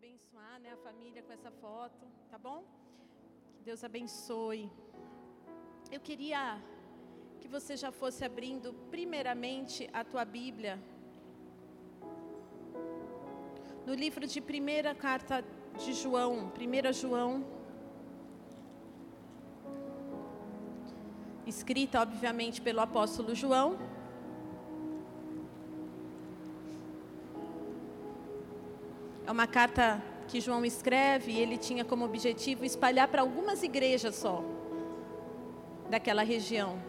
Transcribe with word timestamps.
abençoar 0.00 0.58
né, 0.60 0.70
a 0.72 0.76
família 0.78 1.22
com 1.22 1.30
essa 1.30 1.50
foto, 1.50 2.06
tá 2.30 2.38
bom? 2.38 2.64
Que 3.56 3.62
Deus 3.62 3.84
abençoe. 3.84 4.72
Eu 5.92 6.00
queria 6.00 6.58
que 7.38 7.46
você 7.46 7.76
já 7.76 7.92
fosse 7.92 8.24
abrindo, 8.24 8.72
primeiramente, 8.90 9.90
a 9.92 10.02
tua 10.02 10.24
Bíblia. 10.24 10.78
No 13.84 13.92
livro 13.92 14.26
de 14.26 14.40
primeira 14.40 14.94
carta 14.94 15.44
de 15.84 15.92
João, 15.92 16.50
1 16.58 16.92
João, 16.94 17.44
escrita, 21.46 22.00
obviamente, 22.00 22.62
pelo 22.62 22.80
apóstolo 22.80 23.34
João. 23.34 23.78
É 29.30 29.32
uma 29.32 29.46
carta 29.46 30.02
que 30.26 30.40
João 30.40 30.64
escreve 30.64 31.30
e 31.30 31.38
ele 31.38 31.56
tinha 31.56 31.84
como 31.84 32.04
objetivo 32.04 32.64
espalhar 32.64 33.06
para 33.06 33.22
algumas 33.22 33.62
igrejas 33.62 34.16
só 34.16 34.42
daquela 35.88 36.24
região. 36.24 36.82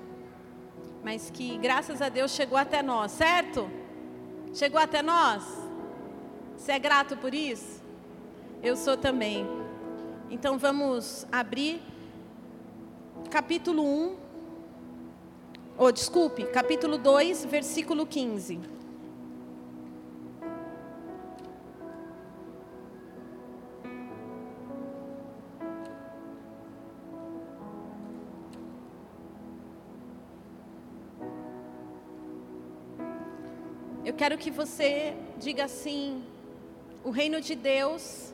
Mas 1.03 1.29
que 1.29 1.55
graças 1.59 2.01
a 2.01 2.09
Deus 2.09 2.31
chegou 2.31 2.57
até 2.57 2.81
nós, 2.81 3.11
certo? 3.11 3.69
Chegou 4.55 4.81
até 4.81 5.03
nós? 5.03 5.43
Você 6.57 6.71
é 6.71 6.79
grato 6.79 7.15
por 7.15 7.31
isso? 7.31 7.79
Eu 8.63 8.75
sou 8.75 8.97
também. 8.97 9.45
Então 10.27 10.57
vamos 10.57 11.27
abrir 11.31 11.79
capítulo 13.29 13.83
1. 13.85 14.15
Oh, 15.77 15.91
desculpe, 15.91 16.45
capítulo 16.45 16.97
2, 16.97 17.45
versículo 17.45 18.07
15. 18.07 18.80
Quero 34.31 34.41
que 34.41 34.51
você 34.51 35.13
diga 35.37 35.65
assim: 35.65 36.23
o 37.03 37.09
reino 37.09 37.41
de 37.41 37.53
Deus 37.53 38.33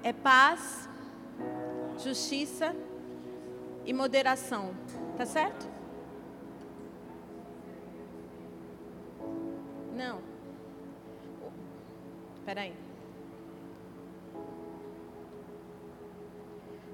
é 0.00 0.12
paz, 0.12 0.88
justiça 1.98 2.74
e 3.84 3.92
moderação. 3.92 4.72
Tá 5.16 5.26
certo? 5.26 5.68
Não. 9.96 10.20
Espera 12.36 12.60
aí. 12.60 12.74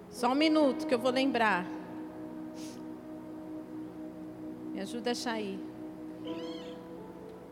Só 0.09 0.29
um 0.31 0.35
minuto 0.35 0.87
que 0.87 0.95
eu 0.95 0.99
vou 0.99 1.11
lembrar. 1.11 1.67
Me 4.73 4.81
ajuda 4.81 5.11
a 5.11 5.13
achar 5.13 5.33
aí. 5.33 5.74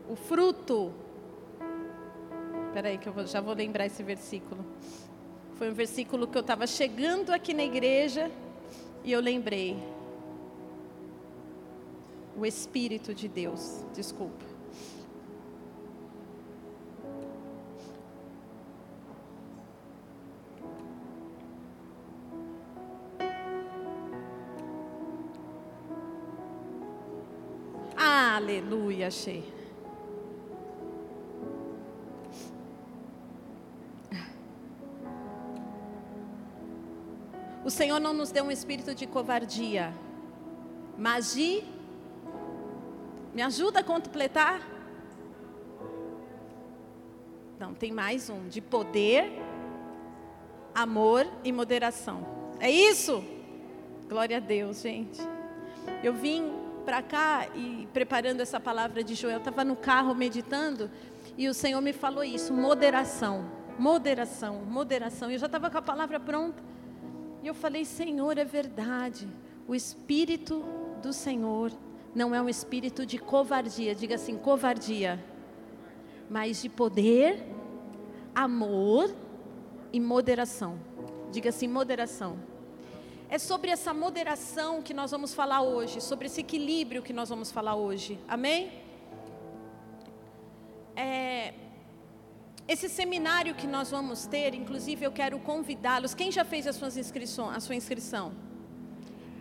O 0.09 0.15
fruto. 0.15 0.91
Espera 2.67 2.89
aí 2.89 2.97
que 2.97 3.07
eu 3.07 3.27
já 3.27 3.39
vou 3.39 3.53
lembrar 3.53 3.85
esse 3.85 4.03
versículo. 4.03 4.65
Foi 5.55 5.69
um 5.69 5.73
versículo 5.73 6.27
que 6.27 6.37
eu 6.37 6.41
estava 6.41 6.65
chegando 6.65 7.31
aqui 7.31 7.53
na 7.53 7.63
igreja 7.63 8.31
e 9.03 9.11
eu 9.11 9.19
lembrei. 9.19 9.77
O 12.35 12.45
Espírito 12.45 13.13
de 13.13 13.27
Deus. 13.27 13.85
Desculpa. 13.93 14.52
Aleluia, 28.05 29.07
achei. 29.07 29.45
O 37.63 37.69
Senhor 37.69 37.97
não 38.01 38.13
nos 38.13 38.29
deu 38.29 38.43
um 38.43 38.51
espírito 38.51 38.93
de 38.93 39.07
covardia, 39.07 39.93
mas 40.97 41.33
de. 41.33 41.63
Me 43.33 43.41
ajuda 43.41 43.79
a 43.79 43.83
completar? 43.83 44.61
Não, 47.57 47.73
tem 47.73 47.93
mais 47.93 48.29
um: 48.29 48.49
de 48.49 48.59
poder, 48.59 49.31
amor 50.75 51.25
e 51.41 51.53
moderação. 51.53 52.27
É 52.59 52.69
isso? 52.69 53.23
Glória 54.09 54.35
a 54.35 54.41
Deus, 54.41 54.81
gente. 54.81 55.21
Eu 56.03 56.13
vim 56.13 56.62
para 56.83 57.01
cá 57.01 57.47
e 57.55 57.87
preparando 57.93 58.41
essa 58.41 58.59
palavra 58.59 59.03
de 59.03 59.15
Joel, 59.15 59.37
estava 59.37 59.63
no 59.63 59.75
carro 59.75 60.13
meditando 60.13 60.89
e 61.37 61.47
o 61.47 61.53
Senhor 61.53 61.81
me 61.81 61.93
falou 61.93 62.23
isso: 62.23 62.53
moderação, 62.53 63.45
moderação, 63.77 64.61
moderação. 64.65 65.31
Eu 65.31 65.39
já 65.39 65.47
estava 65.47 65.69
com 65.69 65.77
a 65.77 65.81
palavra 65.81 66.19
pronta. 66.19 66.61
E 67.41 67.47
eu 67.47 67.53
falei: 67.53 67.85
Senhor, 67.85 68.37
é 68.37 68.45
verdade. 68.45 69.27
O 69.67 69.73
Espírito 69.73 70.63
do 71.01 71.11
Senhor 71.11 71.71
não 72.13 72.35
é 72.35 72.41
um 72.41 72.49
espírito 72.49 73.05
de 73.05 73.17
covardia, 73.17 73.95
diga 73.95 74.15
assim: 74.15 74.37
covardia, 74.37 75.23
mas 76.29 76.61
de 76.61 76.69
poder, 76.69 77.43
amor 78.35 79.13
e 79.91 79.99
moderação. 79.99 80.79
Diga 81.31 81.49
assim: 81.49 81.67
moderação. 81.67 82.37
É 83.35 83.39
sobre 83.39 83.71
essa 83.71 83.91
moderação 83.95 84.79
que 84.79 84.93
nós 84.93 85.09
vamos 85.09 85.33
falar 85.33 85.61
hoje, 85.63 85.99
sobre 85.99 86.27
esse 86.27 86.41
equilíbrio 86.41 87.01
que 87.01 87.11
nós 87.11 87.29
vamos 87.29 87.51
falar 87.51 87.73
hoje. 87.73 88.19
Amém? 88.27 88.71
É, 90.95 91.55
esse 92.67 92.87
seminário 92.87 93.55
que 93.55 93.65
nós 93.65 93.89
vamos 93.89 94.27
ter, 94.27 94.53
inclusive 94.53 95.03
eu 95.03 95.11
quero 95.11 95.39
convidá-los. 95.39 96.13
Quem 96.13 96.31
já 96.31 96.45
fez 96.45 96.67
as 96.67 96.75
suas 96.75 96.95
inscrições, 96.95 97.57
a 97.57 97.59
sua 97.59 97.73
inscrição? 97.73 98.33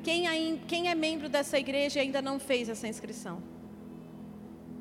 Quem, 0.03 0.57
quem 0.67 0.89
é 0.89 0.95
membro 0.95 1.29
dessa 1.29 1.59
igreja 1.59 1.99
e 1.99 2.03
ainda 2.05 2.23
não 2.23 2.41
fez 2.41 2.71
essa 2.71 2.89
inscrição? 2.89 3.43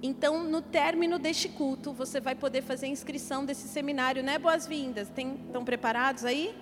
Então, 0.01 0.41
no 0.45 0.61
término 0.61 1.19
deste 1.19 1.49
culto, 1.49 1.91
você 1.91 2.22
vai 2.22 2.33
poder 2.33 2.61
fazer 2.61 2.85
a 2.85 2.89
inscrição 2.89 3.43
desse 3.43 3.67
seminário, 3.67 4.23
né? 4.23 4.39
Boas-vindas. 4.39 5.09
Estão 5.09 5.66
preparados 5.66 6.23
aí? 6.23 6.55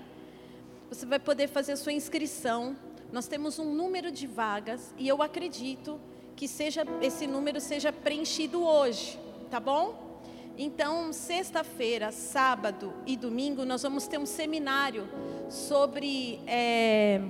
Você 0.89 1.05
vai 1.05 1.19
poder 1.19 1.47
fazer 1.47 1.73
a 1.73 1.77
sua 1.77 1.93
inscrição. 1.93 2.75
Nós 3.11 3.27
temos 3.27 3.59
um 3.59 3.73
número 3.75 4.11
de 4.11 4.25
vagas 4.25 4.91
e 4.97 5.07
eu 5.07 5.21
acredito 5.21 5.99
que 6.35 6.47
seja 6.47 6.83
esse 6.99 7.27
número 7.27 7.61
seja 7.61 7.93
preenchido 7.93 8.63
hoje, 8.63 9.19
tá 9.51 9.59
bom? 9.59 10.19
Então, 10.57 11.13
sexta-feira, 11.13 12.11
sábado 12.11 12.91
e 13.05 13.15
domingo, 13.15 13.65
nós 13.65 13.83
vamos 13.83 14.07
ter 14.07 14.17
um 14.17 14.25
seminário 14.25 15.07
sobre 15.47 16.41
é, 16.47 17.21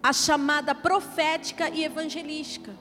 a 0.00 0.12
chamada 0.12 0.76
profética 0.76 1.68
e 1.70 1.84
evangelística, 1.84 2.72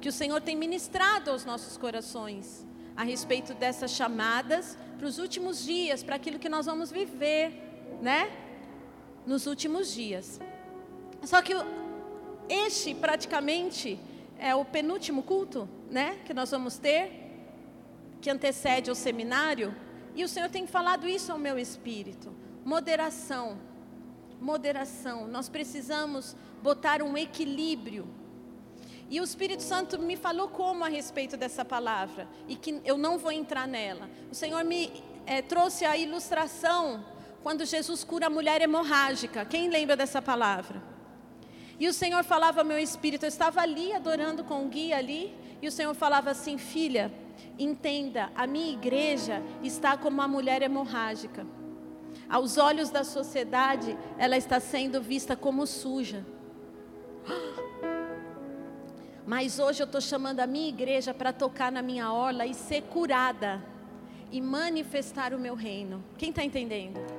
que 0.00 0.10
o 0.10 0.12
Senhor 0.12 0.42
tem 0.42 0.54
ministrado 0.54 1.30
aos 1.30 1.44
nossos 1.46 1.78
corações 1.78 2.66
a 2.94 3.02
respeito 3.02 3.54
dessas 3.54 3.92
chamadas 3.92 4.76
para 4.98 5.06
os 5.06 5.18
últimos 5.18 5.64
dias, 5.64 6.02
para 6.02 6.16
aquilo 6.16 6.38
que 6.38 6.48
nós 6.48 6.66
vamos 6.66 6.90
viver 6.90 7.65
né? 8.00 8.30
Nos 9.26 9.46
últimos 9.46 9.92
dias. 9.92 10.40
Só 11.22 11.42
que 11.42 11.52
este 12.48 12.94
praticamente 12.94 13.98
é 14.38 14.54
o 14.54 14.64
penúltimo 14.64 15.22
culto, 15.22 15.68
né? 15.90 16.18
Que 16.24 16.32
nós 16.32 16.50
vamos 16.50 16.78
ter, 16.78 17.10
que 18.20 18.30
antecede 18.30 18.90
o 18.90 18.94
seminário. 18.94 19.74
E 20.14 20.24
o 20.24 20.28
Senhor 20.28 20.48
tem 20.48 20.66
falado 20.66 21.08
isso 21.08 21.32
ao 21.32 21.38
meu 21.38 21.58
espírito. 21.58 22.32
Moderação. 22.64 23.58
Moderação. 24.40 25.26
Nós 25.26 25.48
precisamos 25.48 26.36
botar 26.62 27.02
um 27.02 27.16
equilíbrio. 27.16 28.06
E 29.08 29.20
o 29.20 29.24
Espírito 29.24 29.62
Santo 29.62 29.98
me 30.00 30.16
falou 30.16 30.48
como 30.48 30.84
a 30.84 30.88
respeito 30.88 31.36
dessa 31.36 31.64
palavra. 31.64 32.28
E 32.48 32.56
que 32.56 32.80
eu 32.84 32.98
não 32.98 33.18
vou 33.18 33.30
entrar 33.30 33.66
nela. 33.68 34.10
O 34.30 34.34
Senhor 34.34 34.64
me 34.64 34.92
é, 35.24 35.40
trouxe 35.42 35.84
a 35.84 35.96
ilustração 35.96 37.04
quando 37.46 37.64
Jesus 37.64 38.02
cura 38.02 38.26
a 38.26 38.28
mulher 38.28 38.60
hemorrágica. 38.60 39.44
Quem 39.44 39.68
lembra 39.68 39.94
dessa 39.94 40.20
palavra? 40.20 40.82
E 41.78 41.86
o 41.86 41.92
Senhor 41.92 42.24
falava 42.24 42.62
ao 42.62 42.66
meu 42.66 42.76
espírito, 42.76 43.24
eu 43.24 43.28
estava 43.28 43.60
ali 43.60 43.92
adorando 43.92 44.42
com 44.42 44.64
o 44.64 44.68
guia 44.68 44.96
ali, 44.96 45.32
e 45.62 45.68
o 45.68 45.70
Senhor 45.70 45.94
falava 45.94 46.28
assim: 46.28 46.58
filha, 46.58 47.14
entenda, 47.56 48.32
a 48.34 48.48
minha 48.48 48.72
igreja 48.72 49.40
está 49.62 49.96
como 49.96 50.16
uma 50.16 50.26
mulher 50.26 50.60
hemorrágica. 50.60 51.46
Aos 52.28 52.58
olhos 52.58 52.90
da 52.90 53.04
sociedade, 53.04 53.96
ela 54.18 54.36
está 54.36 54.58
sendo 54.58 55.00
vista 55.00 55.36
como 55.36 55.68
suja. 55.68 56.26
Mas 59.24 59.60
hoje 59.60 59.84
eu 59.84 59.86
estou 59.86 60.00
chamando 60.00 60.40
a 60.40 60.48
minha 60.48 60.68
igreja 60.68 61.14
para 61.14 61.32
tocar 61.32 61.70
na 61.70 61.80
minha 61.80 62.12
orla 62.12 62.44
e 62.44 62.54
ser 62.54 62.82
curada 62.82 63.62
e 64.32 64.40
manifestar 64.40 65.32
o 65.32 65.38
meu 65.38 65.54
reino. 65.54 66.04
Quem 66.18 66.30
está 66.30 66.42
entendendo? 66.42 67.15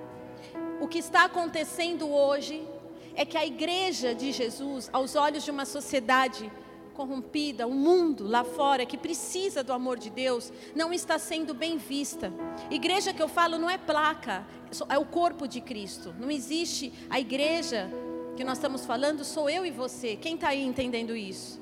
O 0.79 0.88
que 0.88 1.00
está 1.00 1.25
acontecendo 1.25 2.07
hoje 2.07 2.68
é 3.15 3.25
que 3.25 3.35
a 3.35 3.44
igreja 3.44 4.13
de 4.13 4.31
Jesus, 4.31 4.89
aos 4.94 5.15
olhos 5.15 5.44
de 5.44 5.50
uma 5.50 5.65
sociedade 5.65 6.51
corrompida, 6.94 7.65
o 7.68 7.71
um 7.71 7.75
mundo 7.75 8.27
lá 8.27 8.44
fora 8.44 8.85
que 8.85 8.97
precisa 8.97 9.63
do 9.63 9.74
amor 9.74 9.97
de 9.97 10.12
Deus, 10.12 10.53
não 10.75 10.94
está 10.94 11.18
sendo 11.18 11.53
bem 11.53 11.77
vista. 11.77 12.31
Igreja 12.69 13.12
que 13.12 13.21
eu 13.21 13.27
falo 13.27 13.57
não 13.57 13.69
é 13.69 13.77
placa, 13.77 14.45
é 14.88 14.97
o 15.00 15.06
corpo 15.06 15.47
de 15.47 15.62
Cristo. 15.62 16.13
Não 16.19 16.29
existe 16.29 16.94
a 17.09 17.19
igreja 17.19 17.89
que 18.35 18.44
nós 18.44 18.59
estamos 18.59 18.85
falando, 18.85 19.25
sou 19.25 19.50
eu 19.50 19.65
e 19.65 19.71
você. 19.71 20.15
Quem 20.15 20.35
está 20.35 20.50
aí 20.50 20.63
entendendo 20.63 21.15
isso? 21.15 21.59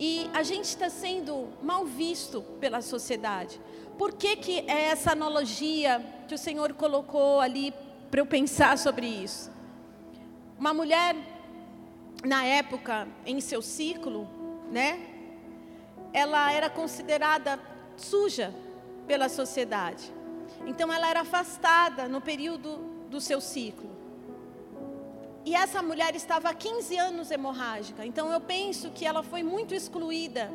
E 0.00 0.28
a 0.34 0.42
gente 0.42 0.64
está 0.64 0.90
sendo 0.90 1.48
mal 1.62 1.86
visto 1.86 2.42
pela 2.60 2.82
sociedade. 2.82 3.60
Por 3.96 4.12
que, 4.12 4.36
que 4.36 4.58
é 4.66 4.86
essa 4.86 5.12
analogia 5.12 6.04
que 6.28 6.34
o 6.34 6.38
Senhor 6.38 6.74
colocou 6.74 7.40
ali 7.40 7.72
para 8.10 8.20
eu 8.20 8.26
pensar 8.26 8.78
sobre 8.78 9.06
isso? 9.06 9.50
Uma 10.58 10.72
mulher, 10.72 11.14
na 12.24 12.44
época, 12.44 13.06
em 13.24 13.40
seu 13.40 13.60
ciclo, 13.60 14.28
né? 14.70 15.00
Ela 16.12 16.52
era 16.52 16.70
considerada 16.70 17.60
suja 17.96 18.54
pela 19.06 19.28
sociedade. 19.28 20.12
Então 20.66 20.92
ela 20.92 21.08
era 21.08 21.20
afastada 21.20 22.08
no 22.08 22.20
período 22.20 22.78
do 23.10 23.20
seu 23.20 23.40
ciclo. 23.40 23.90
E 25.44 25.54
essa 25.54 25.80
mulher 25.80 26.16
estava 26.16 26.48
há 26.48 26.54
15 26.54 26.96
anos 26.96 27.30
hemorrágica. 27.30 28.04
Então 28.04 28.32
eu 28.32 28.40
penso 28.40 28.90
que 28.90 29.06
ela 29.06 29.22
foi 29.22 29.42
muito 29.42 29.74
excluída, 29.74 30.50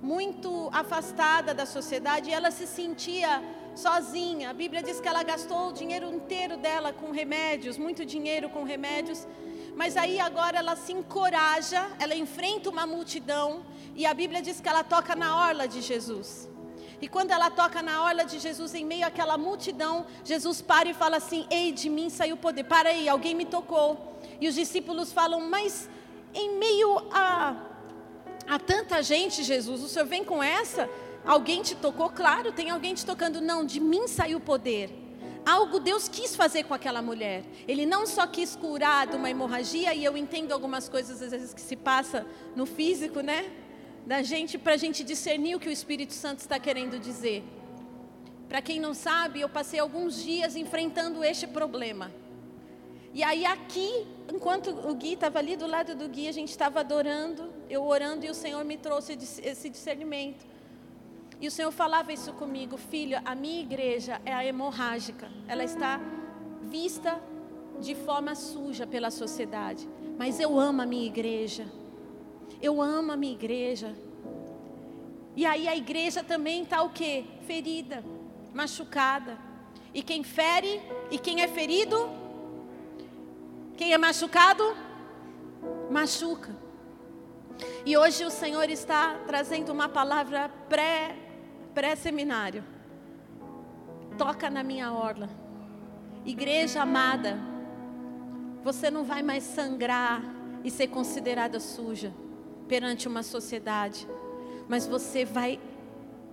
muito 0.00 0.70
afastada 0.72 1.52
da 1.52 1.66
sociedade 1.66 2.30
e 2.30 2.32
ela 2.32 2.50
se 2.50 2.66
sentia 2.66 3.42
sozinha. 3.76 4.50
A 4.50 4.52
Bíblia 4.52 4.82
diz 4.82 5.00
que 5.00 5.08
ela 5.08 5.22
gastou 5.22 5.68
o 5.68 5.72
dinheiro 5.72 6.12
inteiro 6.12 6.56
dela 6.56 6.92
com 6.92 7.10
remédios, 7.10 7.78
muito 7.78 8.04
dinheiro 8.04 8.48
com 8.48 8.64
remédios. 8.64 9.26
Mas 9.74 9.96
aí 9.96 10.18
agora 10.18 10.58
ela 10.58 10.74
se 10.74 10.92
encoraja, 10.92 11.86
ela 11.98 12.14
enfrenta 12.14 12.70
uma 12.70 12.86
multidão 12.86 13.64
e 13.94 14.06
a 14.06 14.14
Bíblia 14.14 14.40
diz 14.40 14.60
que 14.60 14.68
ela 14.68 14.82
toca 14.82 15.14
na 15.14 15.36
orla 15.36 15.68
de 15.68 15.82
Jesus. 15.82 16.48
E 17.00 17.06
quando 17.08 17.30
ela 17.30 17.50
toca 17.50 17.82
na 17.82 18.02
orla 18.02 18.24
de 18.24 18.38
Jesus, 18.38 18.74
em 18.74 18.84
meio 18.84 19.06
àquela 19.06 19.36
multidão, 19.36 20.06
Jesus 20.24 20.62
para 20.62 20.88
e 20.88 20.94
fala 20.94 21.18
assim: 21.18 21.46
Ei, 21.50 21.70
de 21.70 21.90
mim 21.90 22.08
saiu 22.08 22.38
poder. 22.38 22.64
Para 22.64 22.88
aí, 22.88 23.06
alguém 23.06 23.34
me 23.34 23.44
tocou. 23.44 24.18
E 24.40 24.48
os 24.48 24.54
discípulos 24.54 25.12
falam: 25.12 25.40
Mas 25.42 25.90
em 26.34 26.58
meio 26.58 27.06
a, 27.12 27.54
a 28.48 28.58
tanta 28.58 29.02
gente, 29.02 29.42
Jesus, 29.42 29.82
o 29.82 29.88
senhor 29.88 30.06
vem 30.06 30.24
com 30.24 30.42
essa? 30.42 30.88
Alguém 31.26 31.60
te 31.60 31.74
tocou? 31.74 32.08
Claro, 32.08 32.52
tem 32.52 32.70
alguém 32.70 32.94
te 32.94 33.04
tocando. 33.04 33.40
Não, 33.40 33.64
de 33.64 33.80
mim 33.80 34.06
saiu 34.06 34.38
poder. 34.38 34.90
Algo 35.44 35.78
Deus 35.80 36.08
quis 36.08 36.34
fazer 36.34 36.64
com 36.64 36.74
aquela 36.74 37.02
mulher. 37.02 37.44
Ele 37.66 37.84
não 37.84 38.06
só 38.06 38.26
quis 38.26 38.56
curar 38.56 39.06
de 39.06 39.16
uma 39.16 39.28
hemorragia, 39.30 39.94
e 39.94 40.04
eu 40.04 40.16
entendo 40.16 40.52
algumas 40.52 40.88
coisas 40.88 41.20
às 41.20 41.30
vezes 41.30 41.52
que 41.52 41.60
se 41.60 41.76
passa 41.76 42.26
no 42.54 42.64
físico, 42.64 43.20
né? 43.20 43.50
Da 44.06 44.22
gente, 44.22 44.56
para 44.56 44.74
a 44.74 44.76
gente 44.76 45.02
discernir 45.02 45.56
o 45.56 45.60
que 45.60 45.68
o 45.68 45.72
Espírito 45.72 46.14
Santo 46.14 46.40
está 46.40 46.58
querendo 46.58 46.98
dizer. 46.98 47.44
Para 48.48 48.62
quem 48.62 48.78
não 48.78 48.94
sabe, 48.94 49.40
eu 49.40 49.48
passei 49.48 49.80
alguns 49.80 50.22
dias 50.22 50.54
enfrentando 50.54 51.24
este 51.24 51.46
problema. 51.46 52.12
E 53.12 53.22
aí 53.22 53.44
aqui, 53.44 54.06
enquanto 54.32 54.70
o 54.70 54.94
Gui 54.94 55.14
estava 55.14 55.38
ali 55.38 55.56
do 55.56 55.66
lado 55.66 55.94
do 55.96 56.08
Gui, 56.08 56.28
a 56.28 56.32
gente 56.32 56.50
estava 56.50 56.80
adorando, 56.80 57.52
eu 57.68 57.84
orando 57.84 58.24
e 58.24 58.30
o 58.30 58.34
Senhor 58.34 58.64
me 58.64 58.76
trouxe 58.76 59.18
esse 59.42 59.68
discernimento. 59.68 60.44
E 61.40 61.46
o 61.46 61.50
Senhor 61.50 61.70
falava 61.70 62.12
isso 62.12 62.32
comigo, 62.32 62.76
filho, 62.78 63.20
a 63.24 63.34
minha 63.34 63.60
igreja 63.60 64.20
é 64.24 64.32
a 64.32 64.44
hemorrágica. 64.44 65.30
Ela 65.46 65.64
está 65.64 66.00
vista 66.62 67.20
de 67.78 67.94
forma 67.94 68.34
suja 68.34 68.86
pela 68.86 69.10
sociedade. 69.10 69.86
Mas 70.18 70.40
eu 70.40 70.58
amo 70.58 70.80
a 70.80 70.86
minha 70.86 71.06
igreja. 71.06 71.66
Eu 72.62 72.80
amo 72.80 73.12
a 73.12 73.16
minha 73.16 73.34
igreja. 73.34 73.94
E 75.34 75.44
aí 75.44 75.68
a 75.68 75.76
igreja 75.76 76.24
também 76.24 76.62
está 76.62 76.82
o 76.82 76.88
quê? 76.88 77.24
Ferida, 77.46 78.02
machucada. 78.54 79.38
E 79.92 80.02
quem 80.02 80.24
fere 80.24 80.80
e 81.10 81.18
quem 81.18 81.42
é 81.42 81.48
ferido? 81.48 82.08
Quem 83.76 83.92
é 83.92 83.98
machucado? 83.98 84.74
Machuca. 85.90 86.56
E 87.84 87.94
hoje 87.94 88.24
o 88.24 88.30
Senhor 88.30 88.70
está 88.70 89.20
trazendo 89.26 89.70
uma 89.70 89.88
palavra 89.88 90.48
pré 90.68 91.25
pré-seminário. 91.76 92.64
Toca 94.16 94.48
na 94.48 94.62
minha 94.62 94.90
orla. 94.94 95.28
Igreja 96.24 96.80
amada, 96.80 97.38
você 98.64 98.90
não 98.90 99.04
vai 99.04 99.22
mais 99.22 99.44
sangrar 99.44 100.22
e 100.64 100.70
ser 100.70 100.86
considerada 100.86 101.60
suja 101.60 102.14
perante 102.66 103.06
uma 103.06 103.22
sociedade, 103.22 104.08
mas 104.66 104.86
você 104.86 105.26
vai 105.26 105.60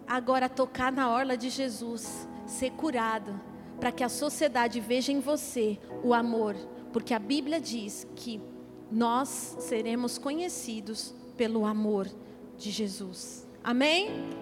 agora 0.07 0.47
tocar 0.47 0.93
na 0.93 1.11
orla 1.11 1.35
de 1.35 1.49
Jesus, 1.49 2.25
ser 2.47 2.71
curado, 2.71 3.37
para 3.81 3.91
que 3.91 4.03
a 4.03 4.09
sociedade 4.09 4.79
veja 4.79 5.11
em 5.11 5.19
você 5.19 5.77
o 6.05 6.13
amor, 6.13 6.55
porque 6.93 7.13
a 7.13 7.19
Bíblia 7.19 7.59
diz 7.59 8.07
que 8.15 8.41
nós 8.89 9.57
seremos 9.59 10.17
conhecidos 10.17 11.13
pelo 11.35 11.65
amor 11.65 12.07
de 12.57 12.71
Jesus. 12.71 13.45
Amém? 13.61 14.41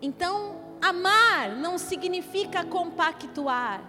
Então, 0.00 0.56
amar 0.80 1.56
não 1.56 1.76
significa 1.76 2.64
compactuar, 2.64 3.82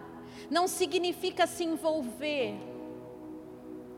não 0.49 0.67
significa 0.67 1.45
se 1.45 1.63
envolver. 1.63 2.55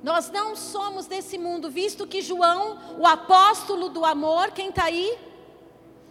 Nós 0.04 0.32
não 0.32 0.56
somos 0.56 1.06
desse 1.06 1.38
mundo, 1.38 1.70
visto 1.70 2.08
que 2.08 2.22
João, 2.22 2.98
o 2.98 3.06
apóstolo 3.06 3.88
do 3.88 4.04
amor, 4.04 4.52
quem 4.52 4.70
está 4.70 4.86
aí? 4.86 5.18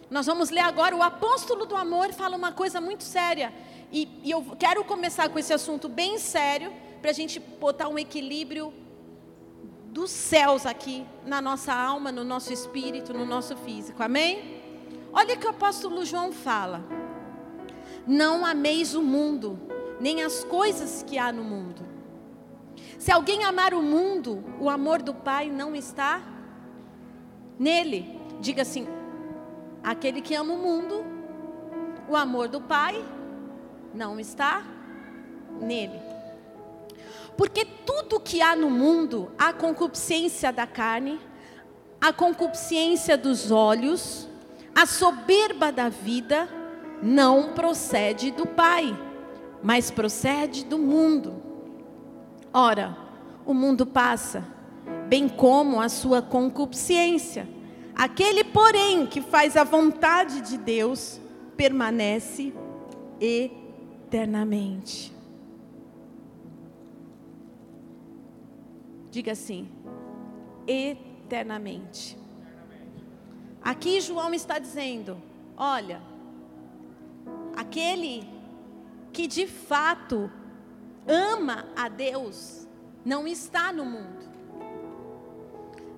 Nós 0.09 0.25
vamos 0.25 0.49
ler 0.49 0.61
agora, 0.61 0.95
o 0.95 1.03
apóstolo 1.03 1.65
do 1.65 1.75
amor 1.75 2.13
fala 2.13 2.35
uma 2.35 2.51
coisa 2.51 2.81
muito 2.81 3.03
séria. 3.03 3.53
E, 3.91 4.07
e 4.23 4.31
eu 4.31 4.45
quero 4.57 4.83
começar 4.85 5.29
com 5.29 5.37
esse 5.37 5.53
assunto 5.53 5.89
bem 5.89 6.17
sério, 6.17 6.73
para 7.01 7.11
a 7.11 7.13
gente 7.13 7.39
botar 7.39 7.87
um 7.87 7.97
equilíbrio 7.97 8.73
dos 9.87 10.09
céus 10.09 10.65
aqui 10.65 11.05
na 11.25 11.41
nossa 11.41 11.73
alma, 11.73 12.11
no 12.11 12.23
nosso 12.23 12.53
espírito, 12.53 13.13
no 13.13 13.25
nosso 13.25 13.57
físico. 13.57 14.01
Amém? 14.01 14.60
Olha 15.13 15.35
o 15.35 15.37
que 15.37 15.47
o 15.47 15.51
apóstolo 15.51 16.05
João 16.05 16.31
fala: 16.31 16.83
Não 18.05 18.45
ameis 18.45 18.95
o 18.95 19.01
mundo, 19.01 19.59
nem 19.99 20.23
as 20.23 20.43
coisas 20.43 21.03
que 21.03 21.17
há 21.17 21.31
no 21.31 21.43
mundo. 21.43 21.85
Se 22.97 23.11
alguém 23.11 23.43
amar 23.43 23.73
o 23.73 23.81
mundo, 23.81 24.43
o 24.59 24.69
amor 24.69 25.01
do 25.01 25.13
Pai 25.13 25.49
não 25.49 25.75
está 25.75 26.21
nele. 27.57 28.19
Diga 28.39 28.61
assim: 28.61 28.87
aquele 29.83 30.21
que 30.21 30.35
ama 30.35 30.53
o 30.53 30.57
mundo, 30.57 31.03
o 32.07 32.15
amor 32.15 32.47
do 32.47 32.61
Pai 32.61 33.03
não 33.93 34.19
está 34.19 34.63
nele. 35.59 35.99
Porque 37.37 37.65
tudo 37.65 38.19
que 38.19 38.41
há 38.41 38.55
no 38.55 38.69
mundo, 38.69 39.31
a 39.37 39.51
concupiscência 39.51 40.51
da 40.51 40.67
carne, 40.67 41.19
a 41.99 42.11
concupiscência 42.13 43.17
dos 43.17 43.51
olhos, 43.51 44.27
a 44.75 44.85
soberba 44.85 45.71
da 45.71 45.89
vida 45.89 46.47
não 47.01 47.53
procede 47.53 48.31
do 48.31 48.45
Pai, 48.45 48.97
mas 49.61 49.91
procede 49.91 50.65
do 50.65 50.77
mundo. 50.77 51.41
Ora, 52.53 52.97
o 53.45 53.53
mundo 53.53 53.85
passa, 53.85 54.43
bem 55.07 55.27
como 55.27 55.79
a 55.79 55.89
sua 55.89 56.21
concupiscência. 56.21 57.47
Aquele, 57.95 58.43
porém, 58.43 59.05
que 59.05 59.21
faz 59.21 59.57
a 59.57 59.63
vontade 59.63 60.41
de 60.41 60.57
Deus, 60.57 61.19
permanece 61.55 62.53
eternamente. 63.19 65.13
Diga 69.11 69.33
assim: 69.33 69.69
eternamente. 70.65 72.20
Aqui 73.63 74.01
João 74.01 74.33
está 74.33 74.57
dizendo: 74.57 75.21
olha, 75.55 76.01
aquele 77.55 78.27
que 79.13 79.27
de 79.27 79.45
fato 79.45 80.31
ama 81.07 81.67
a 81.75 81.87
Deus 81.87 82.67
não 83.05 83.27
está 83.27 83.71
no 83.71 83.85
mundo, 83.85 84.25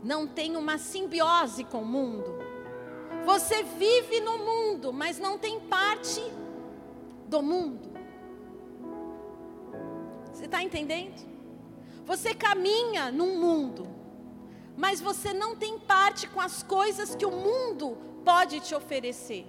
não 0.04 0.28
tem 0.28 0.58
uma 0.58 0.78
simbiose 0.78 1.64
com 1.64 1.82
o 1.82 1.86
mundo. 1.86 2.44
Você 3.26 3.64
vive 3.64 4.20
no 4.20 4.38
mundo, 4.40 4.92
mas 4.92 5.18
não 5.18 5.38
tem 5.38 5.60
parte 5.62 6.22
do 7.28 7.42
mundo. 7.42 7.90
Você 10.34 10.46
está 10.46 10.62
entendendo? 10.62 11.26
Você 12.06 12.34
caminha 12.34 13.12
num 13.12 13.40
mundo, 13.40 13.88
mas 14.78 15.00
você 15.00 15.34
não 15.34 15.56
tem 15.56 15.80
parte 15.80 16.28
com 16.28 16.42
as 16.42 16.64
coisas 16.64 17.16
que 17.16 17.26
o 17.26 17.32
mundo 17.32 17.98
pode 18.24 18.60
te 18.60 18.74
oferecer. 18.74 19.46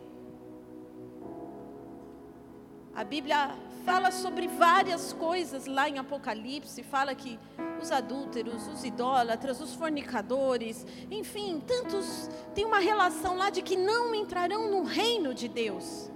A 2.94 3.02
Bíblia 3.02 3.56
fala 3.84 4.10
sobre 4.10 4.46
várias 4.46 5.12
coisas 5.12 5.66
lá 5.66 5.88
em 5.88 5.98
Apocalipse, 5.98 6.82
fala 6.82 7.14
que 7.14 7.38
os 7.80 7.90
adúlteros, 7.90 8.66
os 8.68 8.84
idólatras, 8.84 9.60
os 9.60 9.74
fornicadores, 9.74 10.86
enfim, 11.10 11.60
tantos 11.66 12.28
tem 12.54 12.64
uma 12.64 12.78
relação 12.78 13.36
lá 13.36 13.50
de 13.50 13.62
que 13.62 13.76
não 13.76 14.14
entrarão 14.14 14.70
no 14.70 14.84
reino 14.84 15.34
de 15.34 15.48
Deus. 15.48 16.10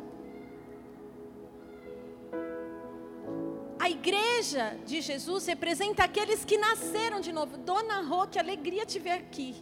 A 3.89 3.91
igreja 3.91 4.77
de 4.85 5.01
Jesus 5.01 5.47
representa 5.47 6.05
aqueles 6.05 6.45
que 6.45 6.59
nasceram 6.59 7.23
de 7.23 7.33
novo. 7.33 7.57
Dona 7.57 8.03
Rô, 8.03 8.27
que 8.27 8.39
alegria 8.39 8.85
te 8.85 8.99
ver 8.99 9.13
aqui. 9.13 9.57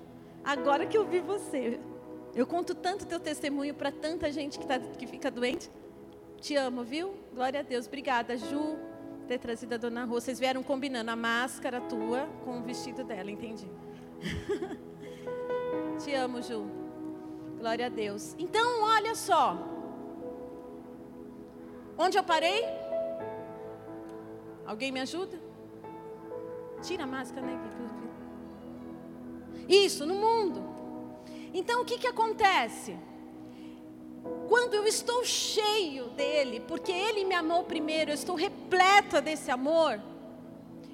Agora 0.45 0.85
que 0.85 0.99
eu 0.99 1.07
vi 1.07 1.21
você. 1.21 1.79
Eu 2.35 2.45
conto 2.45 2.75
tanto 2.75 3.07
teu 3.07 3.21
testemunho 3.21 3.73
para 3.73 3.93
tanta 3.93 4.33
gente 4.33 4.59
que, 4.59 4.67
tá, 4.67 4.81
que 4.81 5.07
fica 5.07 5.31
doente. 5.31 5.71
Te 6.41 6.57
amo, 6.57 6.83
viu? 6.83 7.15
Glória 7.33 7.61
a 7.61 7.63
Deus. 7.63 7.87
Obrigada, 7.87 8.37
Ju, 8.37 8.77
ter 9.29 9.39
trazido 9.39 9.77
a 9.77 9.79
dona 9.79 10.05
Rô. 10.05 10.15
Vocês 10.15 10.41
vieram 10.41 10.61
combinando 10.61 11.13
a 11.13 11.15
máscara 11.15 11.81
tua 11.83 12.29
com 12.45 12.59
o 12.59 12.63
vestido 12.65 13.05
dela, 13.05 13.31
entendi. 13.31 13.71
Te 16.03 16.13
amo, 16.15 16.43
Ju. 16.43 16.69
Glória 17.61 17.87
a 17.87 17.91
Deus. 17.91 18.35
Então, 18.41 18.83
olha 18.83 19.15
só. 19.15 19.57
Onde 21.97 22.19
eu 22.19 22.25
parei? 22.25 22.86
Alguém 24.67 24.91
me 24.91 25.01
ajuda? 25.01 25.41
Tira 26.83 27.05
a 27.05 27.07
máscara, 27.07 27.47
né? 27.47 27.59
Isso, 29.69 30.07
no 30.07 30.15
mundo. 30.15 30.63
Então, 31.53 31.83
o 31.83 31.85
que, 31.85 31.99
que 31.99 32.07
acontece? 32.07 32.97
Quando 34.49 34.75
eu 34.75 34.87
estou 34.87 35.25
cheio 35.25 36.09
dele, 36.11 36.61
porque 36.61 36.93
ele 36.93 37.25
me 37.25 37.35
amou 37.35 37.65
primeiro, 37.65 38.11
eu 38.11 38.15
estou 38.15 38.37
repleta 38.37 39.21
desse 39.21 39.51
amor, 39.51 40.01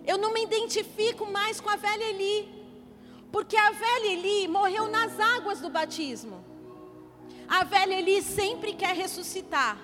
eu 0.07 0.19
não 0.19 0.33
me 0.33 0.43
identifico 0.43 1.27
mais 1.27 1.61
com 1.61 1.71
a 1.71 1.77
velha 1.77 2.05
Eli, 2.05 2.49
porque 3.31 3.57
a 3.57 3.71
velha 3.71 4.13
Eli 4.13 4.49
morreu 4.49 4.89
nas 4.89 5.19
águas 5.19 5.61
do 5.61 5.71
batismo. 5.71 6.45
A 7.49 7.65
velha 7.65 7.95
Eli 7.95 8.23
sempre 8.23 8.73
quer 8.75 8.95
ressuscitar. 8.95 9.79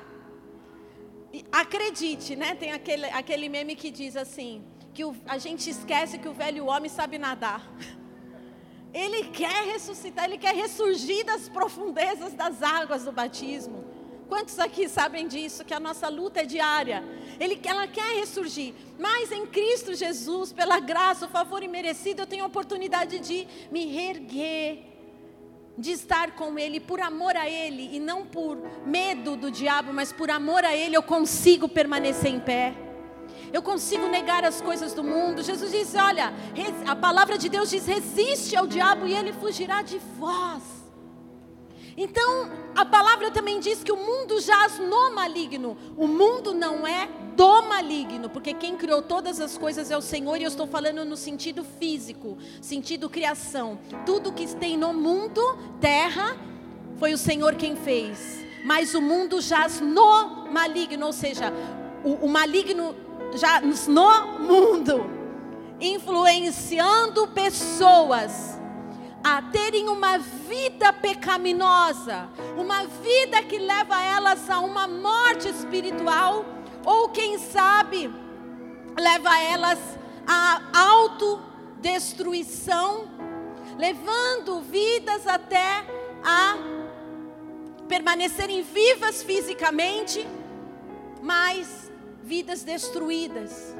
Acredite, 1.53 2.35
né? 2.37 2.55
Tem 2.55 2.73
aquele, 2.73 3.07
aquele 3.07 3.49
meme 3.49 3.77
que 3.77 3.91
diz 3.91 4.17
assim: 4.17 4.65
que 4.95 5.05
o, 5.05 5.15
a 5.27 5.39
gente 5.39 5.69
esquece 5.69 6.19
que 6.19 6.29
o 6.29 6.33
velho 6.33 6.67
homem 6.67 6.91
sabe 6.91 7.19
nadar. 7.19 7.63
Ele 8.93 9.25
quer 9.25 9.65
ressuscitar, 9.67 10.25
ele 10.25 10.39
quer 10.39 10.55
ressurgir 10.55 11.23
das 11.23 11.47
profundezas 11.47 12.33
das 12.33 12.63
águas 12.63 13.05
do 13.05 13.13
batismo. 13.13 13.85
Quantos 14.29 14.59
aqui 14.59 14.89
sabem 14.89 15.29
disso? 15.29 15.65
Que 15.65 15.75
a 15.75 15.81
nossa 15.81 16.09
luta 16.09 16.41
é 16.41 16.45
diária. 16.45 17.05
Ele, 17.39 17.61
ela 17.65 17.87
quer 17.87 18.17
ressurgir. 18.17 18.75
Mas 18.99 19.31
em 19.31 19.47
Cristo 19.47 19.95
Jesus, 19.95 20.53
pela 20.53 20.81
graça, 20.81 21.27
o 21.27 21.29
favor 21.29 21.63
imerecido, 21.63 22.23
eu 22.23 22.27
tenho 22.27 22.45
a 22.45 22.47
oportunidade 22.47 23.21
de 23.21 23.47
me 23.71 23.87
reerguer, 23.87 24.83
de 25.79 25.93
estar 25.93 26.33
com 26.33 26.59
Ele, 26.59 26.81
por 26.81 27.01
amor 27.01 27.37
a 27.37 27.49
Ele, 27.49 27.89
e 27.93 28.01
não 28.01 28.27
por 28.27 28.59
medo 28.85 29.37
do 29.37 29.51
diabo, 29.51 29.93
mas 29.93 30.13
por 30.13 30.31
amor 30.31 30.65
a 30.65 30.75
Ele, 30.75 30.97
eu 30.97 31.03
consigo 31.03 31.69
permanecer 31.69 32.31
em 32.31 32.41
pé 32.41 32.75
eu 33.53 33.63
consigo 33.63 34.07
negar 34.09 34.45
as 34.45 34.61
coisas 34.61 34.93
do 34.93 35.03
mundo. 35.03 35.43
Jesus 35.43 35.71
diz: 35.71 35.95
olha, 35.95 36.33
a 36.87 36.97
palavra 36.97 37.39
de 37.39 37.49
Deus 37.49 37.71
diz: 37.71 37.87
resiste 37.87 38.57
ao 38.57 38.67
diabo 38.67 39.07
e 39.07 39.15
ele 39.15 39.33
fugirá 39.33 39.83
de 39.83 39.99
vós. 40.19 40.78
Então, 42.01 42.49
a 42.77 42.85
palavra 42.85 43.29
também 43.29 43.59
diz 43.59 43.83
que 43.83 43.91
o 43.91 43.97
mundo 43.97 44.41
jaz 44.41 44.79
no 44.79 45.13
maligno. 45.13 45.77
O 45.97 46.07
mundo 46.07 46.55
não 46.55 46.87
é 46.87 47.09
do 47.35 47.63
maligno, 47.63 48.31
porque 48.31 48.55
quem 48.55 48.77
criou 48.77 49.03
todas 49.03 49.41
as 49.41 49.59
coisas 49.59 49.91
é 49.91 49.97
o 49.97 50.01
Senhor, 50.01 50.37
e 50.37 50.45
eu 50.45 50.49
estou 50.49 50.69
falando 50.69 51.05
no 51.05 51.17
sentido 51.17 51.65
físico, 51.65 52.39
sentido 52.63 53.11
criação. 53.11 53.81
Tudo 54.07 54.33
que 54.33 54.47
tem 54.55 54.77
no 54.77 54.93
mundo, 54.93 55.41
terra, 55.81 56.37
foi 56.99 57.13
o 57.13 57.19
Senhor 57.19 57.57
quem 57.57 57.75
fez. 57.75 58.47
Mas 58.65 58.95
o 58.95 59.03
mundo 59.03 59.41
jaz 59.41 59.81
no 59.81 60.47
maligno, 60.53 61.05
ou 61.05 61.13
seja, 61.13 61.53
o, 62.05 62.27
o 62.27 62.29
maligno 62.29 62.95
já 63.35 63.61
no 63.61 64.39
mundo, 64.39 65.05
influenciando 65.81 67.27
pessoas 67.27 68.58
a 69.23 69.43
terem 69.43 69.89
uma 69.89 70.19
vida 70.19 70.93
pecaminosa, 70.93 72.29
uma 72.57 72.87
vida 72.87 73.43
que 73.43 73.59
leva 73.59 74.01
elas 74.03 74.49
a 74.49 74.61
uma 74.61 74.87
morte 74.87 75.49
espiritual, 75.49 76.45
ou 76.85 77.09
quem 77.09 77.37
sabe, 77.39 78.09
leva 78.99 79.37
elas 79.41 79.79
a 80.27 80.63
autodestruição, 80.73 83.09
levando 83.77 84.61
vidas 84.61 85.27
até 85.27 85.85
a 86.25 86.57
permanecerem 87.89 88.63
vivas 88.63 89.23
fisicamente, 89.23 90.27
mas 91.23 91.91
vidas 92.23 92.63
destruídas, 92.63 93.75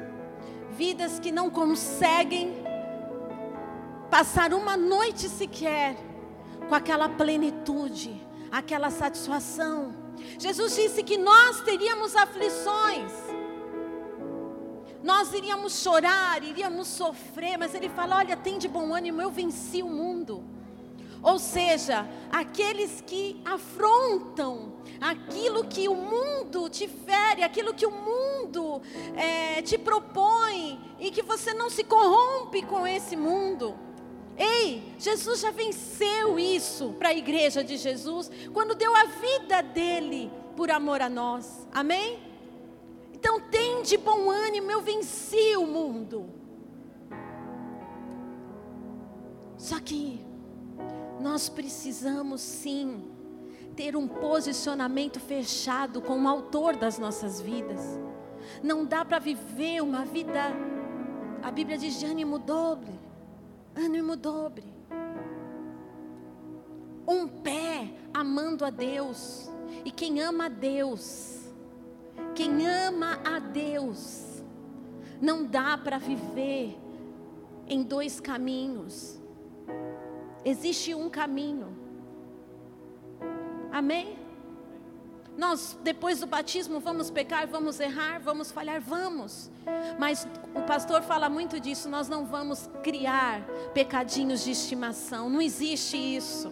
vidas 0.71 1.19
que 1.19 1.31
não 1.31 1.49
conseguem 1.49 2.58
passar 4.09 4.53
uma 4.53 4.75
noite 4.75 5.29
sequer 5.29 5.95
com 6.67 6.75
aquela 6.75 7.07
plenitude, 7.09 8.21
aquela 8.51 8.89
satisfação. 8.89 9.93
Jesus 10.37 10.75
disse 10.75 11.03
que 11.03 11.17
nós 11.17 11.61
teríamos 11.61 12.15
aflições, 12.15 13.11
nós 15.03 15.33
iríamos 15.33 15.81
chorar, 15.81 16.43
iríamos 16.43 16.87
sofrer, 16.87 17.57
mas 17.57 17.73
Ele 17.73 17.89
fala: 17.89 18.17
olha, 18.17 18.35
tem 18.35 18.57
de 18.57 18.67
bom 18.67 18.93
ânimo, 18.93 19.21
eu 19.21 19.31
venci 19.31 19.81
o 19.81 19.87
mundo. 19.87 20.43
Ou 21.21 21.37
seja, 21.37 22.07
aqueles 22.31 23.01
que 23.01 23.41
afrontam 23.43 24.73
aquilo 25.01 25.65
que 25.65 25.89
o 25.89 25.95
mundo 25.95 26.69
te 26.69 26.87
fere, 26.87 27.43
aquilo 27.43 27.73
que 27.73 27.85
o 27.85 27.91
mundo 27.91 28.81
é, 29.15 29.61
te 29.61 29.77
propõe 29.77 30.79
e 30.97 31.11
que 31.11 31.21
você 31.21 31.53
não 31.53 31.69
se 31.69 31.83
corrompe 31.83 32.61
com 32.63 32.87
esse 32.87 33.17
mundo. 33.17 33.77
Ei, 34.39 34.93
Jesus 34.97 35.41
já 35.41 35.51
venceu 35.51 36.39
isso 36.39 36.93
para 36.97 37.09
a 37.09 37.13
igreja 37.13 37.61
de 37.61 37.75
Jesus 37.75 38.31
quando 38.53 38.73
deu 38.73 38.95
a 38.95 39.03
vida 39.03 39.61
dele 39.61 40.31
por 40.55 40.71
amor 40.71 41.01
a 41.01 41.09
nós. 41.09 41.67
Amém? 41.73 42.19
Então 43.13 43.41
tem 43.41 43.81
de 43.81 43.97
bom 43.97 44.31
ânimo, 44.31 44.71
eu 44.71 44.81
venci 44.81 45.57
o 45.57 45.67
mundo. 45.67 46.29
Só 49.57 49.77
que 49.77 50.25
nós 51.19 51.49
precisamos 51.49 52.39
sim 52.39 53.03
ter 53.75 53.95
um 53.95 54.07
posicionamento 54.07 55.19
fechado 55.19 56.01
com 56.01 56.23
o 56.23 56.27
autor 56.27 56.77
das 56.77 56.97
nossas 56.97 57.41
vidas. 57.41 57.81
Não 58.63 58.85
dá 58.85 59.03
para 59.03 59.19
viver 59.19 59.81
uma 59.81 60.05
vida, 60.05 60.53
a 61.41 61.51
Bíblia 61.51 61.77
diz 61.77 61.99
de 61.99 62.05
ânimo 62.05 62.39
dobre, 62.39 62.98
ânimo 63.79 64.15
dobre. 64.15 64.65
Um 67.07 67.27
pé 67.27 67.93
amando 68.13 68.65
a 68.65 68.69
Deus, 68.69 69.49
e 69.85 69.91
quem 69.91 70.21
ama 70.21 70.45
a 70.45 70.49
Deus, 70.49 71.49
quem 72.35 72.67
ama 72.67 73.19
a 73.25 73.39
Deus, 73.39 74.43
não 75.21 75.45
dá 75.45 75.77
para 75.77 75.97
viver 75.97 76.77
em 77.67 77.81
dois 77.81 78.19
caminhos. 78.19 79.19
Existe 80.43 80.93
um 80.93 81.09
caminho. 81.09 81.77
Amém? 83.71 84.18
Nós, 85.39 85.77
depois 85.81 86.19
do 86.19 86.27
batismo, 86.27 86.81
vamos 86.81 87.09
pecar, 87.09 87.47
vamos 87.47 87.79
errar, 87.79 88.19
vamos 88.19 88.51
falhar, 88.51 88.81
vamos. 88.81 89.49
Mas 89.97 90.27
o 90.53 90.61
pastor 90.63 91.01
fala 91.01 91.29
muito 91.29 91.61
disso, 91.61 91.87
nós 91.87 92.09
não 92.09 92.25
vamos 92.25 92.69
criar 92.83 93.41
pecadinhos 93.73 94.43
de 94.43 94.51
estimação, 94.51 95.29
não 95.29 95.41
existe 95.41 95.95
isso. 95.95 96.51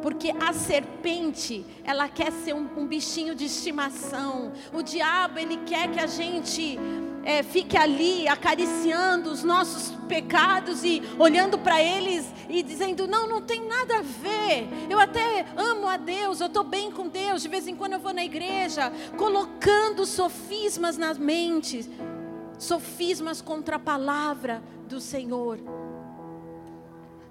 Porque 0.00 0.30
a 0.40 0.54
serpente, 0.54 1.62
ela 1.84 2.08
quer 2.08 2.32
ser 2.32 2.54
um, 2.54 2.66
um 2.74 2.86
bichinho 2.86 3.34
de 3.34 3.44
estimação. 3.44 4.50
O 4.72 4.80
diabo, 4.80 5.38
ele 5.38 5.58
quer 5.58 5.90
que 5.90 6.00
a 6.00 6.06
gente 6.06 6.78
é, 7.24 7.42
fique 7.42 7.76
ali 7.76 8.26
acariciando 8.26 9.30
os 9.30 9.42
nossos 9.42 9.94
pecados 10.08 10.82
e 10.84 11.02
olhando 11.18 11.58
para 11.58 11.82
eles 11.82 12.26
e 12.48 12.62
dizendo: 12.62 13.06
não, 13.06 13.28
não 13.28 13.42
tem 13.42 13.66
nada 13.66 13.98
a 13.98 14.02
ver. 14.02 14.68
Eu 14.88 14.98
até 14.98 15.46
amo 15.56 15.86
a 15.86 15.96
Deus, 15.96 16.40
eu 16.40 16.46
estou 16.46 16.64
bem 16.64 16.90
com 16.90 17.08
Deus. 17.08 17.42
De 17.42 17.48
vez 17.48 17.68
em 17.68 17.76
quando 17.76 17.94
eu 17.94 18.00
vou 18.00 18.12
na 18.12 18.24
igreja, 18.24 18.92
colocando 19.16 20.06
sofismas 20.06 20.96
nas 20.96 21.18
mentes, 21.18 21.88
sofismas 22.58 23.40
contra 23.40 23.76
a 23.76 23.78
palavra 23.78 24.62
do 24.88 25.00
Senhor. 25.00 25.58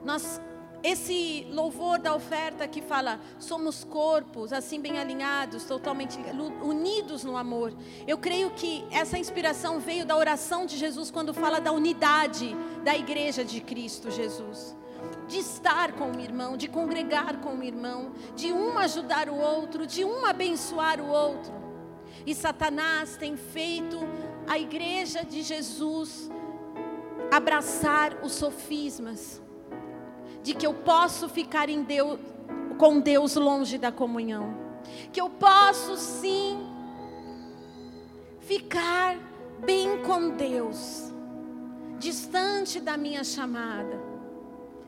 Nós 0.03 0.39
esse 0.83 1.45
louvor 1.51 1.99
da 1.99 2.15
oferta 2.15 2.67
que 2.67 2.81
fala, 2.81 3.19
somos 3.37 3.83
corpos, 3.83 4.53
assim 4.53 4.79
bem 4.79 4.97
alinhados, 4.97 5.65
totalmente 5.65 6.17
unidos 6.63 7.23
no 7.23 7.35
amor. 7.35 7.73
Eu 8.07 8.17
creio 8.17 8.51
que 8.51 8.85
essa 8.89 9.17
inspiração 9.17 9.79
veio 9.79 10.05
da 10.05 10.15
oração 10.15 10.65
de 10.65 10.77
Jesus 10.77 11.11
quando 11.11 11.33
fala 11.33 11.59
da 11.59 11.71
unidade 11.71 12.55
da 12.83 12.95
igreja 12.95 13.43
de 13.43 13.59
Cristo 13.59 14.09
Jesus. 14.09 14.75
De 15.27 15.37
estar 15.37 15.93
com 15.93 16.11
o 16.11 16.19
irmão, 16.19 16.57
de 16.57 16.67
congregar 16.67 17.39
com 17.41 17.55
o 17.55 17.63
irmão, 17.63 18.11
de 18.35 18.51
um 18.51 18.77
ajudar 18.77 19.29
o 19.29 19.35
outro, 19.35 19.85
de 19.85 20.03
um 20.03 20.25
abençoar 20.25 20.99
o 21.01 21.07
outro. 21.07 21.53
E 22.25 22.33
Satanás 22.33 23.15
tem 23.17 23.37
feito 23.37 23.97
a 24.47 24.57
igreja 24.57 25.23
de 25.23 25.41
Jesus 25.41 26.29
abraçar 27.31 28.17
os 28.23 28.33
sofismas 28.33 29.41
de 30.43 30.53
que 30.53 30.65
eu 30.65 30.73
posso 30.73 31.27
ficar 31.27 31.69
em 31.69 31.83
Deus, 31.83 32.19
com 32.77 32.99
Deus 32.99 33.35
longe 33.35 33.77
da 33.77 33.91
comunhão, 33.91 34.55
que 35.11 35.19
eu 35.19 35.29
posso 35.29 35.97
sim 35.97 36.57
ficar 38.39 39.17
bem 39.63 40.01
com 40.03 40.29
Deus, 40.29 41.13
distante 41.99 42.79
da 42.79 42.97
minha 42.97 43.23
chamada, 43.23 43.99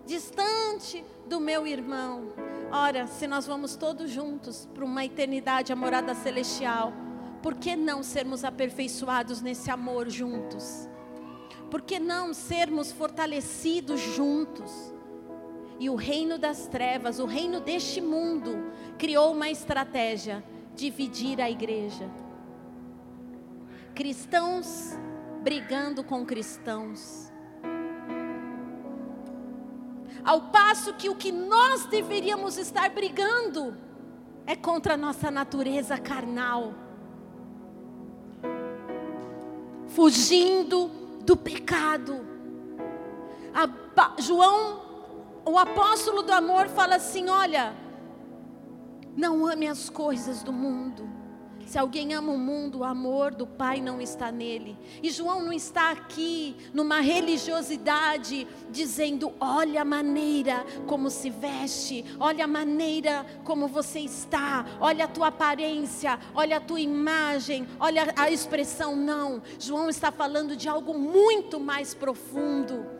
distante 0.05 1.03
do 1.27 1.39
meu 1.39 1.67
irmão. 1.67 2.33
Ora, 2.71 3.05
se 3.05 3.27
nós 3.27 3.45
vamos 3.45 3.75
todos 3.75 4.09
juntos 4.09 4.67
para 4.73 4.85
uma 4.85 5.03
eternidade, 5.05 5.73
a 5.73 5.75
morada 5.75 6.15
celestial, 6.15 6.93
por 7.41 7.55
que 7.55 7.75
não 7.75 8.01
sermos 8.01 8.43
aperfeiçoados 8.43 9.41
nesse 9.41 9.69
amor 9.69 10.09
juntos? 10.09 10.87
Por 11.69 11.81
que 11.81 11.99
não 11.99 12.33
sermos 12.33 12.91
fortalecidos 12.91 13.99
juntos? 13.99 14.71
E 15.81 15.89
o 15.89 15.95
reino 15.95 16.37
das 16.37 16.67
trevas, 16.67 17.17
o 17.17 17.25
reino 17.25 17.59
deste 17.59 17.99
mundo, 17.99 18.71
criou 18.99 19.31
uma 19.33 19.49
estratégia: 19.49 20.43
dividir 20.75 21.41
a 21.41 21.49
igreja. 21.49 22.07
Cristãos 23.95 24.91
brigando 25.41 26.03
com 26.03 26.23
cristãos. 26.23 27.31
Ao 30.23 30.51
passo 30.51 30.93
que 30.93 31.09
o 31.09 31.15
que 31.15 31.31
nós 31.31 31.87
deveríamos 31.87 32.59
estar 32.59 32.87
brigando 32.91 33.75
é 34.45 34.55
contra 34.55 34.93
a 34.93 34.97
nossa 34.97 35.31
natureza 35.31 35.97
carnal. 35.97 36.75
Fugindo 39.87 40.91
do 41.25 41.35
pecado. 41.35 42.23
A, 43.51 44.21
João 44.21 44.80
o 45.45 45.57
apóstolo 45.57 46.21
do 46.21 46.31
amor 46.31 46.67
fala 46.69 46.95
assim: 46.95 47.29
olha, 47.29 47.73
não 49.15 49.45
ame 49.45 49.67
as 49.67 49.89
coisas 49.89 50.43
do 50.43 50.53
mundo. 50.53 51.09
Se 51.65 51.77
alguém 51.77 52.13
ama 52.13 52.33
o 52.33 52.37
mundo, 52.37 52.79
o 52.79 52.83
amor 52.83 53.33
do 53.33 53.47
Pai 53.47 53.79
não 53.79 54.01
está 54.01 54.29
nele. 54.29 54.77
E 55.01 55.09
João 55.09 55.41
não 55.41 55.53
está 55.53 55.91
aqui 55.91 56.55
numa 56.73 56.99
religiosidade 56.99 58.45
dizendo: 58.69 59.31
olha 59.39 59.81
a 59.81 59.85
maneira 59.85 60.65
como 60.85 61.09
se 61.09 61.29
veste, 61.29 62.03
olha 62.19 62.43
a 62.43 62.47
maneira 62.47 63.25
como 63.45 63.69
você 63.69 63.99
está, 63.99 64.65
olha 64.81 65.05
a 65.05 65.07
tua 65.07 65.27
aparência, 65.27 66.19
olha 66.35 66.57
a 66.57 66.61
tua 66.61 66.81
imagem, 66.81 67.65
olha 67.79 68.13
a 68.17 68.29
expressão. 68.29 68.95
Não. 68.95 69.41
João 69.57 69.89
está 69.89 70.11
falando 70.11 70.57
de 70.57 70.67
algo 70.67 70.93
muito 70.93 71.57
mais 71.57 71.93
profundo 71.93 72.90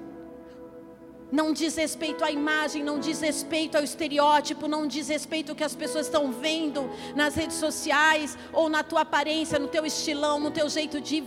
não 1.31 1.53
diz 1.53 1.75
respeito 1.77 2.25
à 2.25 2.31
imagem, 2.31 2.83
não 2.83 2.99
diz 2.99 3.21
respeito 3.21 3.77
ao 3.77 3.83
estereótipo, 3.83 4.67
não 4.67 4.85
diz 4.85 5.07
respeito 5.07 5.51
ao 5.51 5.55
que 5.55 5.63
as 5.63 5.73
pessoas 5.73 6.07
estão 6.07 6.31
vendo 6.31 6.89
nas 7.15 7.35
redes 7.35 7.55
sociais, 7.55 8.37
ou 8.51 8.67
na 8.67 8.83
tua 8.83 9.01
aparência, 9.01 9.57
no 9.57 9.69
teu 9.69 9.85
estilão, 9.85 10.39
no 10.39 10.51
teu 10.51 10.67
jeito 10.67 10.99
de, 10.99 11.23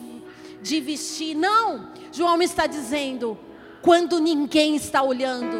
de 0.61 0.81
vestir. 0.81 1.35
Não! 1.35 1.89
João 2.13 2.41
está 2.43 2.67
dizendo: 2.67 3.39
quando 3.81 4.21
ninguém 4.21 4.77
está 4.77 5.03
olhando, 5.03 5.57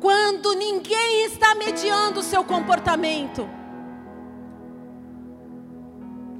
quando 0.00 0.54
ninguém 0.54 1.24
está 1.26 1.54
mediando 1.54 2.20
o 2.20 2.24
seu 2.24 2.42
comportamento. 2.42 3.48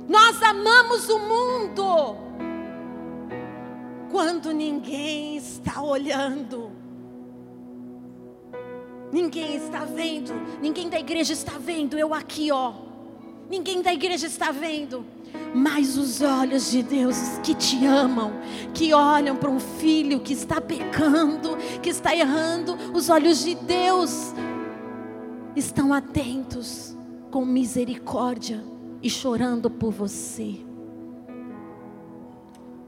Nós 0.06 0.42
amamos 0.42 1.08
o 1.08 1.18
mundo 1.18 2.13
quando 4.14 4.52
ninguém 4.52 5.36
está 5.36 5.82
olhando. 5.82 6.70
Ninguém 9.12 9.56
está 9.56 9.80
vendo, 9.84 10.32
ninguém 10.62 10.88
da 10.88 11.00
igreja 11.00 11.32
está 11.32 11.58
vendo, 11.58 11.98
eu 11.98 12.14
aqui, 12.14 12.52
ó. 12.52 12.74
Ninguém 13.50 13.82
da 13.82 13.92
igreja 13.92 14.28
está 14.28 14.52
vendo, 14.52 15.04
mas 15.52 15.98
os 15.98 16.22
olhos 16.22 16.70
de 16.70 16.80
Deus 16.80 17.16
que 17.42 17.56
te 17.56 17.84
amam, 17.84 18.30
que 18.72 18.94
olham 18.94 19.34
para 19.34 19.50
um 19.50 19.58
filho 19.58 20.20
que 20.20 20.32
está 20.32 20.60
pecando, 20.60 21.56
que 21.82 21.90
está 21.90 22.14
errando, 22.14 22.76
os 22.94 23.08
olhos 23.10 23.42
de 23.42 23.56
Deus 23.56 24.32
estão 25.56 25.92
atentos 25.92 26.96
com 27.32 27.44
misericórdia 27.44 28.62
e 29.02 29.10
chorando 29.10 29.68
por 29.68 29.90
você 29.90 30.60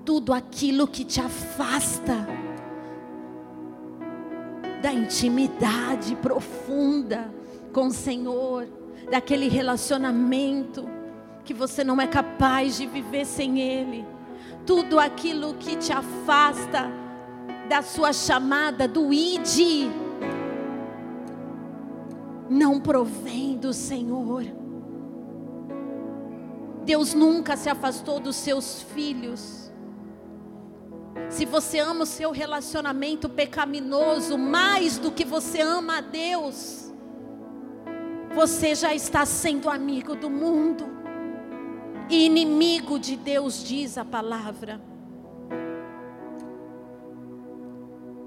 tudo 0.06 0.32
aquilo 0.32 0.86
que 0.86 1.04
te 1.04 1.20
afasta 1.20 2.26
da 4.80 4.92
intimidade 4.92 6.14
profunda 6.14 7.28
com 7.72 7.88
o 7.88 7.92
Senhor, 7.92 8.68
daquele 9.10 9.48
relacionamento 9.48 10.88
que 11.44 11.52
você 11.52 11.82
não 11.82 12.00
é 12.00 12.06
capaz 12.06 12.76
de 12.76 12.86
viver 12.86 13.26
sem 13.26 13.60
Ele. 13.60 14.06
Tudo 14.64 15.00
aquilo 15.00 15.54
que 15.54 15.74
te 15.76 15.92
afasta 15.92 16.88
da 17.68 17.82
sua 17.82 18.12
chamada, 18.12 18.86
do 18.86 19.12
ID, 19.12 19.90
não 22.48 22.80
provém 22.80 23.56
do 23.56 23.72
Senhor. 23.72 24.44
Deus 26.84 27.12
nunca 27.12 27.56
se 27.56 27.68
afastou 27.68 28.20
dos 28.20 28.36
seus 28.36 28.82
filhos. 28.82 29.65
Se 31.28 31.44
você 31.44 31.78
ama 31.78 32.04
o 32.04 32.06
seu 32.06 32.30
relacionamento 32.30 33.28
pecaminoso 33.28 34.38
mais 34.38 34.98
do 34.98 35.10
que 35.10 35.24
você 35.24 35.60
ama 35.60 35.98
a 35.98 36.00
Deus, 36.00 36.92
você 38.34 38.74
já 38.74 38.94
está 38.94 39.26
sendo 39.26 39.68
amigo 39.68 40.14
do 40.14 40.30
mundo 40.30 40.86
e 42.08 42.26
inimigo 42.26 42.98
de 42.98 43.16
Deus, 43.16 43.64
diz 43.64 43.98
a 43.98 44.04
palavra. 44.04 44.80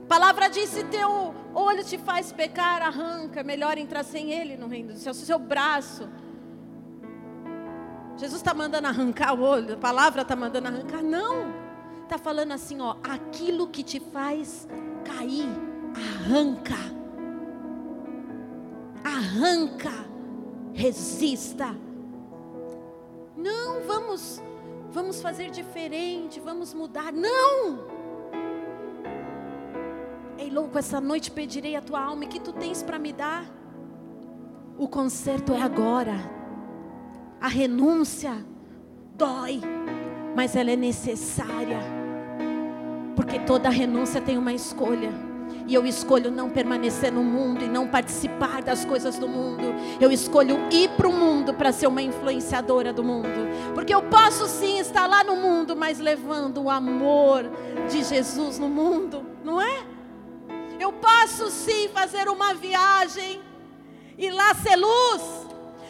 A 0.04 0.08
palavra 0.08 0.50
diz: 0.50 0.70
se 0.70 0.84
teu 0.86 1.34
olho 1.54 1.84
te 1.84 1.98
faz 1.98 2.32
pecar, 2.32 2.82
arranca, 2.82 3.44
melhor 3.44 3.78
entrar 3.78 4.04
sem 4.04 4.32
ele 4.32 4.58
no 4.58 4.68
reino 4.68 4.94
do 4.94 5.00
céu. 5.00 5.14
Se 5.14 5.26
seu 5.26 5.40
braço. 5.40 6.10
Jesus 8.18 8.42
está 8.42 8.54
mandando 8.54 8.88
arrancar 8.88 9.34
o 9.34 9.42
olho, 9.42 9.76
a 9.76 9.78
palavra 9.78 10.24
está 10.24 10.36
mandando 10.36 10.68
arrancar, 10.68 11.02
não 11.02 11.59
está 12.10 12.18
falando 12.18 12.54
assim, 12.54 12.82
ó, 12.82 12.96
aquilo 13.04 13.68
que 13.68 13.84
te 13.84 14.00
faz 14.00 14.68
cair, 15.06 15.48
arranca. 15.96 16.74
Arranca. 19.04 19.92
Resista. 20.74 21.76
Não, 23.38 23.84
vamos 23.86 24.42
vamos 24.92 25.22
fazer 25.22 25.52
diferente, 25.52 26.40
vamos 26.40 26.74
mudar. 26.74 27.14
Não! 27.14 27.88
Ei, 30.36 30.50
louco, 30.50 30.80
essa 30.80 31.00
noite 31.00 31.30
pedirei 31.30 31.76
a 31.76 31.82
tua 31.82 32.02
alma, 32.02 32.24
e 32.24 32.28
que 32.28 32.40
tu 32.40 32.52
tens 32.52 32.82
para 32.82 32.98
me 32.98 33.14
dar? 33.14 33.46
O 34.80 34.88
conserto 34.88 35.54
é 35.54 35.62
agora. 35.62 36.16
A 37.40 37.48
renúncia 37.48 38.44
dói, 39.16 39.62
mas 40.36 40.56
ela 40.56 40.72
é 40.72 40.76
necessária. 40.76 41.99
Porque 43.20 43.38
toda 43.38 43.70
renúncia 43.70 44.22
tem 44.22 44.38
uma 44.38 44.54
escolha. 44.54 45.12
E 45.68 45.74
eu 45.74 45.86
escolho 45.86 46.32
não 46.32 46.50
permanecer 46.50 47.12
no 47.12 47.22
mundo 47.22 47.66
e 47.66 47.68
não 47.68 47.86
participar 47.86 48.62
das 48.62 48.86
coisas 48.86 49.20
do 49.20 49.28
mundo. 49.28 49.76
Eu 50.00 50.10
escolho 50.10 50.58
ir 50.72 50.90
para 50.92 51.06
o 51.06 51.12
mundo 51.12 51.54
para 51.54 51.74
ser 51.74 51.88
uma 51.88 52.02
influenciadora 52.02 52.94
do 52.94 53.04
mundo. 53.04 53.28
Porque 53.76 53.94
eu 53.94 54.04
posso 54.04 54.48
sim 54.48 54.80
estar 54.80 55.06
lá 55.06 55.22
no 55.22 55.36
mundo, 55.36 55.76
mas 55.76 56.00
levando 56.00 56.64
o 56.64 56.70
amor 56.70 57.44
de 57.90 58.06
Jesus 58.06 58.58
no 58.58 58.70
mundo, 58.70 59.26
não 59.44 59.62
é? 59.62 59.84
Eu 60.80 60.94
posso 60.94 61.52
sim 61.52 61.90
fazer 61.90 62.30
uma 62.30 62.54
viagem 62.54 63.42
e 64.18 64.30
lá 64.30 64.54
ser 64.54 64.78
luz. 64.78 65.24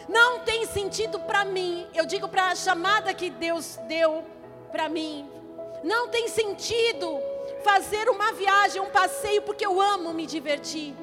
Não 0.08 0.40
tem 0.40 0.66
sentido 0.66 1.20
para 1.20 1.44
mim. 1.44 1.86
Eu 1.94 2.04
digo 2.04 2.26
para 2.26 2.46
a 2.46 2.56
chamada 2.56 3.14
que 3.14 3.30
Deus 3.30 3.78
deu 3.86 4.24
para 4.72 4.88
mim 4.88 5.39
não 5.82 6.08
tem 6.08 6.28
sentido 6.28 7.20
fazer 7.62 8.08
uma 8.08 8.32
viagem, 8.32 8.80
um 8.80 8.90
passeio, 8.90 9.42
porque 9.42 9.64
eu 9.64 9.80
amo 9.80 10.12
me 10.12 10.26
divertir. 10.26 10.94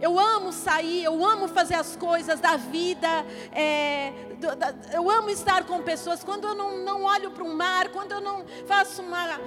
Eu 0.00 0.18
amo 0.18 0.52
sair, 0.52 1.04
eu 1.04 1.24
amo 1.24 1.48
fazer 1.48 1.74
as 1.74 1.96
coisas 1.96 2.38
da 2.38 2.56
vida, 2.56 3.08
é, 3.50 4.12
do, 4.38 4.54
da, 4.54 4.74
eu 4.92 5.10
amo 5.10 5.30
estar 5.30 5.64
com 5.64 5.82
pessoas. 5.82 6.22
Quando 6.22 6.46
eu 6.46 6.54
não, 6.54 6.78
não 6.78 7.04
olho 7.04 7.30
para 7.30 7.42
o 7.42 7.54
mar, 7.54 7.88
quando 7.88 8.12
eu 8.12 8.20
não 8.20 8.44
faço 8.66 9.00
uma. 9.00 9.40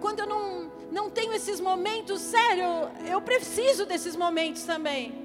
Quando 0.00 0.20
eu 0.20 0.26
não, 0.26 0.72
não 0.90 1.10
tenho 1.10 1.32
esses 1.34 1.60
momentos, 1.60 2.20
sério, 2.22 2.90
eu 3.06 3.20
preciso 3.20 3.84
desses 3.84 4.16
momentos 4.16 4.64
também. 4.64 5.22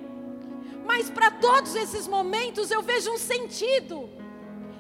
Mas 0.86 1.10
para 1.10 1.32
todos 1.32 1.74
esses 1.76 2.08
momentos 2.08 2.70
eu 2.70 2.82
vejo 2.82 3.12
um 3.12 3.18
sentido. 3.18 4.10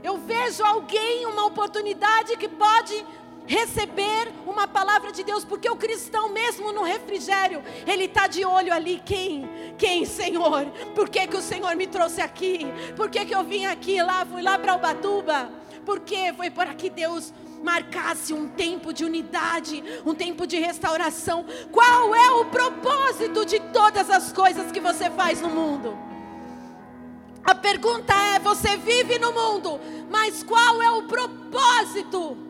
Eu 0.03 0.17
vejo 0.17 0.63
alguém, 0.63 1.25
uma 1.25 1.45
oportunidade 1.45 2.37
que 2.37 2.47
pode 2.47 3.05
receber 3.47 4.31
uma 4.45 4.67
palavra 4.67 5.11
de 5.11 5.23
Deus, 5.23 5.45
porque 5.45 5.69
o 5.69 5.75
cristão, 5.75 6.29
mesmo 6.29 6.71
no 6.73 6.83
refrigério, 6.83 7.63
ele 7.87 8.03
está 8.03 8.27
de 8.27 8.45
olho 8.45 8.73
ali. 8.73 9.01
Quem? 9.05 9.49
Quem, 9.77 10.05
Senhor? 10.05 10.65
Por 10.93 11.09
que, 11.09 11.25
que 11.25 11.37
o 11.37 11.41
Senhor 11.41 11.75
me 11.75 11.87
trouxe 11.87 12.21
aqui? 12.21 12.67
Por 12.95 13.09
que, 13.09 13.25
que 13.25 13.33
eu 13.33 13.43
vim 13.43 13.65
aqui 13.65 14.01
lá? 14.01 14.25
Fui 14.25 14.41
lá 14.41 14.59
para 14.59 14.75
Ubatuba? 14.75 15.49
Porque 15.85 16.33
foi 16.35 16.49
para 16.49 16.73
que 16.73 16.89
Deus 16.89 17.33
marcasse 17.63 18.33
um 18.33 18.47
tempo 18.49 18.93
de 18.93 19.05
unidade, 19.05 19.83
um 20.05 20.13
tempo 20.13 20.45
de 20.45 20.59
restauração. 20.59 21.45
Qual 21.71 22.13
é 22.13 22.29
o 22.31 22.45
propósito 22.45 23.45
de 23.45 23.59
todas 23.71 24.09
as 24.09 24.31
coisas 24.33 24.71
que 24.71 24.79
você 24.79 25.09
faz 25.09 25.41
no 25.41 25.49
mundo? 25.49 25.97
A 27.43 27.55
pergunta 27.55 28.13
é: 28.13 28.39
você 28.39 28.75
vive 28.75 29.17
no 29.17 29.31
mundo, 29.31 29.79
mas 30.09 30.43
qual 30.43 30.81
é 30.81 30.91
o 30.91 31.03
propósito? 31.03 32.46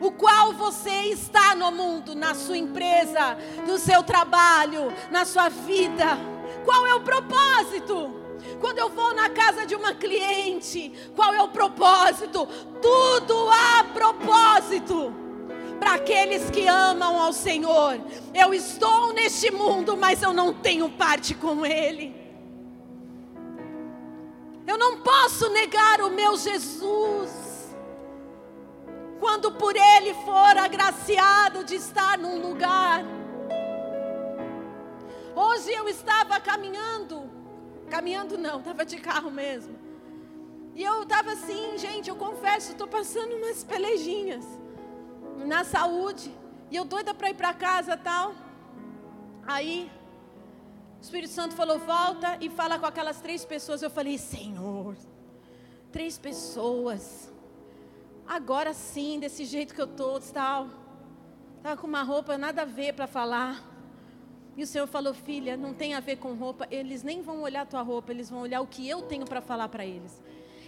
O 0.00 0.10
qual 0.10 0.52
você 0.52 0.90
está 1.06 1.54
no 1.54 1.70
mundo, 1.72 2.14
na 2.14 2.34
sua 2.34 2.56
empresa, 2.56 3.36
no 3.66 3.78
seu 3.78 4.02
trabalho, 4.02 4.92
na 5.10 5.24
sua 5.24 5.48
vida? 5.48 6.18
Qual 6.64 6.86
é 6.86 6.94
o 6.94 7.00
propósito? 7.00 8.14
Quando 8.60 8.78
eu 8.78 8.88
vou 8.88 9.14
na 9.14 9.30
casa 9.30 9.64
de 9.66 9.74
uma 9.74 9.94
cliente, 9.94 10.92
qual 11.14 11.32
é 11.34 11.42
o 11.42 11.48
propósito? 11.48 12.46
Tudo 12.80 13.48
há 13.50 13.84
propósito 13.84 15.14
para 15.78 15.94
aqueles 15.94 16.50
que 16.50 16.66
amam 16.66 17.18
ao 17.18 17.32
Senhor. 17.32 18.00
Eu 18.34 18.52
estou 18.52 19.12
neste 19.12 19.50
mundo, 19.50 19.96
mas 19.96 20.22
eu 20.22 20.32
não 20.32 20.52
tenho 20.52 20.88
parte 20.90 21.34
com 21.34 21.64
Ele. 21.64 22.14
Eu 24.66 24.78
não 24.78 24.98
posso 24.98 25.48
negar 25.50 26.00
o 26.00 26.10
meu 26.10 26.36
Jesus. 26.36 27.45
Quando 29.18 29.52
por 29.52 29.74
Ele 29.74 30.14
for 30.24 30.56
agraciado 30.58 31.64
de 31.64 31.74
estar 31.74 32.18
num 32.18 32.40
lugar. 32.40 33.02
Hoje 35.34 35.72
eu 35.72 35.88
estava 35.88 36.40
caminhando, 36.40 37.30
caminhando 37.90 38.38
não, 38.38 38.58
estava 38.58 38.84
de 38.84 38.96
carro 38.98 39.30
mesmo. 39.30 39.76
E 40.74 40.82
eu 40.82 41.02
estava 41.02 41.32
assim, 41.32 41.78
gente, 41.78 42.08
eu 42.08 42.16
confesso, 42.16 42.72
estou 42.72 42.86
passando 42.86 43.34
umas 43.36 43.64
pelejinhas 43.64 44.44
na 45.46 45.64
saúde. 45.64 46.30
E 46.70 46.76
eu 46.76 46.84
doida 46.84 47.14
para 47.14 47.30
ir 47.30 47.34
para 47.34 47.54
casa 47.54 47.96
tal. 47.96 48.34
Aí 49.46 49.90
o 50.98 51.02
Espírito 51.02 51.32
Santo 51.32 51.54
falou: 51.54 51.78
volta 51.78 52.36
e 52.40 52.50
fala 52.50 52.78
com 52.78 52.86
aquelas 52.86 53.20
três 53.20 53.44
pessoas. 53.44 53.82
Eu 53.82 53.90
falei: 53.90 54.18
Senhor, 54.18 54.96
três 55.92 56.18
pessoas. 56.18 57.32
Agora 58.28 58.74
sim, 58.74 59.20
desse 59.20 59.44
jeito 59.44 59.74
que 59.74 59.80
eu 59.80 59.86
estou, 59.86 60.20
tal. 60.20 60.68
Estava 61.58 61.80
com 61.80 61.86
uma 61.86 62.02
roupa 62.02 62.36
nada 62.36 62.62
a 62.62 62.64
ver 62.64 62.92
para 62.92 63.06
falar. 63.06 63.62
E 64.56 64.62
o 64.62 64.66
Senhor 64.66 64.86
falou: 64.86 65.14
Filha, 65.14 65.56
não 65.56 65.72
tem 65.72 65.94
a 65.94 66.00
ver 66.00 66.16
com 66.16 66.34
roupa. 66.34 66.66
Eles 66.70 67.02
nem 67.02 67.22
vão 67.22 67.42
olhar 67.42 67.66
tua 67.66 67.82
roupa, 67.82 68.10
eles 68.10 68.28
vão 68.28 68.40
olhar 68.40 68.60
o 68.60 68.66
que 68.66 68.88
eu 68.88 69.02
tenho 69.02 69.24
para 69.24 69.40
falar 69.40 69.68
para 69.68 69.86
eles. 69.86 70.20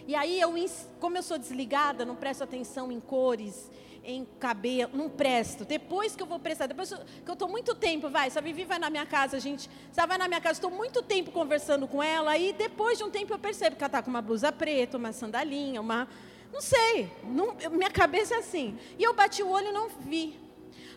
E 0.06 0.14
aí, 0.14 0.40
eu, 0.40 0.54
como 1.00 1.18
eu 1.18 1.22
sou 1.22 1.36
desligada, 1.36 2.04
não 2.04 2.16
presto 2.16 2.42
atenção 2.42 2.90
em 2.90 3.00
cores, 3.00 3.70
em 4.02 4.24
cabelo, 4.38 4.96
não 4.96 5.10
presto. 5.10 5.64
Depois 5.64 6.16
que 6.16 6.22
eu 6.22 6.26
vou 6.26 6.38
prestar, 6.38 6.66
depois 6.66 6.90
que 6.90 7.30
eu 7.30 7.34
estou 7.34 7.48
muito 7.48 7.74
tempo, 7.74 8.08
vai, 8.08 8.32
a 8.34 8.40
Vivi 8.40 8.64
vai 8.64 8.78
na 8.78 8.88
minha 8.88 9.04
casa, 9.04 9.38
gente, 9.38 9.68
ela 9.94 10.06
vai 10.06 10.16
na 10.16 10.26
minha 10.26 10.40
casa, 10.40 10.54
estou 10.54 10.70
muito 10.70 11.02
tempo 11.02 11.30
conversando 11.30 11.86
com 11.86 12.02
ela, 12.02 12.30
aí 12.30 12.54
depois 12.56 12.96
de 12.96 13.04
um 13.04 13.10
tempo 13.10 13.34
eu 13.34 13.38
percebo 13.38 13.76
que 13.76 13.82
ela 13.82 13.88
está 13.88 14.02
com 14.02 14.08
uma 14.08 14.22
blusa 14.22 14.50
preta, 14.50 14.96
uma 14.96 15.12
sandalinha, 15.12 15.80
uma. 15.80 16.08
Não 16.52 16.60
sei, 16.60 17.10
não, 17.24 17.54
minha 17.70 17.90
cabeça 17.90 18.34
é 18.34 18.38
assim. 18.38 18.78
E 18.98 19.02
eu 19.04 19.14
bati 19.14 19.42
o 19.42 19.48
olho 19.48 19.68
e 19.68 19.72
não 19.72 19.88
vi. 19.88 20.38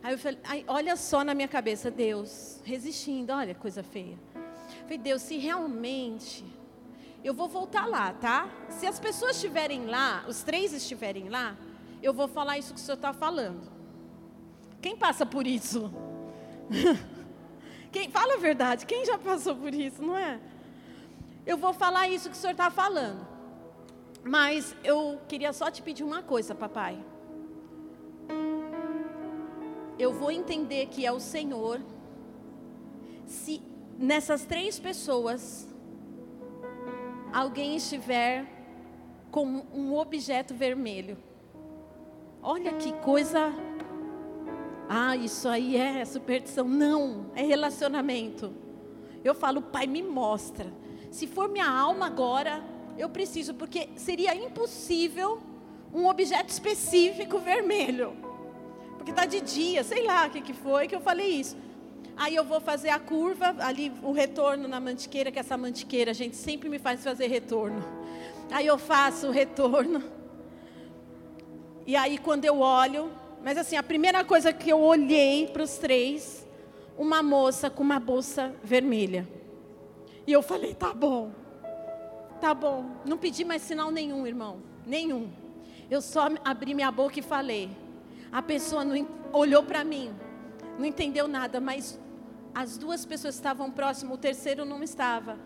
Aí 0.04 0.14
eu 0.14 0.18
falei, 0.18 0.40
aí, 0.44 0.66
olha 0.68 0.96
só 0.96 1.24
na 1.24 1.34
minha 1.34 1.48
cabeça, 1.48 1.92
Deus, 1.92 2.60
resistindo, 2.64 3.32
olha 3.32 3.54
coisa 3.54 3.84
feia. 3.84 4.18
Eu 4.36 4.84
falei, 4.84 4.98
Deus, 4.98 5.22
se 5.22 5.38
realmente 5.38 6.44
eu 7.24 7.34
vou 7.34 7.48
voltar 7.48 7.86
lá, 7.86 8.14
tá? 8.14 8.50
Se 8.70 8.88
as 8.88 9.00
pessoas 9.00 9.36
estiverem 9.36 9.86
lá, 9.86 10.26
os 10.28 10.42
três 10.42 10.74
estiverem 10.74 11.30
lá, 11.30 11.56
eu 12.02 12.14
vou 12.14 12.28
falar 12.28 12.58
isso 12.58 12.74
que 12.74 12.80
o 12.80 12.84
senhor 12.84 12.96
está 12.96 13.14
falando. 13.14 13.72
Quem 14.82 14.98
passa 14.98 15.26
por 15.26 15.46
isso? 15.46 15.94
Quem 17.92 18.10
fala 18.10 18.36
a 18.36 18.38
verdade? 18.38 18.86
Quem 18.86 19.06
já 19.06 19.18
passou 19.18 19.56
por 19.56 19.74
isso, 19.74 20.02
não 20.02 20.18
é? 20.18 20.40
Eu 21.46 21.58
vou 21.58 21.74
falar 21.74 22.08
isso 22.08 22.30
que 22.30 22.36
o 22.36 22.40
senhor 22.40 22.54
está 22.54 22.72
falando. 22.72 23.31
Mas 24.24 24.76
eu 24.84 25.20
queria 25.28 25.52
só 25.52 25.72
te 25.72 25.82
pedir 25.82 26.04
uma 26.04 26.22
coisa, 26.22 26.54
papai. 26.54 27.04
Eu 29.98 30.14
vou 30.14 30.32
entender 30.32 30.88
que 30.88 31.06
é 31.06 31.12
o 31.12 31.20
Senhor 31.20 31.82
se 33.26 33.62
nessas 33.98 34.46
três 34.46 34.80
pessoas 34.80 35.68
alguém 37.34 37.76
estiver 37.76 38.46
com 39.32 39.46
um 39.74 39.96
objeto 39.96 40.54
vermelho. 40.54 41.18
Olha 42.44 42.74
que 42.74 42.92
coisa. 42.94 43.54
Ah, 44.90 45.16
isso 45.16 45.48
aí 45.48 45.78
é 45.78 46.04
superstição. 46.04 46.68
Não, 46.68 47.28
é 47.36 47.44
relacionamento. 47.44 48.54
Eu 49.24 49.34
falo, 49.34 49.62
Pai, 49.62 49.88
me 49.88 50.02
mostra. 50.04 50.74
Se 51.12 51.28
for 51.28 51.48
minha 51.48 51.70
alma 51.70 52.08
agora, 52.08 52.64
eu 52.98 53.10
preciso, 53.10 53.54
porque 53.54 53.90
seria 53.96 54.36
impossível 54.36 55.42
um 55.94 56.08
objeto 56.08 56.50
específico 56.50 57.40
vermelho. 57.40 58.14
Porque 58.98 59.12
está 59.12 59.26
de 59.26 59.42
dia, 59.42 59.84
sei 59.84 60.04
lá 60.04 60.28
o 60.28 60.30
que, 60.30 60.42
que 60.42 60.54
foi 60.54 60.88
que 60.88 60.96
eu 60.96 61.02
falei 61.02 61.28
isso. 61.28 61.58
Aí 62.16 62.36
eu 62.36 62.44
vou 62.44 62.62
fazer 62.62 62.90
a 62.90 63.00
curva, 63.00 63.56
ali 63.60 63.92
o 64.04 64.12
retorno 64.12 64.68
na 64.68 64.80
mantiqueira, 64.80 65.32
que 65.32 65.40
essa 65.40 65.58
mantiqueira, 65.58 66.12
a 66.12 66.14
gente 66.14 66.36
sempre 66.36 66.70
me 66.70 66.78
faz 66.78 67.04
fazer 67.04 67.28
retorno. 67.28 67.84
Aí 68.52 68.68
eu 68.68 68.78
faço 68.78 69.28
o 69.28 69.32
retorno. 69.32 70.04
E 71.86 71.96
aí 71.96 72.18
quando 72.18 72.46
eu 72.46 72.60
olho, 72.60 73.12
mas 73.44 73.58
assim, 73.58 73.76
a 73.76 73.84
primeira 73.84 74.24
coisa 74.24 74.54
que 74.54 74.70
eu 74.70 74.80
olhei 74.80 75.48
para 75.48 75.64
os 75.64 75.78
três, 75.78 76.48
uma 76.98 77.24
moça 77.24 77.70
com 77.70 77.82
uma 77.82 78.00
bolsa 78.00 78.54
vermelha. 78.64 79.28
E 80.28 80.32
eu 80.32 80.44
falei, 80.44 80.76
tá 80.76 80.94
bom. 80.94 81.32
Tá 82.42 82.56
bom. 82.56 82.86
Não 83.06 83.20
pedi 83.20 83.46
mais 83.46 83.62
sinal 83.62 83.92
nenhum, 83.92 84.26
irmão. 84.26 84.64
Nenhum. 84.86 85.30
Eu 85.90 86.02
só 86.02 86.28
abri 86.44 86.74
minha 86.74 86.92
boca 86.92 87.20
e 87.20 87.22
falei. 87.22 87.70
A 88.32 88.42
pessoa 88.42 88.84
não 88.84 89.08
olhou 89.32 89.64
para 89.64 89.84
mim. 89.84 90.12
Não 90.80 90.86
entendeu 90.86 91.28
nada, 91.28 91.62
mas 91.62 92.00
as 92.54 92.78
duas 92.78 93.06
pessoas 93.06 93.36
estavam 93.36 93.70
próximas, 93.70 94.16
o 94.16 94.18
terceiro 94.18 94.66
não 94.66 94.82
estava. 94.82 95.38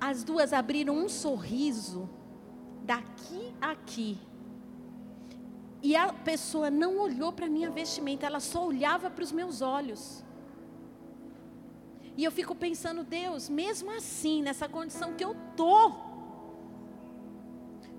As 0.00 0.24
duas 0.24 0.52
abriram 0.52 0.96
um 0.96 1.08
sorriso 1.08 2.10
daqui 2.84 3.54
a 3.60 3.70
aqui. 3.70 4.18
E 5.82 5.94
a 5.96 6.12
pessoa 6.12 6.70
não 6.70 6.98
olhou 6.98 7.32
para 7.32 7.48
minha 7.48 7.70
vestimenta, 7.70 8.26
ela 8.26 8.40
só 8.40 8.66
olhava 8.66 9.10
para 9.10 9.22
os 9.22 9.32
meus 9.32 9.62
olhos. 9.62 10.24
E 12.16 12.24
eu 12.24 12.30
fico 12.30 12.54
pensando, 12.54 13.04
Deus, 13.04 13.48
mesmo 13.48 13.90
assim, 13.90 14.42
nessa 14.42 14.68
condição 14.68 15.14
que 15.14 15.24
eu 15.24 15.36
tô, 15.56 16.11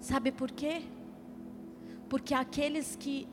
sabe 0.03 0.33
por 0.33 0.51
quê? 0.51 0.81
Porque 2.09 2.33
aqueles 2.33 2.95
que 2.95 3.25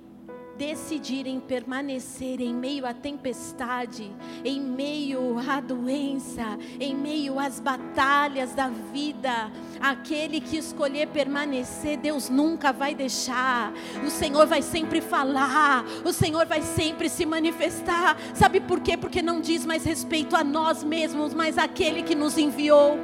decidirem 0.57 1.41
permanecer 1.41 2.41
em 2.41 2.55
meio 2.55 2.87
à 2.87 2.95
tempestade, 2.95 4.13
em 4.45 4.61
meio 4.61 5.37
à 5.39 5.59
doença, 5.61 6.59
em 6.79 6.95
meio 6.95 7.41
às 7.41 7.59
batalhas 7.59 8.55
da 8.55 8.69
vida, 8.69 9.51
aquele 9.81 10.41
que 10.41 10.59
escolher 10.59 11.09
permanecer, 11.09 11.97
Deus 11.97 12.29
nunca 12.29 12.73
vai 12.73 12.95
deixar. 12.95 13.73
O 14.07 14.11
Senhor 14.11 14.47
vai 14.47 14.63
sempre 14.63 15.01
falar, 15.01 15.85
o 16.05 16.13
Senhor 16.13 16.47
vai 16.47 16.63
sempre 16.63 17.09
se 17.09 17.27
manifestar. 17.27 18.17
Sabe 18.35 18.61
por 18.61 18.81
quê? 18.81 18.97
Porque 18.97 19.23
não 19.23 19.41
diz 19.41 19.67
mais 19.67 19.83
respeito 19.85 20.37
a 20.37 20.45
nós 20.45 20.85
mesmos, 20.85 21.35
mas 21.35 21.59
àquele 21.59 22.03
que 22.03 22.15
nos 22.15 22.39
enviou. 22.39 22.97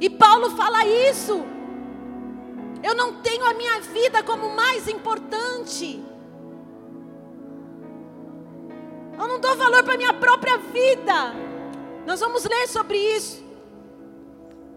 E 0.00 0.08
Paulo 0.10 0.50
fala 0.50 0.86
isso. 0.86 1.53
Eu 2.84 2.94
não 2.94 3.14
tenho 3.14 3.46
a 3.46 3.54
minha 3.54 3.80
vida 3.80 4.22
como 4.22 4.54
mais 4.54 4.86
importante. 4.88 6.04
Eu 9.18 9.26
não 9.26 9.40
dou 9.40 9.56
valor 9.56 9.82
para 9.82 9.96
minha 9.96 10.12
própria 10.12 10.58
vida. 10.58 11.34
Nós 12.04 12.20
vamos 12.20 12.44
ler 12.44 12.68
sobre 12.68 12.98
isso. 12.98 13.42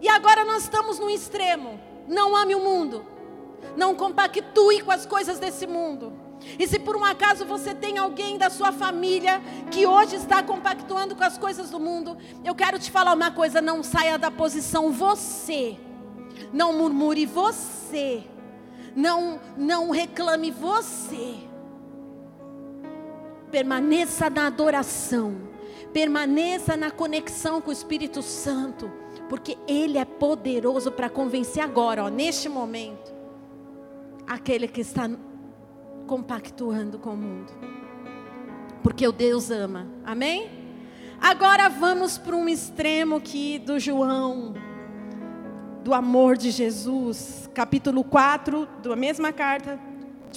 E 0.00 0.08
agora 0.08 0.42
nós 0.46 0.62
estamos 0.62 0.98
no 0.98 1.10
extremo. 1.10 1.78
Não 2.08 2.34
ame 2.34 2.54
o 2.54 2.60
mundo. 2.60 3.04
Não 3.76 3.94
compactue 3.94 4.80
com 4.80 4.90
as 4.90 5.04
coisas 5.04 5.38
desse 5.38 5.66
mundo. 5.66 6.10
E 6.58 6.66
se 6.66 6.78
por 6.78 6.96
um 6.96 7.04
acaso 7.04 7.44
você 7.44 7.74
tem 7.74 7.98
alguém 7.98 8.38
da 8.38 8.48
sua 8.48 8.72
família 8.72 9.42
que 9.70 9.86
hoje 9.86 10.16
está 10.16 10.42
compactuando 10.42 11.14
com 11.14 11.24
as 11.24 11.36
coisas 11.36 11.68
do 11.68 11.78
mundo, 11.78 12.16
eu 12.42 12.54
quero 12.54 12.78
te 12.78 12.90
falar 12.90 13.12
uma 13.12 13.30
coisa: 13.30 13.60
não 13.60 13.82
saia 13.82 14.16
da 14.16 14.30
posição 14.30 14.90
você, 14.90 15.76
não 16.52 16.72
murmure 16.72 17.26
você, 17.26 18.24
não, 18.94 19.40
não 19.56 19.90
reclame 19.90 20.50
você. 20.50 21.36
Permaneça 23.50 24.28
na 24.28 24.46
adoração, 24.46 25.36
permaneça 25.92 26.76
na 26.76 26.90
conexão 26.90 27.60
com 27.60 27.70
o 27.70 27.72
Espírito 27.72 28.22
Santo, 28.22 28.90
porque 29.28 29.56
Ele 29.66 29.98
é 29.98 30.04
poderoso 30.04 30.92
para 30.92 31.08
convencer 31.08 31.62
agora, 31.62 32.04
ó, 32.04 32.08
neste 32.08 32.48
momento, 32.48 33.14
aquele 34.26 34.68
que 34.68 34.80
está 34.80 35.08
compactuando 36.06 36.98
com 36.98 37.10
o 37.10 37.16
mundo. 37.16 37.52
Porque 38.82 39.06
o 39.06 39.12
Deus 39.12 39.50
ama. 39.50 39.86
Amém? 40.04 40.50
Agora 41.20 41.68
vamos 41.68 42.16
para 42.16 42.36
um 42.36 42.48
extremo 42.48 43.16
aqui 43.16 43.58
do 43.58 43.78
João, 43.78 44.54
do 45.82 45.94
amor 45.94 46.36
de 46.36 46.50
Jesus, 46.50 47.48
capítulo 47.54 48.04
4, 48.04 48.66
da 48.82 48.96
mesma 48.96 49.32
carta, 49.32 49.78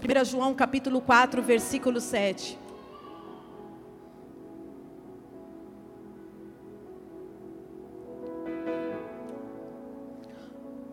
1 0.01 0.25
João, 0.25 0.53
capítulo 0.53 1.01
4, 1.01 1.41
versículo 1.41 1.99
7. 1.99 2.57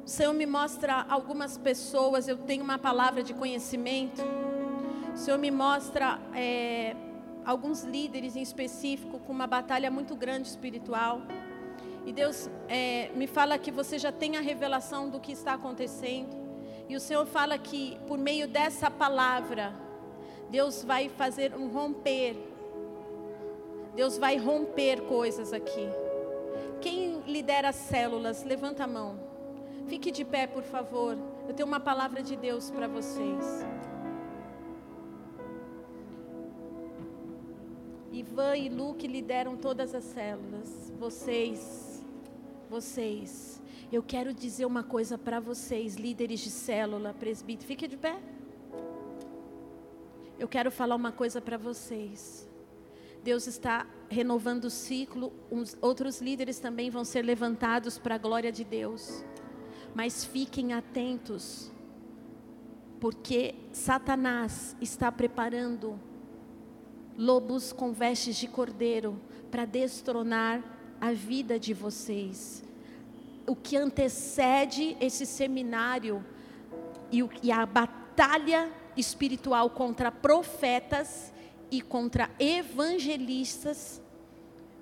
O 0.04 0.11
Senhor 0.11 0.32
me 0.32 0.46
mostra 0.46 1.06
algumas 1.08 1.56
pessoas, 1.56 2.28
eu 2.28 2.37
tenho 2.38 2.64
uma 2.64 2.78
palavra 2.78 3.22
de 3.22 3.34
conhecimento 3.34 4.22
o 5.18 5.20
Senhor 5.20 5.37
me 5.37 5.50
mostra 5.50 6.16
é, 6.32 6.94
alguns 7.44 7.82
líderes 7.82 8.37
em 8.37 8.40
específico 8.40 9.18
com 9.18 9.32
uma 9.32 9.48
batalha 9.48 9.90
muito 9.90 10.14
grande 10.14 10.46
espiritual. 10.46 11.20
E 12.08 12.12
Deus 12.12 12.48
é, 12.70 13.10
me 13.14 13.26
fala 13.26 13.58
que 13.58 13.70
você 13.70 13.98
já 13.98 14.10
tem 14.10 14.38
a 14.38 14.40
revelação 14.40 15.10
do 15.10 15.20
que 15.20 15.30
está 15.30 15.52
acontecendo. 15.52 16.34
E 16.88 16.96
o 16.96 17.00
Senhor 17.00 17.26
fala 17.26 17.58
que 17.58 17.98
por 18.06 18.16
meio 18.16 18.48
dessa 18.48 18.90
palavra, 18.90 19.74
Deus 20.48 20.82
vai 20.82 21.10
fazer 21.10 21.54
um 21.54 21.68
romper. 21.68 22.34
Deus 23.94 24.16
vai 24.16 24.38
romper 24.38 25.02
coisas 25.02 25.52
aqui. 25.52 25.86
Quem 26.80 27.20
lidera 27.26 27.72
células, 27.72 28.42
levanta 28.42 28.84
a 28.84 28.86
mão. 28.86 29.20
Fique 29.86 30.10
de 30.10 30.24
pé, 30.24 30.46
por 30.46 30.62
favor. 30.62 31.14
Eu 31.46 31.52
tenho 31.52 31.68
uma 31.68 31.78
palavra 31.78 32.22
de 32.22 32.36
Deus 32.36 32.70
para 32.70 32.88
vocês. 32.88 33.66
Ivan 38.10 38.56
e 38.56 38.70
Luke 38.70 39.06
lideram 39.06 39.58
todas 39.58 39.94
as 39.94 40.04
células. 40.04 40.90
Vocês, 40.98 41.88
vocês, 42.68 43.61
eu 43.90 44.02
quero 44.02 44.35
dizer 44.35 44.66
uma 44.66 44.83
coisa 44.83 45.16
para 45.16 45.40
vocês, 45.40 45.96
líderes 45.96 46.40
de 46.40 46.50
célula, 46.50 47.14
presbítero, 47.14 47.66
fique 47.66 47.88
de 47.88 47.96
pé. 47.96 48.20
Eu 50.38 50.46
quero 50.46 50.70
falar 50.70 50.94
uma 50.94 51.11
coisa 51.11 51.40
para 51.40 51.57
vocês. 51.57 52.46
Deus 53.24 53.46
está 53.46 53.87
renovando 54.09 54.66
o 54.66 54.70
ciclo, 54.70 55.33
uns, 55.50 55.76
outros 55.81 56.20
líderes 56.20 56.59
também 56.61 56.90
vão 56.90 57.04
ser 57.04 57.22
levantados 57.22 57.98
para 57.98 58.14
a 58.14 58.18
glória 58.18 58.52
de 58.52 58.62
Deus. 58.62 59.24
Mas 59.94 60.24
fiquem 60.24 60.72
atentos, 60.74 61.72
porque 63.00 63.54
Satanás 63.72 64.76
está 64.81 65.11
preparando 65.11 65.98
lobos 67.16 67.72
com 67.72 67.92
vestes 67.92 68.37
de 68.37 68.46
cordeiro 68.46 69.20
para 69.50 69.64
destronar 69.64 70.77
a 71.00 71.12
vida 71.12 71.58
de 71.58 71.72
vocês. 71.72 72.64
O 73.46 73.56
que 73.56 73.76
antecede 73.76 74.96
esse 75.00 75.24
seminário 75.24 76.24
e, 77.11 77.26
e 77.42 77.50
a 77.50 77.64
batalha 77.64 78.70
espiritual 78.96 79.70
contra 79.70 80.11
profetas 80.11 81.32
e 81.70 81.80
contra 81.80 82.30
evangelistas 82.38 84.02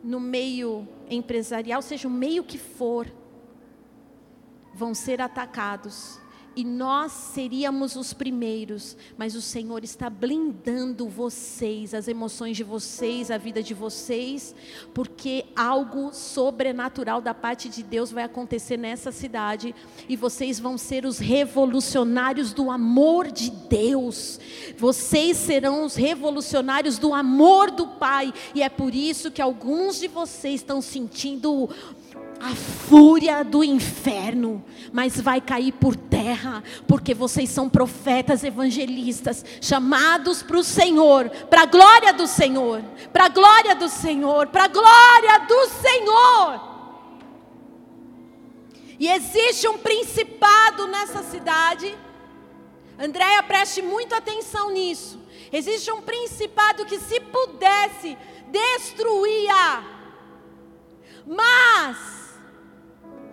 no 0.03 0.21
meio 0.21 0.87
empresarial, 1.11 1.83
seja 1.83 2.07
o 2.07 2.11
meio 2.11 2.45
que 2.45 2.59
for, 2.59 3.13
vão 4.73 4.95
ser 4.95 5.21
atacados 5.21 6.21
e 6.57 6.65
nós 6.65 7.13
seríamos 7.13 7.97
os 7.97 8.15
primeiros, 8.15 8.97
mas 9.19 9.37
o 9.37 9.43
Senhor 9.43 9.85
está 9.85 10.09
blindando 10.09 11.07
vocês, 11.07 11.93
as 11.93 12.09
emoções 12.09 12.57
de 12.57 12.65
vocês, 12.65 13.31
a 13.31 13.37
vida 13.37 13.63
de 13.63 13.75
vocês, 13.75 14.55
porque 14.95 15.45
algo 15.55 16.15
sobrenatural 16.15 17.21
da 17.21 17.35
parte 17.35 17.69
de 17.69 17.83
Deus 17.83 18.11
vai 18.11 18.25
acontecer 18.25 18.79
nessa 18.79 19.13
cidade 19.13 19.75
e 20.09 20.17
vocês 20.17 20.59
vão 20.59 20.79
ser 20.79 21.05
os 21.05 21.19
revolucionários 21.19 22.55
do 22.55 22.71
amor 22.71 23.31
de 23.31 23.51
Deus. 23.51 24.41
Vocês 24.79 25.37
serão 25.37 25.85
os 25.85 25.95
revolucionários 25.95 26.97
do 26.97 27.13
amor 27.13 27.71
do 27.71 27.87
Pai, 27.87 28.33
e 28.55 28.63
é 28.63 28.71
por 28.71 28.95
isso 28.95 29.31
que 29.31 29.43
alguns 29.43 30.01
de 30.01 30.09
vocês 30.09 30.63
estão 30.63 30.81
sentindo 30.81 31.69
a 32.41 32.55
fúria 32.55 33.43
do 33.43 33.65
inferno, 33.65 34.65
mas 34.93 35.21
vai 35.21 35.41
cair 35.41 35.73
por 35.73 35.97
terra, 35.97 36.63
porque 36.87 37.15
vocês 37.15 37.51
são 37.51 37.69
profetas 37.69 38.45
evangelistas, 38.45 39.45
chamados 39.61 40.43
para 40.43 40.59
o 40.59 40.65
Senhor, 40.65 41.29
para 41.51 41.63
a 41.63 41.67
glória 41.67 42.13
do 42.13 42.27
Senhor, 42.27 42.83
para 43.13 43.27
a 43.27 43.29
glória 43.29 43.75
do 43.75 43.89
Senhor, 43.89 44.49
para 44.49 44.65
a 44.65 44.69
glória 44.69 45.39
do 45.47 45.67
Senhor. 45.69 46.77
E 48.99 49.09
existe 49.09 49.69
um 49.69 49.79
principado 49.79 50.87
nessa 50.87 51.23
cidade. 51.23 51.97
Andréia, 52.99 53.43
preste 53.43 53.83
muita 53.83 54.17
atenção 54.17 54.71
nisso. 54.71 55.21
Existe 55.53 55.93
um 55.93 56.01
principado 56.01 56.87
que, 56.87 56.99
se 56.99 57.21
pudesse, 57.21 58.17
destruía. 58.51 59.85
Mas 61.27 62.26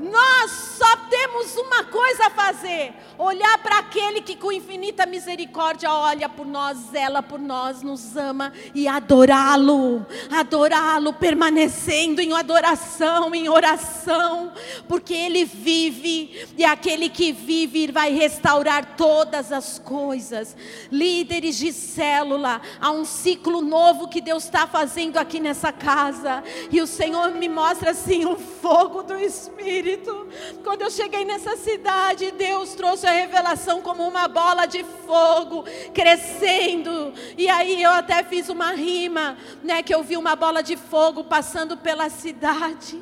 nós 0.04 0.52
só 0.52 0.98
temos 1.10 1.56
uma 1.56 1.86
coisa 1.86 2.28
a 2.28 2.30
fazer: 2.30 2.94
olhar 3.18 3.58
para 3.60 3.80
aquele 3.80 4.22
que 4.22 4.36
com 4.36 4.52
infinita 4.52 5.06
misericórdia 5.06 5.90
olha 5.92 6.28
por 6.28 6.46
nós, 6.46 6.78
zela 6.92 7.24
por 7.24 7.40
nós, 7.40 7.82
nos 7.82 8.18
ama 8.18 8.52
e 8.76 8.88
adorá-lo, 8.88 10.06
adorá-lo, 10.30 11.14
permanecendo 11.14 12.22
em 12.22 12.34
adoração, 12.34 13.34
em 13.34 13.48
oração, 13.48 14.52
porque 14.88 15.14
Ele 15.14 15.46
vive 15.46 16.48
e 16.58 16.66
aquele 16.66 17.08
que 17.08 17.32
vive 17.32 17.92
vai 17.92 18.12
restaurar 18.12 18.98
todas 18.98 19.52
as 19.52 19.80
coisas. 19.80 20.56
Líderes 20.92 21.58
de 21.58 21.72
célula, 21.72 22.62
há 22.82 22.92
um 22.92 23.06
ciclo 23.06 23.62
novo 23.62 24.10
que 24.10 24.20
Deus 24.20 24.44
está 24.44 24.68
fazendo 24.68 25.18
aqui 25.18 25.40
nessa 25.40 25.72
casa, 25.72 26.44
e 26.72 26.82
o 26.82 26.88
Senhor 26.88 27.32
me 27.32 27.48
mostra 27.48 27.92
assim 27.92 28.26
o 28.26 28.36
fogo 28.36 29.04
do 29.04 29.18
Espírito. 29.18 29.93
Espírito. 29.94 30.28
Quando 30.64 30.82
eu 30.82 30.90
cheguei 30.90 31.24
nessa 31.24 31.56
cidade, 31.56 32.32
Deus 32.32 32.74
trouxe 32.74 33.06
a 33.06 33.12
revelação 33.12 33.82
como 33.82 34.08
uma 34.08 34.28
bola 34.28 34.66
de 34.66 34.84
fogo 34.84 35.64
crescendo. 35.94 37.14
E 37.38 37.48
aí 37.48 37.82
eu 37.82 37.92
até 37.92 38.24
fiz 38.24 38.50
uma 38.50 38.72
rima, 38.72 39.38
né, 39.64 39.84
que 39.84 39.94
eu 39.94 40.04
vi 40.04 40.18
uma 40.18 40.36
bola 40.36 40.62
de 40.62 40.76
fogo 40.76 41.24
passando 41.24 41.78
pela 41.78 42.10
cidade, 42.10 43.02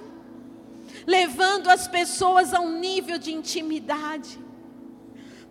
levando 1.05 1.69
as 1.69 1.87
pessoas 1.87 2.53
a 2.53 2.59
um 2.59 2.77
nível 2.79 3.17
de 3.17 3.31
intimidade. 3.31 4.39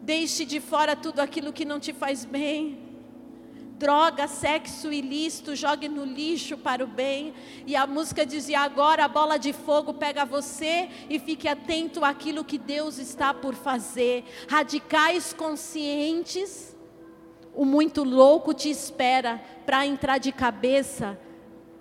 Deixe 0.00 0.44
de 0.44 0.60
fora 0.60 0.96
tudo 0.96 1.20
aquilo 1.20 1.52
que 1.52 1.64
não 1.64 1.78
te 1.78 1.92
faz 1.92 2.24
bem 2.24 2.89
droga, 3.80 4.28
sexo 4.28 4.92
ilícito, 4.92 5.56
jogue 5.56 5.88
no 5.88 6.04
lixo 6.04 6.58
para 6.58 6.84
o 6.84 6.86
bem. 6.86 7.32
E 7.66 7.74
a 7.74 7.86
música 7.86 8.26
dizia: 8.26 8.60
agora 8.60 9.06
a 9.06 9.08
bola 9.08 9.38
de 9.38 9.54
fogo 9.54 9.94
pega 9.94 10.26
você 10.26 10.90
e 11.08 11.18
fique 11.18 11.48
atento 11.48 12.04
àquilo 12.04 12.44
que 12.44 12.58
Deus 12.58 12.98
está 12.98 13.32
por 13.32 13.54
fazer. 13.54 14.24
Radicais 14.46 15.32
conscientes, 15.32 16.76
o 17.54 17.64
muito 17.64 18.04
louco 18.04 18.52
te 18.52 18.68
espera 18.68 19.42
para 19.64 19.86
entrar 19.86 20.18
de 20.18 20.30
cabeça 20.30 21.18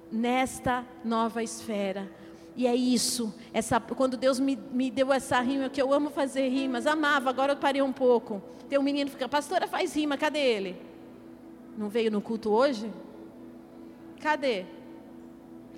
nesta 0.09 0.85
nova 1.03 1.43
esfera. 1.43 2.09
E 2.55 2.65
é 2.65 2.75
isso, 2.75 3.33
essa, 3.53 3.79
quando 3.79 4.17
Deus 4.17 4.39
me, 4.39 4.57
me 4.71 4.89
deu 4.89 5.13
essa 5.13 5.39
rima, 5.39 5.69
que 5.69 5.81
eu 5.81 5.93
amo 5.93 6.09
fazer 6.09 6.49
rimas, 6.49 6.87
amava, 6.87 7.29
agora 7.29 7.53
eu 7.53 7.57
parei 7.57 7.81
um 7.81 7.93
pouco. 7.93 8.41
Tem 8.69 8.79
um 8.79 8.83
menino 8.83 9.09
que 9.09 9.15
fica, 9.15 9.29
pastora, 9.29 9.67
faz 9.67 9.95
rima, 9.95 10.17
cadê 10.17 10.39
ele? 10.39 10.88
Não 11.79 11.87
veio 11.87 12.11
no 12.11 12.19
culto 12.21 12.49
hoje? 12.49 12.91
Cadê? 14.21 14.65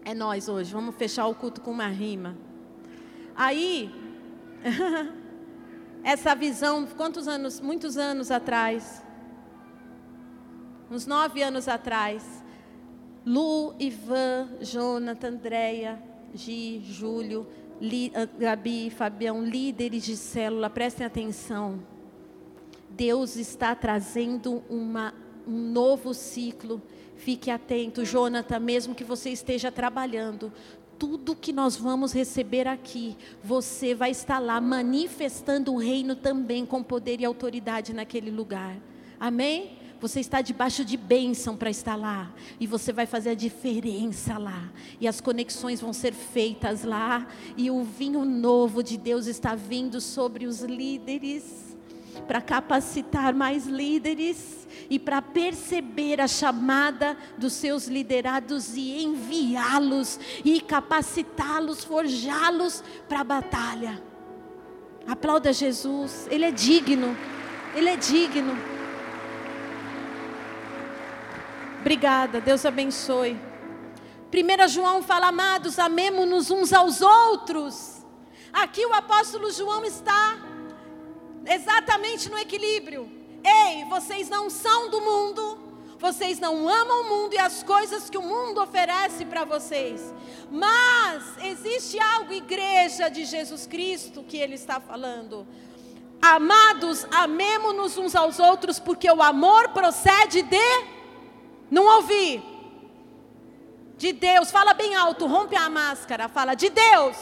É 0.04 0.16
nós 0.16 0.50
hoje. 0.50 0.74
Vamos 0.74 0.96
fechar 0.96 1.28
o 1.28 1.36
culto 1.36 1.62
com 1.62 1.70
uma 1.70 1.86
rima. 1.86 2.36
Aí, 3.36 3.94
essa 6.04 6.34
visão, 6.34 6.88
quantos 6.88 7.28
anos? 7.28 7.62
Muitos 7.62 7.98
anos 7.98 8.32
atrás. 8.32 9.06
Uns 10.90 11.06
nove 11.06 11.44
anos 11.44 11.68
atrás. 11.68 12.44
Lu, 13.24 13.76
Ivan, 13.80 14.58
Jonathan, 14.60 15.28
Andréia, 15.28 16.02
Gi, 16.34 16.82
Júlio, 16.84 17.46
Li, 17.80 18.12
ah, 18.16 18.28
Gabi, 18.40 18.90
Fabião, 18.90 19.44
líderes 19.46 20.04
de 20.04 20.18
célula, 20.18 20.68
prestem 20.68 21.06
atenção. 21.06 21.80
Deus 22.90 23.36
está 23.36 23.76
trazendo 23.76 24.64
uma, 24.68 25.14
um 25.48 25.72
novo 25.72 26.14
ciclo. 26.14 26.82
Fique 27.16 27.52
atento, 27.52 28.04
Jonathan, 28.04 28.60
mesmo 28.60 28.96
que 28.96 29.04
você 29.04 29.30
esteja 29.30 29.72
trabalhando, 29.72 30.52
tudo 30.98 31.36
que 31.36 31.52
nós 31.52 31.76
vamos 31.76 32.14
receber 32.14 32.68
aqui, 32.68 33.18
você 33.44 33.96
vai 33.96 34.12
estar 34.12 34.40
lá 34.40 34.62
manifestando 34.62 35.74
o 35.74 35.78
reino 35.78 36.16
também 36.16 36.66
com 36.66 36.84
poder 36.84 37.20
e 37.20 37.26
autoridade 37.26 37.94
naquele 37.94 38.30
lugar. 38.30 38.78
Amém? 39.20 39.78
Você 40.00 40.20
está 40.20 40.42
debaixo 40.42 40.84
de 40.84 40.98
bênção 40.98 41.56
para 41.56 41.70
estar 41.70 41.96
lá. 41.96 42.34
E 42.60 42.66
você 42.66 42.92
vai 42.92 43.06
fazer 43.06 43.30
a 43.30 43.36
diferença 43.36 44.38
lá. 44.38 44.72
E 45.00 45.08
as 45.08 45.22
conexões 45.22 45.80
vão 45.80 45.94
ser 45.94 46.14
feitas 46.14 46.84
lá. 46.84 47.28
E 47.56 47.70
o 47.70 47.84
vinho 47.84 48.26
novo 48.26 48.82
de 48.82 48.98
Deus 48.98 49.28
está 49.28 49.54
vindo 49.54 50.02
sobre 50.02 50.48
os 50.48 50.62
líderes 50.62 51.71
para 52.28 52.42
capacitar 52.42 53.34
mais 53.34 53.66
líderes 53.66 54.68
e 54.90 55.00
para 55.00 55.22
perceber 55.22 56.22
a 56.22 56.28
chamada 56.28 57.18
dos 57.38 57.54
seus 57.54 57.88
liderados 57.88 58.76
e 58.76 59.04
enviá-los 59.04 60.20
e 60.44 60.62
capacitá-los, 60.62 61.84
forjá-los 61.84 62.84
para 63.08 63.22
a 63.22 63.24
batalha. 63.24 64.02
Aplauda 65.08 65.52
Jesus, 65.52 66.28
Ele 66.30 66.46
é 66.46 66.52
digno, 66.52 67.18
Ele 67.76 67.90
é 67.90 67.96
digno. 67.96 68.58
Obrigada, 71.80 72.40
Deus 72.40 72.66
abençoe. 72.66 73.40
1 74.32 74.68
João 74.70 75.02
fala, 75.02 75.28
amados, 75.28 75.80
amemos-nos 75.80 76.52
uns 76.52 76.72
aos 76.72 77.02
outros. 77.02 78.06
Aqui 78.54 78.86
o 78.86 78.94
apóstolo 78.94 79.52
João 79.52 79.84
está 79.84 80.51
exatamente 81.46 82.30
no 82.30 82.38
equilíbrio. 82.38 83.10
Ei, 83.44 83.86
vocês 83.86 84.30
não 84.30 84.50
são 84.50 84.90
do 84.90 85.02
mundo, 85.02 85.60
vocês 85.98 86.40
não 86.40 86.68
amam 86.68 87.02
o 87.02 87.10
mundo 87.10 87.34
e 87.34 87.40
as 87.40 87.64
coisas 87.64 88.10
que 88.10 88.18
o 88.18 88.22
mundo 88.22 88.62
oferece 88.62 89.26
para 89.26 89.46
vocês. 89.46 90.14
Mas 90.50 91.24
existe 91.44 92.00
algo, 92.00 92.34
igreja 92.34 93.10
de 93.10 93.26
Jesus 93.26 93.66
Cristo, 93.66 94.24
que 94.24 94.38
ele 94.38 94.56
está 94.56 94.80
falando. 94.80 95.48
Amados, 96.22 97.06
amemo-nos 97.12 97.98
uns 97.98 98.16
aos 98.16 98.38
outros, 98.38 98.80
porque 98.80 99.10
o 99.10 99.24
amor 99.24 99.70
procede 99.70 100.44
de 100.44 101.02
não 101.72 101.86
ouvi. 101.96 102.44
De 103.98 104.12
Deus, 104.12 104.52
fala 104.52 104.74
bem 104.74 104.96
alto, 104.96 105.26
rompe 105.26 105.56
a 105.56 105.70
máscara, 105.70 106.28
fala 106.28 106.54
de 106.54 106.70
Deus. 106.70 107.16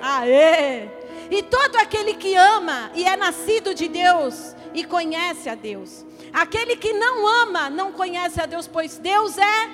Aê! 0.00 1.01
E 1.32 1.42
todo 1.42 1.76
aquele 1.76 2.12
que 2.12 2.34
ama 2.34 2.90
e 2.94 3.06
é 3.06 3.16
nascido 3.16 3.74
de 3.74 3.88
Deus 3.88 4.54
e 4.74 4.84
conhece 4.84 5.48
a 5.48 5.54
Deus. 5.54 6.04
Aquele 6.30 6.76
que 6.76 6.92
não 6.92 7.26
ama 7.26 7.70
não 7.70 7.90
conhece 7.90 8.38
a 8.38 8.44
Deus, 8.44 8.68
pois 8.68 8.98
Deus 8.98 9.38
é. 9.38 9.70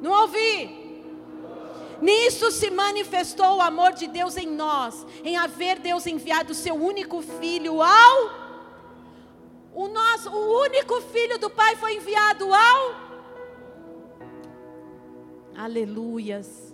Não 0.00 0.12
ouvi. 0.22 1.02
Nisso 2.00 2.52
se 2.52 2.70
manifestou 2.70 3.56
o 3.56 3.60
amor 3.60 3.92
de 3.92 4.06
Deus 4.06 4.36
em 4.36 4.46
nós, 4.46 5.04
em 5.24 5.36
haver 5.36 5.80
Deus 5.80 6.06
enviado 6.06 6.52
o 6.52 6.54
seu 6.54 6.76
único 6.76 7.20
filho 7.20 7.82
ao 7.82 8.40
o 9.74 9.88
nosso, 9.88 10.30
o 10.30 10.62
único 10.62 11.00
filho 11.00 11.38
do 11.38 11.50
Pai 11.50 11.74
foi 11.74 11.96
enviado 11.96 12.52
ao 12.54 13.10
Aleluias. 15.56 16.69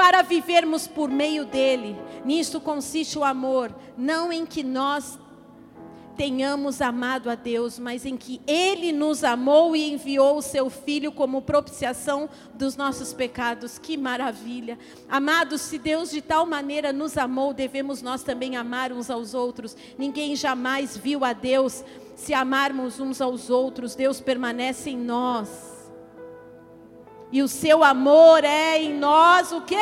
Para 0.00 0.22
vivermos 0.22 0.86
por 0.86 1.10
meio 1.10 1.44
dele. 1.44 1.94
Nisto 2.24 2.58
consiste 2.58 3.18
o 3.18 3.22
amor, 3.22 3.70
não 3.98 4.32
em 4.32 4.46
que 4.46 4.62
nós 4.62 5.18
tenhamos 6.16 6.80
amado 6.80 7.28
a 7.28 7.34
Deus, 7.34 7.78
mas 7.78 8.06
em 8.06 8.16
que 8.16 8.40
Ele 8.46 8.92
nos 8.92 9.22
amou 9.22 9.76
e 9.76 9.92
enviou 9.92 10.38
o 10.38 10.42
Seu 10.42 10.70
Filho 10.70 11.12
como 11.12 11.42
propiciação 11.42 12.30
dos 12.54 12.76
nossos 12.76 13.12
pecados. 13.12 13.78
Que 13.78 13.98
maravilha! 13.98 14.78
Amados, 15.06 15.60
se 15.60 15.76
Deus 15.76 16.10
de 16.10 16.22
tal 16.22 16.46
maneira 16.46 16.94
nos 16.94 17.18
amou, 17.18 17.52
devemos 17.52 18.00
nós 18.00 18.22
também 18.22 18.56
amar 18.56 18.92
uns 18.92 19.10
aos 19.10 19.34
outros. 19.34 19.76
Ninguém 19.98 20.34
jamais 20.34 20.96
viu 20.96 21.26
a 21.26 21.34
Deus. 21.34 21.84
Se 22.16 22.32
amarmos 22.32 22.98
uns 22.98 23.20
aos 23.20 23.50
outros, 23.50 23.94
Deus 23.94 24.18
permanece 24.18 24.88
em 24.88 24.96
nós. 24.96 25.69
E 27.32 27.42
o 27.42 27.48
seu 27.48 27.84
amor 27.84 28.42
é 28.44 28.82
em 28.82 28.94
nós 28.94 29.52
o 29.52 29.60
quê? 29.60 29.76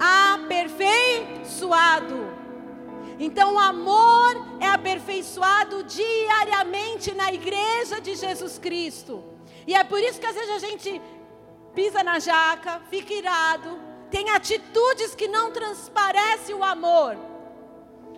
Aperfeiçoado. 0.00 2.32
Então 3.20 3.54
o 3.54 3.58
amor 3.58 4.44
é 4.58 4.66
aperfeiçoado 4.66 5.84
diariamente 5.84 7.14
na 7.14 7.32
igreja 7.32 8.00
de 8.00 8.16
Jesus 8.16 8.58
Cristo. 8.58 9.22
E 9.64 9.74
é 9.74 9.84
por 9.84 10.00
isso 10.00 10.18
que 10.18 10.26
às 10.26 10.34
vezes 10.34 10.50
a 10.50 10.58
gente 10.58 11.00
pisa 11.72 12.02
na 12.02 12.18
jaca, 12.18 12.82
fica 12.90 13.14
irado, 13.14 13.78
tem 14.10 14.28
atitudes 14.30 15.14
que 15.14 15.28
não 15.28 15.52
transparecem 15.52 16.52
o 16.54 16.64
amor. 16.64 17.16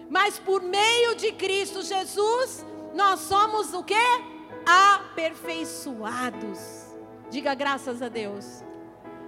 Mas 0.09 0.39
por 0.39 0.63
meio 0.63 1.17
de 1.17 1.33
Cristo 1.33 1.83
Jesus, 1.83 2.65
nós 2.95 3.21
somos 3.21 3.75
o 3.75 3.83
que? 3.83 3.95
Aperfeiçoados. 4.67 6.84
Diga 7.35 7.53
graças 7.53 8.01
a 8.01 8.09
Deus. 8.09 8.63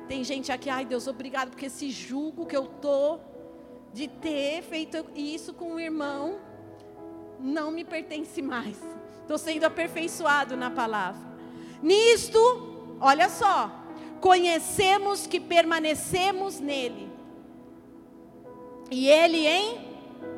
Tem 0.07 0.23
gente 0.23 0.53
aqui, 0.53 0.71
ai 0.71 0.85
Deus, 0.85 1.09
obrigado, 1.09 1.51
porque 1.51 1.67
esse 1.67 1.91
julgo 1.91 2.47
que 2.47 2.57
eu 2.57 2.63
estou 2.63 3.21
de 3.93 4.07
ter 4.07 4.63
feito 4.63 5.05
isso 5.13 5.53
com 5.53 5.73
o 5.73 5.81
irmão 5.81 6.39
não 7.41 7.73
me 7.73 7.85
pertence 7.85 8.41
mais. 8.41 8.79
Estou 9.23 9.37
sendo 9.37 9.65
aperfeiçoado 9.65 10.57
na 10.57 10.71
palavra. 10.71 11.21
Nisto, 11.83 12.97
olha 13.01 13.29
só, 13.29 13.73
conhecemos 14.21 15.27
que 15.27 15.41
permanecemos 15.41 16.61
nele, 16.61 17.11
e 18.89 19.09
ele 19.09 19.49
em 19.49 19.81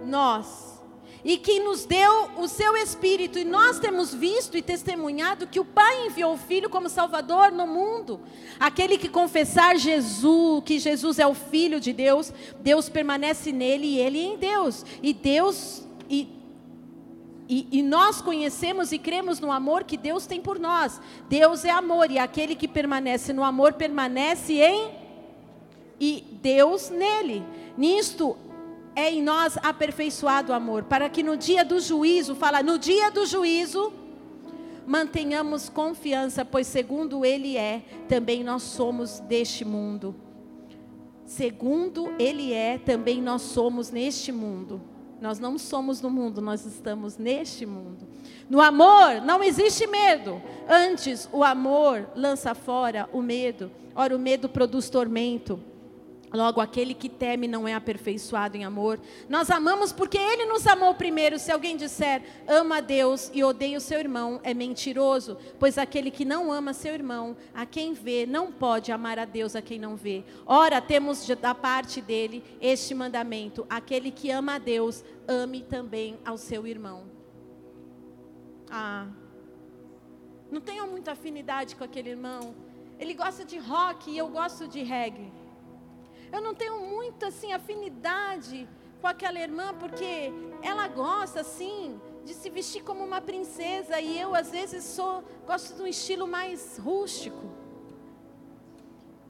nós 0.07 0.78
e 1.25 1.37
que 1.37 1.61
nos 1.61 1.85
deu 1.85 2.31
o 2.37 2.47
seu 2.47 2.77
Espírito. 2.77 3.39
E 3.39 3.45
nós 3.45 3.79
temos 3.79 4.15
visto 4.15 4.57
e 4.57 4.63
testemunhado 4.63 5.47
que 5.47 5.61
o 5.61 5.65
Pai 5.65 6.07
enviou 6.07 6.35
o 6.35 6.39
Filho 6.39 6.71
como 6.71 6.89
Salvador 6.89 7.51
no 7.51 7.67
mundo. 7.67 8.21
Aquele 8.59 8.99
que 8.99 9.09
confessar 9.09 9.77
Jesus, 9.77 10.63
que 10.65 10.79
Jesus 10.79 11.19
é 11.19 11.27
o 11.27 11.35
Filho 11.35 11.81
de 11.81 11.93
Deus, 11.93 12.33
Deus 12.61 12.89
permanece 12.89 13.53
nele 13.53 13.87
e 13.87 13.99
ele 13.99 14.19
em 14.19 14.37
Deus. 14.37 14.85
E 15.03 15.13
Deus. 15.13 15.87
E, 16.09 16.29
e, 17.49 17.69
e, 17.73 17.83
nós 17.83 18.21
conhecemos 18.21 18.93
e 18.93 18.99
cremos 18.99 19.41
no 19.41 19.51
amor 19.51 19.85
que 19.85 19.97
Deus 19.97 20.27
tem 20.27 20.41
por 20.41 20.59
nós. 20.59 21.01
Deus 21.29 21.65
é 21.65 21.71
amor, 21.71 22.11
e 22.11 22.19
aquele 22.19 22.55
que 22.55 22.69
permanece 22.69 23.33
no 23.33 23.43
amor 23.43 23.73
permanece 23.73 24.55
em. 24.55 24.91
E 25.99 26.25
Deus 26.43 26.91
nele. 26.91 27.43
Nisto 27.77 28.37
é 28.99 29.13
em 29.13 29.23
nós 29.23 29.57
aperfeiçoado 29.63 30.51
o 30.51 30.55
amor, 30.55 30.83
para 30.83 31.09
que 31.09 31.23
no 31.23 31.37
dia 31.37 31.65
do 31.65 31.79
juízo, 31.79 32.35
fala, 32.35 32.65
no 32.65 32.77
dia 32.77 33.13
do 33.13 33.25
juízo, 33.25 33.93
mantenhamos 34.85 35.69
confiança, 35.69 36.45
pois 36.45 36.67
segundo 36.67 37.25
Ele 37.25 37.57
é, 37.57 37.83
também 38.09 38.43
nós 38.43 38.65
somos 38.65 39.21
deste 39.21 39.65
mundo. 39.65 40.17
Segundo 41.25 42.13
Ele 42.19 42.53
é, 42.53 42.77
também 42.77 43.23
nós 43.23 43.43
somos 43.43 43.93
neste 43.93 44.33
mundo. 44.33 44.81
Nós 45.21 45.39
não 45.39 45.59
somos 45.59 46.01
no 46.01 46.11
mundo, 46.11 46.41
nós 46.41 46.67
estamos 46.67 47.17
neste 47.17 47.65
mundo. 47.65 48.05
No 48.51 48.61
amor 48.61 49.21
não 49.25 49.45
existe 49.45 49.87
medo. 49.87 50.43
Antes, 50.69 51.29
o 51.33 51.45
amor 51.45 52.09
lança 52.17 52.53
fora 52.53 53.09
o 53.13 53.23
medo. 53.23 53.71
Ora, 53.95 54.17
o 54.17 54.19
medo 54.19 54.49
produz 54.49 54.91
tormento. 54.91 55.61
Logo, 56.33 56.61
aquele 56.61 56.93
que 56.93 57.09
teme 57.09 57.49
não 57.49 57.67
é 57.67 57.75
aperfeiçoado 57.75 58.57
em 58.57 58.65
amor. 58.65 59.01
Nós 59.29 59.51
amamos 59.51 59.93
porque 59.93 60.19
ele 60.19 60.45
nos 60.47 60.67
amou 60.67 60.95
primeiro. 60.95 61.39
Se 61.39 61.51
alguém 61.51 61.77
disser 61.77 62.23
ama 62.47 62.79
a 62.79 62.81
Deus 62.81 63.31
e 63.33 63.43
odeia 63.43 63.79
o 63.79 63.81
seu 63.81 63.99
irmão, 63.99 64.39
é 64.43 64.53
mentiroso, 64.53 65.39
pois 65.59 65.79
aquele 65.79 66.11
que 66.11 66.25
não 66.25 66.53
ama 66.53 66.75
seu 66.75 66.93
irmão, 66.93 67.37
a 67.55 67.65
quem 67.65 67.95
vê, 67.95 68.27
não 68.27 68.53
pode 68.53 68.93
amar 68.93 69.19
a 69.19 69.25
Deus 69.25 69.57
a 69.57 69.63
quem 69.63 69.79
não 69.79 69.97
vê. 69.97 70.25
Ora, 70.47 70.81
temos 70.81 71.27
da 71.27 71.55
parte 71.55 72.01
dele 72.01 72.45
este 72.61 72.95
mandamento: 72.95 73.67
aquele 73.69 74.11
que 74.11 74.31
ama 74.31 74.57
a 74.57 74.59
Deus, 74.59 75.03
ame 75.27 75.63
também 75.63 76.19
ao 76.25 76.37
seu 76.37 76.67
irmão. 76.67 77.05
Ah. 78.71 79.07
Não 80.51 80.61
tenho 80.61 80.87
muita 80.87 81.13
afinidade 81.13 81.77
com 81.77 81.85
aquele 81.85 82.11
irmão. 82.11 82.55
Ele 82.99 83.15
gosta 83.15 83.45
de 83.45 83.59
rock 83.59 84.11
e 84.11 84.19
eu 84.19 84.29
gosto 84.29 84.67
de 84.67 84.83
reggae. 84.83 85.31
Eu 86.33 86.41
não 86.41 86.55
tenho 86.55 86.81
muita 86.81 87.29
assim 87.29 87.53
afinidade 87.53 88.69
com 89.01 89.07
aquela 89.07 89.39
irmã 89.39 89.75
porque 89.75 90.33
ela 90.63 90.89
gosta 90.89 91.41
assim 91.41 92.01
de 92.25 92.35
se 92.35 92.51
vestir 92.51 92.83
como 92.83 93.05
uma 93.05 93.21
princesa 93.21 94.01
e 94.01 94.21
eu 94.21 94.35
às 94.35 94.51
vezes 94.51 94.85
sou 94.85 95.25
gosto 95.47 95.75
de 95.75 95.83
um 95.83 95.87
estilo 95.87 96.27
mais 96.27 96.79
rústico. 96.79 97.47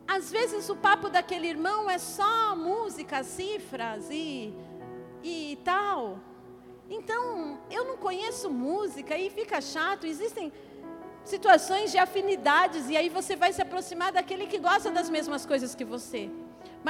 Às 0.06 0.30
vezes 0.30 0.68
o 0.68 0.76
papo 0.76 1.10
daquele 1.10 1.46
irmão 1.46 1.88
é 1.88 1.98
só 1.98 2.56
música, 2.56 3.22
cifras 3.22 4.08
e 4.10 4.54
e 5.22 5.58
tal. 5.64 6.18
Então, 6.88 7.58
eu 7.70 7.84
não 7.84 7.96
conheço 7.96 8.48
música 8.48 9.16
e 9.18 9.28
fica 9.28 9.60
chato, 9.60 10.06
existem 10.06 10.50
situações 11.22 11.92
de 11.92 11.98
afinidades 11.98 12.88
e 12.88 12.96
aí 12.96 13.10
você 13.10 13.36
vai 13.36 13.52
se 13.52 13.60
aproximar 13.60 14.10
daquele 14.10 14.46
que 14.46 14.58
gosta 14.58 14.90
das 14.90 15.10
mesmas 15.10 15.44
coisas 15.44 15.74
que 15.74 15.84
você. 15.84 16.30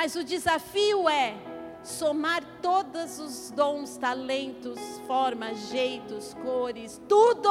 Mas 0.00 0.14
o 0.14 0.22
desafio 0.22 1.08
é 1.08 1.34
somar 1.82 2.44
todos 2.62 3.18
os 3.18 3.50
dons, 3.50 3.96
talentos, 3.96 4.78
formas, 5.08 5.70
jeitos, 5.70 6.34
cores, 6.34 7.02
tudo 7.08 7.50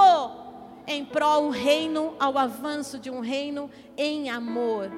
em 0.87 1.03
prol 1.03 1.47
do 1.47 1.49
reino, 1.49 2.15
ao 2.17 2.37
avanço 2.37 2.99
de 2.99 3.09
um 3.09 3.19
reino 3.19 3.69
em 3.97 4.29
amor. 4.29 4.89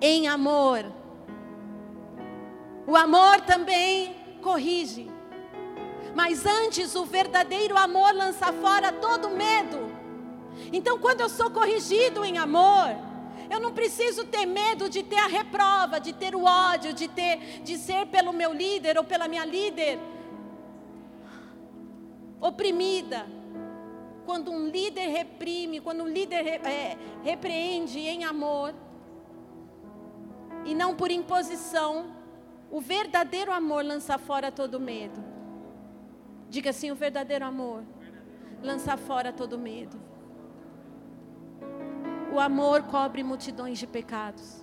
Em 0.00 0.28
amor. 0.28 0.84
O 2.86 2.96
amor 2.96 3.40
também 3.40 4.14
corrige. 4.40 5.10
Mas 6.14 6.46
antes, 6.46 6.94
o 6.94 7.04
verdadeiro 7.04 7.76
amor 7.76 8.14
lança 8.14 8.52
fora 8.52 8.92
todo 8.92 9.30
medo. 9.30 9.78
Então, 10.72 10.96
quando 10.96 11.22
eu 11.22 11.28
sou 11.28 11.50
corrigido 11.50 12.24
em 12.24 12.38
amor, 12.38 13.05
eu 13.50 13.60
não 13.60 13.72
preciso 13.72 14.24
ter 14.26 14.46
medo 14.46 14.88
de 14.88 15.02
ter 15.02 15.18
a 15.18 15.26
reprova, 15.26 15.98
de 15.98 16.12
ter 16.12 16.34
o 16.34 16.44
ódio, 16.44 16.92
de 16.92 17.08
ter, 17.08 17.62
de 17.62 17.76
ser 17.76 18.06
pelo 18.06 18.32
meu 18.32 18.52
líder 18.52 18.98
ou 18.98 19.04
pela 19.04 19.28
minha 19.28 19.44
líder 19.44 19.98
oprimida. 22.40 23.26
Quando 24.24 24.50
um 24.50 24.68
líder 24.68 25.06
reprime, 25.08 25.80
quando 25.80 26.02
um 26.02 26.08
líder 26.08 26.44
é, 26.66 26.96
repreende 27.22 28.00
em 28.00 28.24
amor 28.24 28.74
e 30.64 30.74
não 30.74 30.96
por 30.96 31.10
imposição, 31.10 32.06
o 32.70 32.80
verdadeiro 32.80 33.52
amor 33.52 33.84
lança 33.84 34.18
fora 34.18 34.50
todo 34.50 34.80
medo. 34.80 35.24
Diga 36.48 36.70
assim: 36.70 36.90
o 36.90 36.96
verdadeiro 36.96 37.44
amor 37.44 37.84
lança 38.62 38.96
fora 38.96 39.32
todo 39.32 39.56
medo. 39.56 40.05
O 42.36 42.38
amor 42.38 42.82
cobre 42.82 43.22
multidões 43.22 43.78
de 43.78 43.86
pecados. 43.86 44.62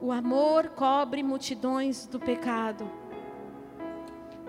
O 0.00 0.10
amor 0.10 0.68
cobre 0.70 1.22
multidões 1.22 2.06
do 2.06 2.18
pecado. 2.18 2.90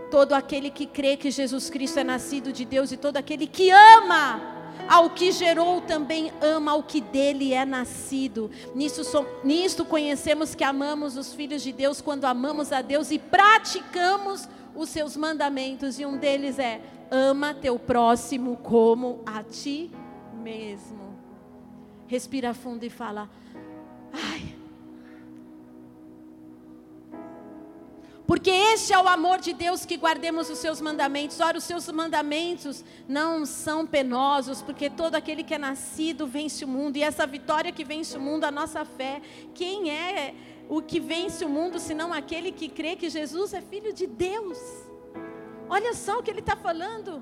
Todo 0.09 0.31
aquele 0.31 0.69
que 0.69 0.85
crê 0.85 1.17
que 1.17 1.29
Jesus 1.29 1.69
Cristo 1.69 1.99
é 1.99 2.05
nascido 2.05 2.53
de 2.53 2.63
Deus 2.63 2.89
e 2.93 2.95
todo 2.95 3.17
aquele 3.17 3.47
que 3.47 3.69
ama 3.69 4.39
ao 4.87 5.09
que 5.09 5.29
gerou 5.29 5.81
também 5.81 6.31
ama 6.39 6.71
ao 6.71 6.83
que 6.83 7.01
dele 7.01 7.53
é 7.53 7.65
nascido. 7.65 8.49
Nisso, 8.73 9.01
nisto 9.43 9.83
conhecemos 9.83 10.55
que 10.55 10.63
amamos 10.63 11.17
os 11.17 11.33
filhos 11.33 11.61
de 11.61 11.73
Deus 11.73 11.99
quando 11.99 12.23
amamos 12.23 12.71
a 12.71 12.81
Deus 12.81 13.11
e 13.11 13.19
praticamos 13.19 14.47
os 14.73 14.87
seus 14.87 15.17
mandamentos. 15.17 15.99
E 15.99 16.05
um 16.05 16.15
deles 16.15 16.57
é: 16.57 16.79
ama 17.11 17.53
teu 17.53 17.77
próximo 17.77 18.55
como 18.55 19.21
a 19.25 19.43
ti 19.43 19.91
mesmo. 20.41 21.04
Respira 22.07 22.53
fundo 22.53 22.83
e 22.83 22.89
fala: 22.89 23.29
Ai. 24.13 24.55
Porque 28.27 28.49
este 28.49 28.91
é 28.91 28.97
o 28.97 29.07
amor 29.07 29.39
de 29.39 29.53
Deus 29.53 29.85
que 29.85 29.97
guardemos 29.97 30.49
os 30.49 30.57
seus 30.57 30.81
mandamentos. 30.81 31.39
Ora, 31.39 31.59
os 31.59 31.63
seus 31.63 31.87
mandamentos 31.91 32.83
não 33.07 33.45
são 33.45 33.85
penosos, 33.85 34.63
porque 34.63 34.89
todo 34.89 35.13
aquele 35.13 35.43
que 35.43 35.53
é 35.53 35.59
nascido 35.59 36.25
vence 36.25 36.65
o 36.65 36.67
mundo. 36.67 36.97
E 36.97 37.03
essa 37.03 37.27
vitória 37.27 37.71
que 37.71 37.83
vence 37.83 38.17
o 38.17 38.21
mundo, 38.21 38.45
a 38.45 38.51
nossa 38.51 38.83
fé. 38.83 39.21
Quem 39.53 39.91
é 39.91 40.33
o 40.67 40.81
que 40.81 40.99
vence 40.99 41.45
o 41.45 41.49
mundo, 41.49 41.77
senão 41.79 42.11
aquele 42.11 42.51
que 42.51 42.67
crê 42.67 42.95
que 42.95 43.09
Jesus 43.09 43.53
é 43.53 43.61
filho 43.61 43.93
de 43.93 44.07
Deus? 44.07 44.57
Olha 45.69 45.93
só 45.93 46.17
o 46.17 46.23
que 46.23 46.31
ele 46.31 46.39
está 46.39 46.55
falando. 46.55 47.21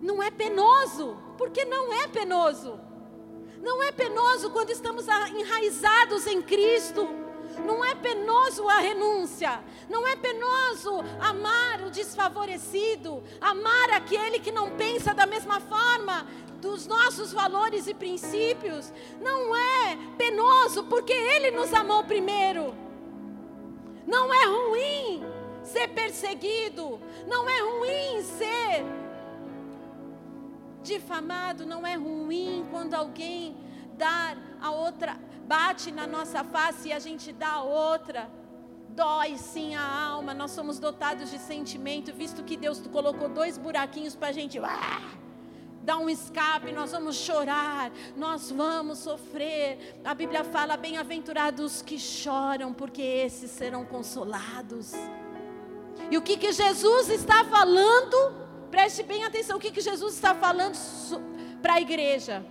Não 0.00 0.22
é 0.22 0.30
penoso, 0.30 1.16
porque 1.36 1.64
não 1.64 1.92
é 1.92 2.06
penoso. 2.06 2.85
Não 3.66 3.82
é 3.82 3.90
penoso 3.90 4.48
quando 4.50 4.70
estamos 4.70 5.06
enraizados 5.08 6.24
em 6.28 6.40
Cristo. 6.40 7.08
Não 7.66 7.84
é 7.84 7.96
penoso 7.96 8.68
a 8.68 8.78
renúncia. 8.78 9.58
Não 9.90 10.06
é 10.06 10.14
penoso 10.14 11.00
amar 11.18 11.82
o 11.82 11.90
desfavorecido. 11.90 13.24
Amar 13.40 13.90
aquele 13.90 14.38
que 14.38 14.52
não 14.52 14.70
pensa 14.76 15.12
da 15.12 15.26
mesma 15.26 15.58
forma 15.58 16.28
dos 16.60 16.86
nossos 16.86 17.32
valores 17.32 17.88
e 17.88 17.94
princípios. 17.94 18.92
Não 19.20 19.56
é 19.56 19.98
penoso 20.16 20.84
porque 20.84 21.12
Ele 21.12 21.50
nos 21.50 21.74
amou 21.74 22.04
primeiro. 22.04 22.72
Não 24.06 24.32
é 24.32 24.44
ruim 24.46 25.24
ser 25.64 25.88
perseguido. 25.88 27.00
Não 27.26 27.50
é 27.50 27.60
ruim 27.62 28.22
ser 28.22 29.05
difamado, 30.86 31.66
não 31.66 31.86
é 31.86 31.94
ruim 31.94 32.66
quando 32.70 32.94
alguém 32.94 33.56
dá 33.96 34.36
a 34.60 34.70
outra, 34.70 35.18
bate 35.46 35.90
na 35.90 36.06
nossa 36.06 36.44
face 36.44 36.88
e 36.88 36.92
a 36.92 36.98
gente 36.98 37.32
dá 37.32 37.52
a 37.54 37.62
outra. 37.62 38.30
Dói 38.90 39.36
sim 39.36 39.74
a 39.74 39.86
alma, 40.12 40.32
nós 40.32 40.52
somos 40.52 40.78
dotados 40.78 41.30
de 41.30 41.38
sentimento, 41.38 42.14
visto 42.14 42.42
que 42.42 42.56
Deus 42.56 42.80
colocou 42.86 43.28
dois 43.28 43.58
buraquinhos 43.58 44.16
para 44.16 44.28
a 44.28 44.32
gente 44.32 44.58
ah, 44.58 45.02
dar 45.82 45.98
um 45.98 46.08
escape, 46.08 46.72
nós 46.72 46.92
vamos 46.92 47.16
chorar, 47.16 47.92
nós 48.16 48.50
vamos 48.50 48.98
sofrer. 48.98 50.00
A 50.02 50.14
Bíblia 50.14 50.44
fala: 50.44 50.78
bem-aventurados 50.78 51.82
que 51.82 51.98
choram, 51.98 52.72
porque 52.72 53.02
esses 53.02 53.50
serão 53.50 53.84
consolados. 53.84 54.92
E 56.10 56.16
o 56.16 56.22
que, 56.22 56.38
que 56.38 56.52
Jesus 56.52 57.10
está 57.10 57.44
falando? 57.44 58.45
Preste 58.70 59.02
bem 59.02 59.24
atenção 59.24 59.56
o 59.56 59.60
que, 59.60 59.70
que 59.70 59.80
Jesus 59.80 60.14
está 60.14 60.34
falando 60.34 60.76
para 61.62 61.74
a 61.74 61.80
igreja. 61.80 62.44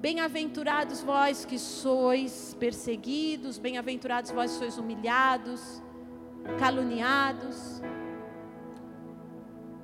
Bem-aventurados 0.00 1.00
vós 1.00 1.44
que 1.44 1.58
sois 1.58 2.56
perseguidos, 2.58 3.58
bem-aventurados 3.58 4.30
vós 4.30 4.52
que 4.52 4.58
sois 4.58 4.78
humilhados, 4.78 5.82
caluniados. 6.58 7.80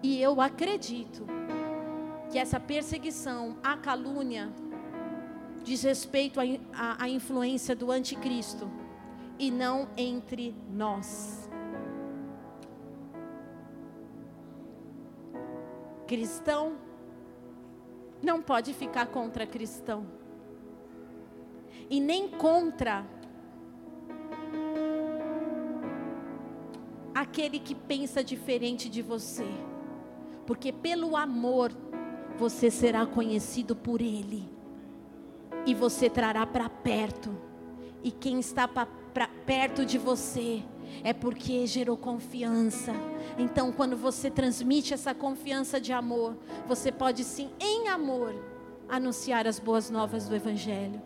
E 0.03 0.21
eu 0.21 0.41
acredito 0.41 1.27
que 2.31 2.39
essa 2.39 2.61
perseguição, 2.61 3.57
a 3.63 3.77
calúnia, 3.77 4.53
diz 5.63 5.83
respeito 5.83 6.41
à 6.73 7.09
influência 7.09 7.75
do 7.75 7.91
anticristo 7.91 8.71
e 9.39 9.51
não 9.51 9.89
entre 9.97 10.55
nós. 10.71 11.48
Cristão 16.09 16.79
não 18.23 18.41
pode 18.41 18.73
ficar 18.73 19.07
contra 19.09 19.47
cristão. 19.47 20.07
E 21.91 22.01
nem 22.01 22.29
contra 22.29 23.05
aquele 27.15 27.59
que 27.59 27.75
pensa 27.75 28.25
diferente 28.25 28.89
de 28.89 29.03
você. 29.03 29.47
Porque 30.47 30.73
pelo 30.73 31.15
amor 31.15 31.73
você 32.39 32.71
será 32.71 33.05
conhecido 33.05 33.77
por 33.77 34.01
ele. 34.01 34.49
E 35.67 35.75
você 35.75 36.09
trará 36.09 36.47
para 36.47 36.71
perto. 36.71 37.37
E 38.03 38.11
quem 38.11 38.41
está 38.41 38.67
perto 39.45 39.85
de 39.85 39.99
você 39.99 40.63
é 41.03 41.13
porque 41.13 41.67
gerou 41.67 41.97
confiança. 41.97 42.93
Então, 43.39 43.73
quando 43.73 43.97
você 43.97 44.31
transmite 44.31 44.95
essa 44.95 45.15
confiança 45.15 45.81
de 45.81 45.93
amor, 45.93 46.37
você 46.67 46.91
pode 46.91 47.25
sim, 47.25 47.51
em 47.61 47.89
amor, 47.89 48.35
anunciar 48.89 49.47
as 49.47 49.59
boas 49.59 49.91
novas 49.91 50.29
do 50.29 50.35
Evangelho. 50.35 51.01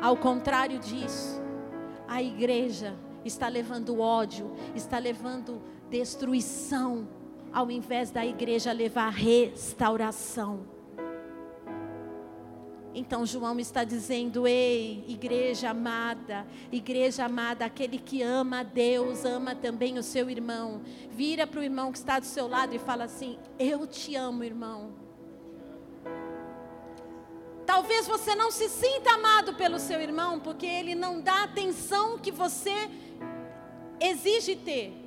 Ao 0.00 0.16
contrário 0.16 0.78
disso, 0.78 1.40
a 2.08 2.22
igreja 2.22 2.94
está 3.24 3.48
levando 3.48 4.00
ódio, 4.00 4.50
está 4.74 4.98
levando 4.98 5.62
destruição, 5.88 7.06
ao 7.52 7.70
invés 7.70 8.10
da 8.10 8.24
igreja 8.26 8.72
levar 8.72 9.10
restauração. 9.10 10.81
Então 12.94 13.24
João 13.24 13.58
está 13.58 13.84
dizendo: 13.84 14.46
Ei, 14.46 15.04
igreja 15.08 15.70
amada, 15.70 16.46
igreja 16.70 17.24
amada, 17.24 17.64
aquele 17.64 17.98
que 17.98 18.22
ama 18.22 18.60
a 18.60 18.62
Deus, 18.62 19.24
ama 19.24 19.54
também 19.54 19.98
o 19.98 20.02
seu 20.02 20.28
irmão. 20.28 20.82
Vira 21.10 21.46
para 21.46 21.60
o 21.60 21.62
irmão 21.62 21.90
que 21.90 21.98
está 21.98 22.18
do 22.18 22.26
seu 22.26 22.46
lado 22.46 22.74
e 22.74 22.78
fala 22.78 23.04
assim: 23.04 23.38
Eu 23.58 23.86
te 23.86 24.14
amo, 24.14 24.44
irmão. 24.44 24.92
Talvez 27.64 28.06
você 28.06 28.34
não 28.34 28.50
se 28.50 28.68
sinta 28.68 29.12
amado 29.12 29.54
pelo 29.54 29.78
seu 29.78 30.00
irmão, 30.00 30.38
porque 30.38 30.66
ele 30.66 30.94
não 30.94 31.20
dá 31.20 31.40
a 31.40 31.44
atenção 31.44 32.18
que 32.18 32.30
você 32.30 32.90
exige 34.00 34.56
ter. 34.56 35.01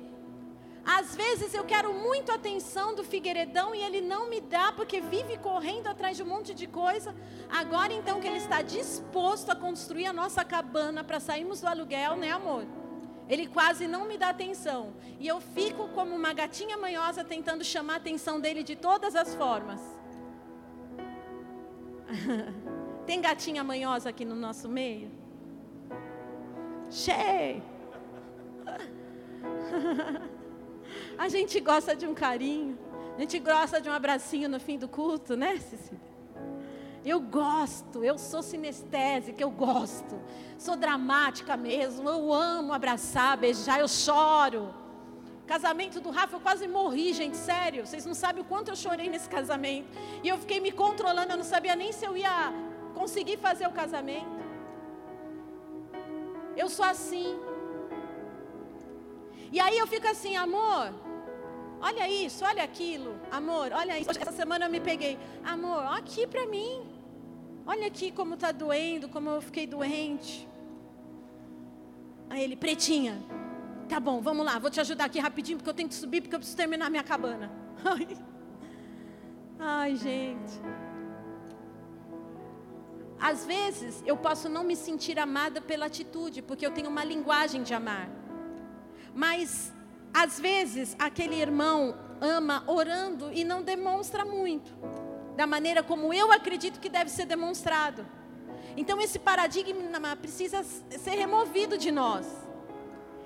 Às 0.86 1.16
vezes 1.16 1.52
eu 1.52 1.64
quero 1.64 1.92
muito 1.92 2.30
atenção 2.30 2.94
do 2.94 3.02
Figueiredão 3.02 3.74
e 3.74 3.82
ele 3.82 4.00
não 4.00 4.30
me 4.30 4.40
dá 4.40 4.70
porque 4.70 5.00
vive 5.00 5.36
correndo 5.36 5.88
atrás 5.88 6.16
de 6.16 6.22
um 6.22 6.26
monte 6.26 6.54
de 6.54 6.68
coisa. 6.68 7.12
Agora 7.50 7.92
então 7.92 8.20
que 8.20 8.28
ele 8.28 8.36
está 8.36 8.62
disposto 8.62 9.50
a 9.50 9.56
construir 9.56 10.06
a 10.06 10.12
nossa 10.12 10.44
cabana 10.44 11.02
para 11.02 11.18
sairmos 11.18 11.60
do 11.60 11.66
aluguel, 11.66 12.14
né, 12.14 12.30
amor? 12.30 12.64
Ele 13.28 13.48
quase 13.48 13.88
não 13.88 14.06
me 14.06 14.16
dá 14.16 14.28
atenção. 14.28 14.94
E 15.18 15.26
eu 15.26 15.40
fico 15.40 15.88
como 15.88 16.14
uma 16.14 16.32
gatinha 16.32 16.76
manhosa 16.76 17.24
tentando 17.24 17.64
chamar 17.64 17.94
a 17.94 17.96
atenção 17.96 18.38
dele 18.38 18.62
de 18.62 18.76
todas 18.76 19.16
as 19.16 19.34
formas. 19.34 19.80
Tem 23.04 23.20
gatinha 23.20 23.64
manhosa 23.64 24.10
aqui 24.10 24.24
no 24.24 24.36
nosso 24.36 24.68
meio? 24.68 25.10
Cheio. 26.88 27.60
A 31.18 31.28
gente 31.28 31.58
gosta 31.60 31.94
de 31.94 32.06
um 32.06 32.14
carinho. 32.14 32.78
A 33.16 33.20
gente 33.20 33.38
gosta 33.38 33.80
de 33.80 33.88
um 33.88 33.92
abracinho 33.92 34.48
no 34.48 34.60
fim 34.60 34.78
do 34.78 34.88
culto, 34.88 35.36
né, 35.36 35.56
Cecília? 35.58 36.06
Eu 37.04 37.20
gosto, 37.20 38.04
eu 38.04 38.18
sou 38.18 38.42
sinestésica, 38.42 39.40
eu 39.42 39.50
gosto. 39.50 40.20
Sou 40.58 40.76
dramática 40.76 41.56
mesmo, 41.56 42.08
eu 42.08 42.32
amo 42.32 42.72
abraçar, 42.72 43.36
beijar, 43.38 43.80
eu 43.80 43.88
choro. 43.88 44.74
Casamento 45.46 46.00
do 46.00 46.10
Rafa, 46.10 46.36
eu 46.36 46.40
quase 46.40 46.66
morri, 46.66 47.12
gente, 47.12 47.36
sério. 47.36 47.86
Vocês 47.86 48.04
não 48.04 48.12
sabem 48.12 48.42
o 48.42 48.44
quanto 48.44 48.70
eu 48.72 48.76
chorei 48.76 49.08
nesse 49.08 49.28
casamento. 49.28 49.88
E 50.22 50.28
eu 50.28 50.36
fiquei 50.36 50.58
me 50.58 50.72
controlando, 50.72 51.32
eu 51.32 51.36
não 51.36 51.44
sabia 51.44 51.76
nem 51.76 51.92
se 51.92 52.04
eu 52.04 52.16
ia 52.16 52.52
conseguir 52.92 53.36
fazer 53.36 53.66
o 53.68 53.72
casamento. 53.72 54.44
Eu 56.56 56.68
sou 56.68 56.84
assim. 56.84 57.38
E 59.52 59.60
aí 59.60 59.78
eu 59.78 59.86
fico 59.86 60.08
assim, 60.08 60.34
amor, 60.36 60.92
olha 61.80 62.08
isso, 62.08 62.44
olha 62.44 62.62
aquilo, 62.62 63.18
amor, 63.30 63.72
olha 63.72 63.98
isso. 63.98 64.10
Essa 64.10 64.32
semana 64.32 64.66
eu 64.66 64.70
me 64.70 64.80
peguei, 64.80 65.18
amor, 65.44 65.84
aqui 65.92 66.26
para 66.26 66.46
mim. 66.46 66.86
Olha 67.66 67.86
aqui 67.88 68.12
como 68.12 68.34
está 68.34 68.52
doendo, 68.52 69.08
como 69.08 69.28
eu 69.28 69.40
fiquei 69.40 69.66
doente. 69.66 70.48
Aí 72.30 72.42
ele, 72.42 72.56
pretinha, 72.56 73.22
tá 73.88 73.98
bom, 73.98 74.20
vamos 74.20 74.44
lá, 74.44 74.58
vou 74.58 74.70
te 74.70 74.80
ajudar 74.80 75.06
aqui 75.06 75.18
rapidinho, 75.18 75.58
porque 75.58 75.70
eu 75.70 75.74
tenho 75.74 75.88
que 75.88 75.94
subir, 75.94 76.20
porque 76.20 76.34
eu 76.34 76.38
preciso 76.38 76.56
terminar 76.56 76.90
minha 76.90 77.02
cabana. 77.02 77.50
Ai, 77.84 78.08
Ai 79.58 79.96
gente. 79.96 80.60
Às 83.18 83.46
vezes 83.46 84.02
eu 84.06 84.16
posso 84.16 84.48
não 84.48 84.62
me 84.62 84.76
sentir 84.76 85.18
amada 85.18 85.60
pela 85.60 85.86
atitude, 85.86 86.42
porque 86.42 86.66
eu 86.66 86.70
tenho 86.70 86.88
uma 86.88 87.04
linguagem 87.04 87.62
de 87.62 87.72
amar. 87.74 88.08
Mas 89.14 89.72
às 90.16 90.40
vezes 90.40 90.96
aquele 90.98 91.34
irmão 91.38 91.94
ama 92.22 92.64
orando 92.66 93.30
e 93.34 93.44
não 93.44 93.60
demonstra 93.60 94.24
muito, 94.24 94.72
da 95.36 95.46
maneira 95.46 95.82
como 95.82 96.10
eu 96.10 96.32
acredito 96.32 96.80
que 96.80 96.88
deve 96.88 97.10
ser 97.10 97.26
demonstrado. 97.26 98.06
Então 98.78 98.98
esse 98.98 99.18
paradigma 99.18 100.16
precisa 100.16 100.64
ser 100.64 101.16
removido 101.16 101.76
de 101.76 101.92
nós. 101.92 102.26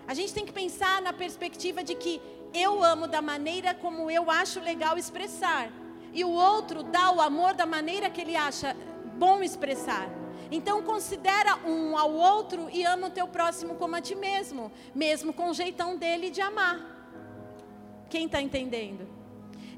A 0.08 0.14
gente 0.14 0.34
tem 0.34 0.44
que 0.44 0.52
pensar 0.52 1.00
na 1.00 1.12
perspectiva 1.12 1.84
de 1.84 1.94
que 1.94 2.20
eu 2.52 2.82
amo 2.82 3.06
da 3.06 3.22
maneira 3.22 3.72
como 3.72 4.10
eu 4.10 4.28
acho 4.28 4.58
legal 4.58 4.98
expressar, 4.98 5.70
e 6.12 6.24
o 6.24 6.30
outro 6.30 6.82
dá 6.82 7.12
o 7.12 7.20
amor 7.20 7.54
da 7.54 7.66
maneira 7.66 8.10
que 8.10 8.20
ele 8.20 8.34
acha 8.34 8.76
bom 9.16 9.44
expressar. 9.44 10.08
Então 10.50 10.82
considera 10.82 11.56
um 11.64 11.96
ao 11.96 12.12
outro 12.12 12.68
e 12.70 12.84
ama 12.84 13.06
o 13.06 13.10
teu 13.10 13.28
próximo 13.28 13.76
como 13.76 13.94
a 13.94 14.00
ti 14.00 14.14
mesmo, 14.14 14.72
mesmo 14.94 15.32
com 15.32 15.50
o 15.50 15.54
jeitão 15.54 15.96
dele 15.96 16.28
de 16.30 16.40
amar. 16.40 16.78
Quem 18.08 18.26
está 18.26 18.40
entendendo? 18.40 19.06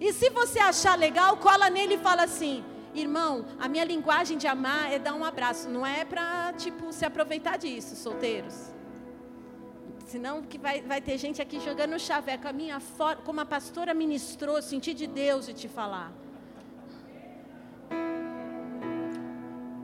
E 0.00 0.12
se 0.12 0.30
você 0.30 0.58
achar 0.58 0.96
legal, 0.98 1.36
cola 1.36 1.68
nele 1.68 1.94
e 1.94 1.98
fala 1.98 2.24
assim: 2.24 2.64
irmão, 2.94 3.44
a 3.58 3.68
minha 3.68 3.84
linguagem 3.84 4.38
de 4.38 4.46
amar 4.46 4.90
é 4.90 4.98
dar 4.98 5.14
um 5.14 5.24
abraço, 5.24 5.68
não 5.68 5.86
é 5.86 6.04
para 6.04 6.52
tipo 6.54 6.92
se 6.92 7.04
aproveitar 7.04 7.58
disso, 7.58 7.94
solteiros. 7.94 8.72
Senão 10.06 10.42
que 10.42 10.58
vai, 10.58 10.82
vai 10.82 11.00
ter 11.00 11.16
gente 11.16 11.40
aqui 11.40 11.60
jogando 11.60 11.98
chaveco. 11.98 12.48
A 12.48 12.52
minha 12.52 12.78
como 13.24 13.40
a 13.40 13.46
pastora 13.46 13.94
ministrou, 13.94 14.60
senti 14.60 14.92
de 14.92 15.06
Deus 15.06 15.46
de 15.46 15.54
te 15.54 15.68
falar. 15.68 16.12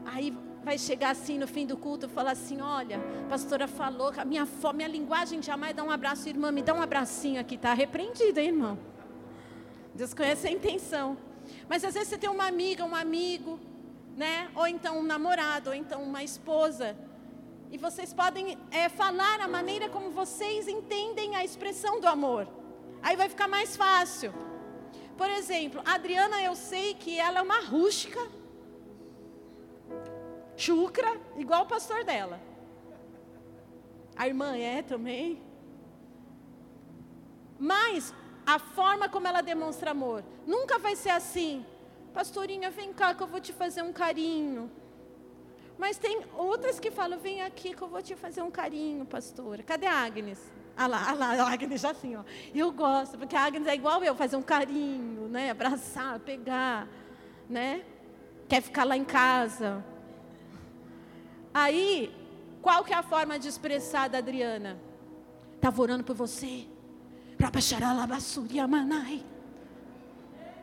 Aí 0.05 0.37
vai 0.69 0.77
chegar 0.77 1.13
assim 1.13 1.39
no 1.39 1.49
fim 1.49 1.65
do 1.65 1.79
culto 1.79 2.05
e 2.05 2.09
falar 2.11 2.33
assim: 2.33 2.61
olha, 2.61 3.01
a 3.25 3.29
pastora 3.31 3.67
falou 3.67 4.13
a 4.15 4.23
minha, 4.23 4.47
minha 4.75 4.89
linguagem 4.89 5.41
amar 5.51 5.71
é 5.71 5.73
dar 5.73 5.83
um 5.83 5.91
abraço, 5.91 6.29
irmã, 6.29 6.53
me 6.53 6.61
dá 6.61 6.75
um 6.75 6.83
abracinho 6.83 7.41
aqui, 7.41 7.55
está 7.55 7.73
repreendido, 7.73 8.39
hein, 8.39 8.49
irmão? 8.49 8.79
Deus 9.95 10.13
conhece 10.13 10.47
a 10.47 10.51
intenção. 10.51 11.17
Mas 11.71 11.85
às 11.85 11.95
vezes 11.95 12.11
você 12.11 12.19
tem 12.19 12.29
uma 12.29 12.47
amiga, 12.47 12.85
um 12.85 12.95
amigo, 12.95 13.59
né? 14.15 14.51
Ou 14.55 14.67
então 14.67 14.99
um 14.99 15.03
namorado, 15.03 15.71
ou 15.71 15.75
então 15.75 16.03
uma 16.03 16.23
esposa. 16.23 16.95
E 17.73 17.79
vocês 17.79 18.13
podem 18.13 18.59
é, 18.71 18.91
falar 18.91 19.41
a 19.41 19.49
maneira 19.49 19.89
como 19.89 20.11
vocês 20.11 20.69
entendem 20.69 21.35
a 21.35 21.43
expressão 21.43 21.99
do 21.99 22.07
amor. 22.07 22.47
Aí 23.03 23.17
vai 23.17 23.31
ficar 23.31 23.49
mais 23.49 23.75
fácil. 23.75 24.35
Por 25.17 25.31
exemplo, 25.31 25.81
a 25.87 25.95
Adriana, 25.95 26.43
eu 26.43 26.55
sei 26.55 26.93
que 26.93 27.19
ela 27.19 27.39
é 27.39 27.43
uma 27.43 27.61
rústica 27.61 28.21
chucra, 30.59 31.17
igual 31.37 31.63
o 31.63 31.67
pastor 31.67 32.05
dela. 32.05 32.39
A 34.17 34.27
irmã 34.27 34.57
é 34.57 34.83
também. 34.83 35.41
Mas 37.59 38.13
a 38.45 38.59
forma 38.59 39.09
como 39.09 39.27
ela 39.27 39.41
demonstra 39.41 39.93
amor 39.93 40.25
nunca 40.47 40.79
vai 40.79 40.97
ser 40.97 41.11
assim. 41.11 41.65
Pastorinha, 42.13 42.71
vem 42.71 42.93
cá 42.93 43.15
que 43.15 43.23
eu 43.23 43.27
vou 43.27 43.41
te 43.41 43.53
fazer 43.53 43.83
um 43.83 43.93
carinho. 43.93 44.71
Mas 45.79 45.97
tem 45.97 46.23
outras 46.37 46.81
que 46.81 46.91
falam, 46.91 47.19
vem 47.19 47.41
aqui 47.43 47.73
que 47.73 47.81
eu 47.81 47.87
vou 47.87 48.03
te 48.03 48.17
fazer 48.17 48.43
um 48.43 48.51
carinho, 48.51 49.05
pastora. 49.07 49.63
Cadê 49.63 49.87
a 49.87 49.95
Agnes? 49.95 50.41
Ah 50.77 50.89
lá, 50.89 51.11
ah 51.11 51.13
lá, 51.13 51.27
a 51.45 51.53
Agnes 51.53 51.81
já 51.81 51.93
assim, 51.93 52.17
ó. 52.17 52.25
Eu 52.53 52.73
gosto, 52.73 53.17
porque 53.17 53.37
a 53.37 53.45
Agnes 53.45 53.69
é 53.69 53.75
igual 53.75 54.03
eu, 54.03 54.17
fazer 54.17 54.37
um 54.37 54.43
carinho, 54.43 55.29
né? 55.29 55.51
Abraçar, 55.51 56.19
pegar, 56.19 56.89
né? 57.49 57.85
Quer 58.49 58.63
ficar 58.63 58.83
lá 58.83 58.97
em 58.97 59.05
casa. 59.05 59.85
Aí, 61.53 62.15
qual 62.61 62.85
que 62.85 62.93
é 62.93 62.97
a 62.97 63.03
forma 63.03 63.39
de 63.39 63.49
expressar 63.49 64.09
da 64.09 64.19
Adriana? 64.19 64.79
Estava 65.57 65.81
orando 65.83 66.05
por 66.05 66.15
você. 66.15 66.67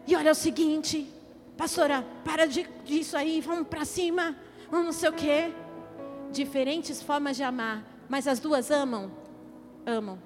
E 0.07 0.15
olha 0.15 0.31
o 0.31 0.35
seguinte, 0.35 1.09
pastora, 1.57 2.05
para 2.23 2.45
de, 2.45 2.67
disso 2.83 3.17
aí, 3.17 3.41
vamos 3.41 3.67
para 3.67 3.85
cima, 3.85 4.35
vamos 4.69 4.85
não 4.85 4.93
sei 4.93 5.09
o 5.09 5.13
quê. 5.13 5.53
Diferentes 6.31 7.01
formas 7.01 7.37
de 7.37 7.43
amar, 7.43 7.83
mas 8.09 8.27
as 8.27 8.39
duas 8.39 8.69
amam? 8.69 9.11
Amam. 9.85 10.19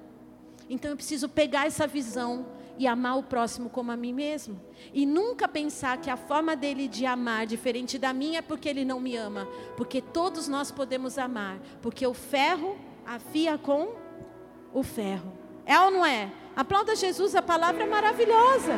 Então 0.68 0.90
eu 0.90 0.96
preciso 0.96 1.28
pegar 1.28 1.66
essa 1.66 1.86
visão 1.86 2.46
e 2.80 2.86
amar 2.86 3.18
o 3.18 3.22
próximo 3.22 3.68
como 3.68 3.92
a 3.92 3.96
mim 3.96 4.14
mesmo. 4.14 4.58
E 4.94 5.04
nunca 5.04 5.46
pensar 5.46 5.98
que 5.98 6.08
a 6.08 6.16
forma 6.16 6.56
dele 6.56 6.88
de 6.88 7.04
amar 7.04 7.46
diferente 7.46 7.98
da 7.98 8.10
minha 8.10 8.38
é 8.38 8.42
porque 8.42 8.70
ele 8.70 8.86
não 8.86 8.98
me 8.98 9.14
ama. 9.14 9.46
Porque 9.76 10.00
todos 10.00 10.48
nós 10.48 10.70
podemos 10.70 11.18
amar. 11.18 11.58
Porque 11.82 12.06
o 12.06 12.14
ferro 12.14 12.78
afia 13.04 13.58
com 13.58 13.90
o 14.72 14.82
ferro. 14.82 15.30
É 15.66 15.78
ou 15.78 15.90
não 15.90 16.06
é? 16.06 16.32
Aplauda 16.56 16.96
Jesus, 16.96 17.34
a 17.34 17.42
palavra 17.42 17.82
é 17.82 17.86
maravilhosa. 17.86 18.72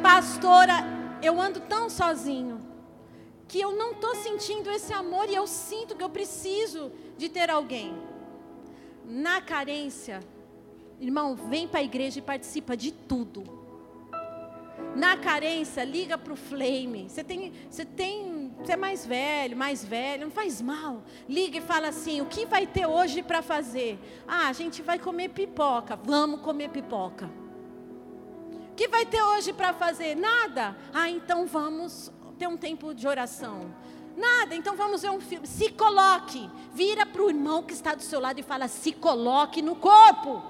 Pastora, 0.00 0.84
eu 1.20 1.40
ando 1.40 1.58
tão 1.62 1.90
sozinho 1.90 2.60
que 3.48 3.60
eu 3.60 3.72
não 3.72 3.90
estou 3.90 4.14
sentindo 4.14 4.70
esse 4.70 4.92
amor 4.92 5.28
e 5.28 5.34
eu 5.34 5.48
sinto 5.48 5.96
que 5.96 6.04
eu 6.04 6.10
preciso 6.10 6.92
de 7.18 7.28
ter 7.28 7.50
alguém 7.50 8.11
na 9.04 9.40
carência, 9.40 10.20
irmão, 11.00 11.34
vem 11.34 11.66
para 11.66 11.80
a 11.80 11.82
igreja 11.82 12.18
e 12.18 12.22
participa 12.22 12.76
de 12.76 12.92
tudo. 12.92 13.62
Na 14.94 15.16
carência, 15.16 15.84
liga 15.84 16.18
para 16.18 16.32
o 16.32 16.36
Flame. 16.36 17.08
Você 17.08 17.24
tem, 17.24 17.52
você 17.70 17.84
tem, 17.84 18.54
você 18.58 18.72
é 18.72 18.76
mais 18.76 19.06
velho, 19.06 19.56
mais 19.56 19.84
velho, 19.84 20.24
não 20.24 20.30
faz 20.30 20.60
mal. 20.60 21.02
Liga 21.28 21.58
e 21.58 21.60
fala 21.62 21.88
assim: 21.88 22.20
o 22.20 22.26
que 22.26 22.44
vai 22.44 22.66
ter 22.66 22.86
hoje 22.86 23.22
para 23.22 23.40
fazer? 23.40 23.98
Ah, 24.28 24.48
a 24.48 24.52
gente 24.52 24.82
vai 24.82 24.98
comer 24.98 25.30
pipoca. 25.30 25.96
Vamos 25.96 26.40
comer 26.40 26.68
pipoca. 26.68 27.30
O 28.70 28.74
que 28.74 28.88
vai 28.88 29.06
ter 29.06 29.22
hoje 29.22 29.52
para 29.52 29.72
fazer? 29.72 30.14
Nada. 30.14 30.76
Ah, 30.92 31.08
então 31.08 31.46
vamos 31.46 32.12
ter 32.38 32.46
um 32.46 32.56
tempo 32.56 32.94
de 32.94 33.06
oração. 33.06 33.74
Nada, 34.16 34.54
então 34.54 34.76
vamos 34.76 35.02
ver 35.02 35.10
um 35.10 35.20
filme. 35.20 35.46
Se 35.46 35.70
coloque. 35.70 36.50
Vira 36.72 37.06
para 37.06 37.22
o 37.22 37.28
irmão 37.28 37.62
que 37.62 37.72
está 37.72 37.94
do 37.94 38.02
seu 38.02 38.20
lado 38.20 38.38
e 38.38 38.42
fala: 38.42 38.68
se 38.68 38.92
coloque 38.92 39.62
no 39.62 39.76
corpo. 39.76 40.42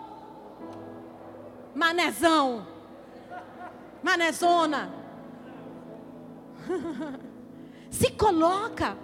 Manezão. 1.74 2.66
Manezona. 4.02 4.92
se 7.90 8.10
coloca. 8.10 8.96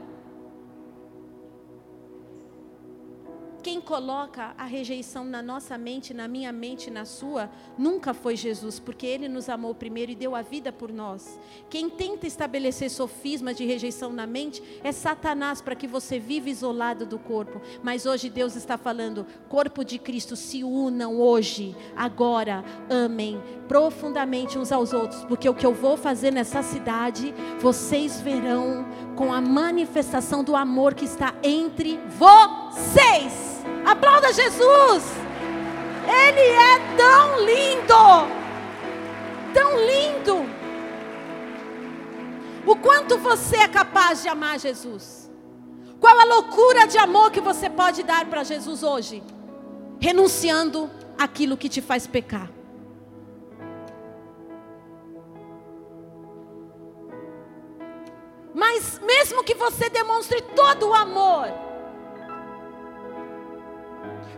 Quem 3.63 3.81
coloca 3.81 4.55
a 4.57 4.65
rejeição 4.65 5.25
na 5.25 5.43
nossa 5.43 5.77
mente, 5.77 6.15
na 6.15 6.29
minha 6.29 6.53
mente, 6.53 6.91
na 6.91 7.05
sua, 7.05 7.51
nunca 7.77 8.15
foi 8.15 8.37
Jesus, 8.37 8.79
porque 8.79 9.05
Ele 9.05 9.29
nos 9.29 9.49
amou 9.49 9.75
primeiro 9.75 10.13
e 10.13 10.15
deu 10.15 10.35
a 10.37 10.43
vida 10.43 10.73
por 10.73 10.93
nós. 10.93 11.39
Quem 11.69 11.91
tenta 11.91 12.27
estabelecer 12.27 12.89
sofismas 12.89 13.57
de 13.57 13.67
rejeição 13.67 14.13
na 14.13 14.27
mente 14.27 14.63
é 14.83 14.93
Satanás, 14.93 15.61
para 15.61 15.75
que 15.75 15.89
você 15.89 16.19
viva 16.21 16.49
isolado 16.49 17.05
do 17.05 17.19
corpo. 17.19 17.61
Mas 17.83 18.07
hoje 18.07 18.31
Deus 18.31 18.55
está 18.55 18.79
falando: 18.79 19.27
corpo 19.49 19.85
de 19.85 19.99
Cristo, 19.99 20.37
se 20.37 20.63
unam 20.63 21.21
hoje, 21.21 21.75
agora, 21.97 22.65
amem 22.89 23.41
profundamente 23.67 24.59
uns 24.59 24.73
aos 24.73 24.93
outros, 24.93 25.25
porque 25.25 25.49
o 25.49 25.55
que 25.55 25.67
eu 25.67 25.75
vou 25.75 25.97
fazer 25.97 26.31
nessa 26.31 26.63
cidade, 26.63 27.35
vocês 27.61 28.21
verão 28.21 28.87
com 29.15 29.33
a 29.33 29.41
manifestação 29.41 30.43
do 30.43 30.57
amor 30.57 30.95
que 30.95 31.05
está 31.05 31.35
entre 31.43 31.99
vocês. 32.17 33.58
Aplauda 33.85 34.33
Jesus. 34.33 35.05
Ele 36.05 36.41
é 36.41 36.97
tão 36.97 37.45
lindo. 37.45 37.95
Tão 39.55 39.77
lindo. 39.79 40.59
O 42.67 42.77
quanto 42.77 43.19
você 43.19 43.57
é 43.57 43.69
capaz 43.69 44.23
de 44.23 44.29
amar 44.29 44.59
Jesus? 44.59 45.31
Qual 46.01 46.19
a 46.19 46.25
loucura 46.25 46.87
de 46.87 46.99
amor 46.99 47.31
que 47.31 47.41
você 47.41 47.69
pode 47.69 48.03
dar 48.03 48.27
para 48.27 48.45
Jesus 48.45 48.83
hoje? 48.83 49.23
Renunciando 49.99 50.91
aquilo 51.19 51.57
que 51.57 51.69
te 51.69 51.81
faz 51.81 52.07
pecar. 52.07 52.51
Mas 58.55 59.01
mesmo 59.01 59.43
que 59.43 59.55
você 59.55 59.89
demonstre 59.89 60.43
todo 60.43 60.89
o 60.89 60.95
amor, 60.95 61.49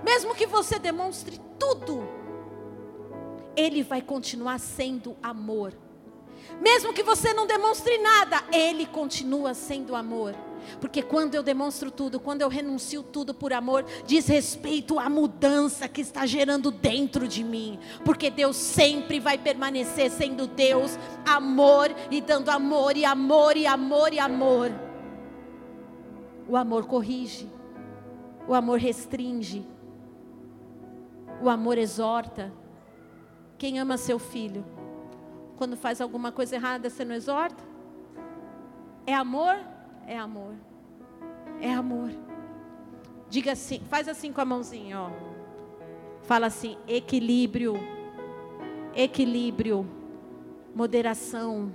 mesmo 0.05 0.34
que 0.34 0.46
você 0.46 0.78
demonstre 0.78 1.40
tudo, 1.59 2.09
Ele 3.57 3.82
vai 3.82 4.01
continuar 4.01 4.59
sendo 4.59 5.16
amor. 5.22 5.74
Mesmo 6.61 6.92
que 6.92 7.03
você 7.03 7.32
não 7.32 7.46
demonstre 7.46 7.98
nada, 7.98 8.42
Ele 8.53 8.86
continua 8.86 9.55
sendo 9.55 9.94
amor. 9.94 10.34
Porque 10.80 11.03
quando 11.03 11.34
eu 11.34 11.42
demonstro 11.42 11.90
tudo, 11.90 12.20
quando 12.20 12.42
eu 12.42 12.48
renuncio 12.48 13.03
tudo 13.03 13.34
por 13.34 13.53
amor, 13.53 13.84
diz 14.07 14.26
respeito 14.26 14.98
à 14.98 15.09
mudança 15.09 15.88
que 15.88 16.01
está 16.01 16.26
gerando 16.26 16.70
dentro 16.70 17.26
de 17.26 17.42
mim. 17.42 17.78
Porque 18.05 18.30
Deus 18.30 18.57
sempre 18.57 19.18
vai 19.18 19.38
permanecer 19.38 20.11
sendo 20.11 20.46
Deus, 20.46 20.98
amor 21.26 21.90
e 22.11 22.20
dando 22.20 22.51
amor 22.51 22.96
e 22.96 23.05
amor 23.05 23.57
e 23.57 23.66
amor 23.66 24.12
e 24.12 24.18
amor. 24.18 24.70
O 26.48 26.57
amor 26.57 26.86
corrige, 26.86 27.48
o 28.46 28.55
amor 28.55 28.78
restringe, 28.78 29.66
o 31.41 31.49
amor 31.49 31.78
exorta. 31.78 32.53
Quem 33.59 33.78
ama 33.78 33.97
seu 33.97 34.18
filho, 34.18 34.64
quando 35.57 35.76
faz 35.76 36.01
alguma 36.01 36.32
coisa 36.32 36.57
errada, 36.57 36.88
você 36.88 37.05
não 37.05 37.14
exorta? 37.14 37.62
É 39.07 39.14
amor? 39.14 39.57
É 40.07 40.18
amor. 40.18 40.55
É 41.61 41.72
amor. 41.72 42.11
Diga 43.28 43.53
assim, 43.53 43.80
faz 43.88 44.09
assim 44.09 44.32
com 44.32 44.41
a 44.41 44.45
mãozinha, 44.45 45.01
ó. 45.01 45.11
Fala 46.22 46.47
assim: 46.47 46.76
equilíbrio, 46.88 47.74
equilíbrio, 48.95 49.86
moderação, 50.74 51.72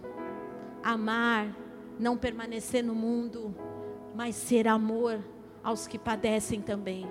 amar, 0.83 1.55
não 1.99 2.17
permanecer 2.17 2.83
no 2.83 2.95
mundo, 2.95 3.55
mas 4.13 4.35
ser 4.35 4.67
amor 4.67 5.23
aos 5.63 5.87
que 5.87 5.97
padecem 5.97 6.61
também. 6.61 7.07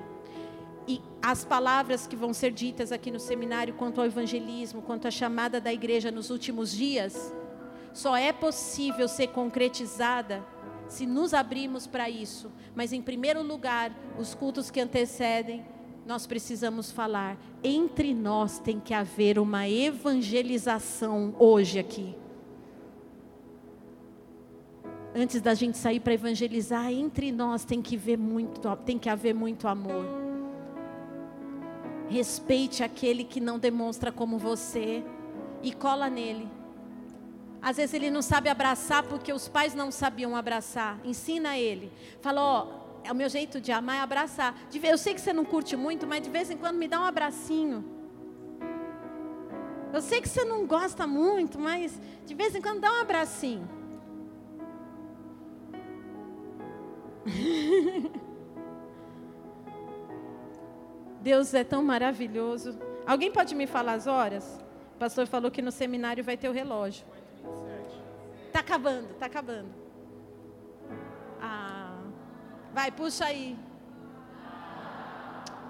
E 0.87 1.01
as 1.23 1.45
palavras 1.45 2.07
que 2.07 2.17
vão 2.17 2.35
ser 2.35 2.51
ditas 2.53 2.93
aqui 2.93 3.11
no 3.11 3.19
seminário 3.19 3.75
quanto 3.75 4.01
ao 4.01 4.07
evangelismo, 4.07 4.83
quanto 4.83 5.09
à 5.09 5.11
chamada 5.11 5.61
da 5.61 5.73
igreja 5.73 6.11
nos 6.11 6.31
últimos 6.31 6.73
dias, 6.73 7.33
só 7.93 8.17
é 8.17 8.33
possível 8.33 9.09
ser 9.09 9.29
concretizada 9.29 10.45
se 10.89 11.07
nos 11.07 11.33
abrirmos 11.33 11.87
para 11.87 12.11
isso. 12.11 12.51
Mas 12.75 12.93
em 12.93 13.01
primeiro 13.01 13.43
lugar, 13.43 13.93
os 14.19 14.35
cultos 14.35 14.71
que 14.71 14.81
antecedem, 14.81 15.65
nós 16.07 16.27
precisamos 16.27 16.91
falar. 16.91 17.39
Entre 17.63 18.13
nós 18.13 18.59
tem 18.59 18.79
que 18.79 18.93
haver 18.93 19.39
uma 19.39 19.69
evangelização 19.69 21.35
hoje 21.39 21.79
aqui. 21.79 22.15
Antes 25.15 25.41
da 25.41 25.55
gente 25.55 25.79
sair 25.79 26.01
para 26.01 26.13
evangelizar, 26.13 26.91
entre 26.93 27.31
nós 27.31 27.65
tem 27.65 27.81
que, 27.81 27.97
ver 27.97 28.19
muito, 28.19 28.61
tem 28.85 28.99
que 28.99 29.09
haver 29.09 29.33
muito 29.33 29.69
amor. 29.69 30.05
Respeite 32.15 32.85
aquele 32.85 33.25
que 33.25 33.41
não 33.41 33.59
demonstra 33.59 34.13
como 34.13 34.39
você 34.39 35.05
e 35.65 35.73
cola 35.73 36.09
nele. 36.09 36.49
Às 37.61 37.77
vezes 37.77 37.93
ele 37.93 38.09
não 38.09 38.23
sabe 38.23 38.49
abraçar 38.49 39.03
porque 39.03 39.33
os 39.33 39.49
pais 39.49 39.75
não 39.75 39.91
sabiam 39.91 40.37
abraçar. 40.37 41.01
Ensina 41.05 41.59
ele. 41.59 41.91
Fala, 42.21 42.41
ó, 42.41 42.69
é 43.03 43.11
o 43.11 43.17
meu 43.17 43.29
jeito 43.29 43.61
de 43.61 43.73
amar 43.73 43.97
é 43.97 44.01
abraçar. 44.01 44.55
Eu 44.73 44.97
sei 44.97 45.13
que 45.13 45.21
você 45.21 45.33
não 45.33 45.45
curte 45.45 45.75
muito, 45.75 46.07
mas 46.07 46.23
de 46.23 46.31
vez 46.31 46.49
em 46.53 46.57
quando 46.57 46.77
me 46.77 46.87
dá 46.87 47.01
um 47.01 47.05
abracinho. 47.05 47.85
Eu 49.93 50.01
sei 50.01 50.21
que 50.21 50.29
você 50.29 50.45
não 50.45 50.69
gosta 50.69 51.09
muito, 51.09 51.59
mas 51.59 52.01
de 52.25 52.33
vez 52.33 52.55
em 52.55 52.63
quando 52.63 52.79
dá 52.79 52.93
um 52.93 53.01
abracinho. 53.01 53.69
Deus 61.25 61.55
é 61.55 61.65
tão 61.65 61.83
maravilhoso. 61.83 62.79
Alguém 63.07 63.33
pode 63.33 63.55
me 63.55 63.67
falar 63.67 63.95
as 63.95 64.07
horas? 64.07 64.61
O 64.95 64.99
pastor 64.99 65.27
falou 65.27 65.51
que 65.51 65.63
no 65.63 65.73
seminário 65.73 66.23
vai 66.23 66.37
ter 66.37 66.51
o 66.51 66.53
relógio. 66.53 67.07
Está 68.47 68.61
acabando, 68.61 69.11
está 69.13 69.25
acabando. 69.25 69.71
Ah, 71.41 71.99
vai, 72.75 72.91
puxa 72.91 73.25
aí. 73.25 73.57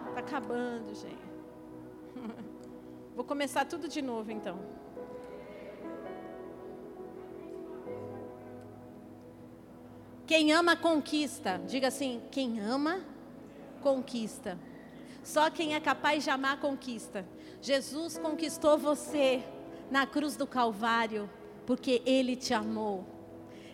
Está 0.09 0.19
acabando, 0.19 0.93
gente. 0.93 1.25
Vou 3.15 3.25
começar 3.25 3.65
tudo 3.65 3.87
de 3.87 4.03
novo 4.03 4.33
então. 4.33 4.59
Quem 10.27 10.53
ama 10.53 10.75
conquista. 10.75 11.61
Diga 11.65 11.87
assim: 11.87 12.21
quem 12.33 12.59
ama 12.59 13.05
conquista. 13.81 14.59
Só 15.25 15.49
quem 15.49 15.75
é 15.75 15.81
capaz 15.81 16.23
de 16.23 16.29
amar 16.29 16.61
conquista. 16.61 17.27
Jesus 17.63 18.19
conquistou 18.19 18.77
você 18.77 19.43
na 19.91 20.07
cruz 20.07 20.37
do 20.37 20.47
Calvário, 20.47 21.31
porque 21.65 22.03
Ele 22.05 22.37
te 22.37 22.53
amou. 22.53 23.07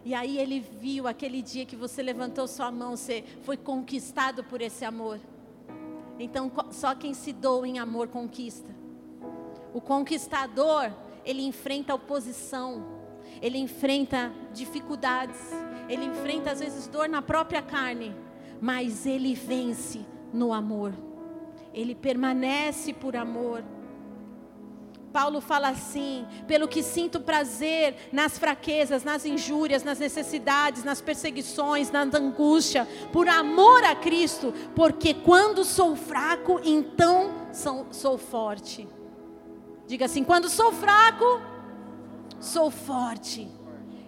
E 0.05 0.15
aí 0.15 0.39
Ele 0.39 0.61
viu 0.61 1.09
aquele 1.09 1.43
dia 1.43 1.67
que 1.67 1.75
você 1.75 2.03
levantou 2.03 2.47
sua 2.47 2.71
mão, 2.71 2.97
você 2.97 3.25
foi 3.43 3.57
conquistado 3.57 4.45
por 4.45 4.63
esse 4.63 4.85
amor. 4.85 5.19
Então, 6.21 6.53
só 6.71 6.95
quem 6.95 7.13
se 7.13 7.33
doa 7.33 7.67
em 7.67 7.81
amor 7.81 8.07
conquista. 8.07 8.71
O 9.75 9.81
conquistador, 9.81 10.93
ele 11.25 11.43
enfrenta 11.43 11.95
oposição, 11.95 12.87
ele 13.43 13.59
enfrenta 13.59 14.33
dificuldades, 14.53 15.41
ele 15.89 16.05
enfrenta 16.05 16.53
às 16.53 16.61
vezes 16.61 16.87
dor 16.87 17.09
na 17.09 17.23
própria 17.23 17.61
carne, 17.63 18.15
mas 18.61 19.05
ele 19.05 19.35
vence 19.35 20.05
no 20.33 20.53
amor 20.53 20.93
ele 21.73 21.95
permanece 21.95 22.93
por 22.93 23.16
amor. 23.16 23.64
Paulo 25.12 25.41
fala 25.41 25.68
assim: 25.68 26.27
pelo 26.47 26.68
que 26.68 26.83
sinto 26.83 27.21
prazer 27.21 27.97
nas 28.12 28.39
fraquezas, 28.39 29.05
nas 29.05 29.25
injúrias, 29.25 29.83
nas 29.83 29.99
necessidades, 29.99 30.85
nas 30.85 31.01
perseguições, 31.01 31.91
na 31.91 32.03
angústia, 32.03 32.87
por 33.12 33.29
amor 33.29 33.85
a 33.85 33.95
Cristo, 33.95 34.55
porque 34.75 35.14
quando 35.14 35.64
sou 35.64 35.97
fraco, 35.97 36.61
então 36.64 37.49
sou, 37.53 37.87
sou 37.91 38.18
forte. 38.18 38.89
Diga 39.87 40.05
assim: 40.07 40.23
quando 40.23 40.49
sou 40.49 40.73
fraco, 40.73 41.41
sou 42.39 42.71
forte. 42.71 43.60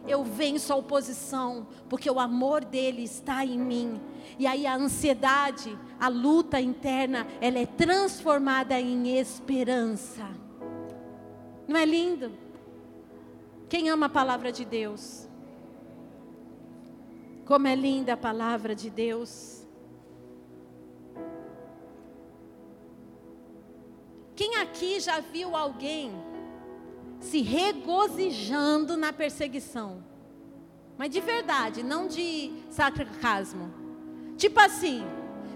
Eu 0.07 0.25
venço 0.25 0.73
a 0.73 0.77
oposição, 0.77 1.67
porque 1.89 2.11
o 2.11 2.19
amor 2.19 2.65
dele 2.65 3.03
está 3.03 3.45
em 3.45 3.59
mim. 3.59 4.01
E 4.39 4.47
aí 4.47 4.67
a 4.67 4.75
ansiedade, 4.75 5.79
a 6.01 6.09
luta 6.09 6.61
interna, 6.61 7.27
ela 7.41 7.59
é 7.59 7.67
transformada 7.67 8.81
em 8.81 9.17
esperança. 9.19 10.29
Não 11.69 11.79
é 11.79 11.85
lindo? 11.85 12.33
Quem 13.69 13.89
ama 13.89 14.07
a 14.07 14.11
palavra 14.11 14.51
de 14.51 14.65
Deus? 14.65 15.29
Como 17.47 17.67
é 17.67 17.75
linda 17.75 18.15
a 18.15 18.17
palavra 18.17 18.75
de 18.75 18.91
Deus. 18.91 19.63
Quem 24.35 24.57
aqui 24.57 24.99
já 24.99 25.21
viu 25.21 25.55
alguém 25.55 26.13
se 27.23 27.41
regozijando 27.41 28.97
na 28.97 29.13
perseguição? 29.13 30.05
Mas 30.99 31.11
de 31.11 31.21
verdade, 31.21 31.83
não 31.83 32.07
de 32.07 32.53
sarcasmo. 32.69 33.73
Tipo 34.37 34.61
assim, 34.61 35.03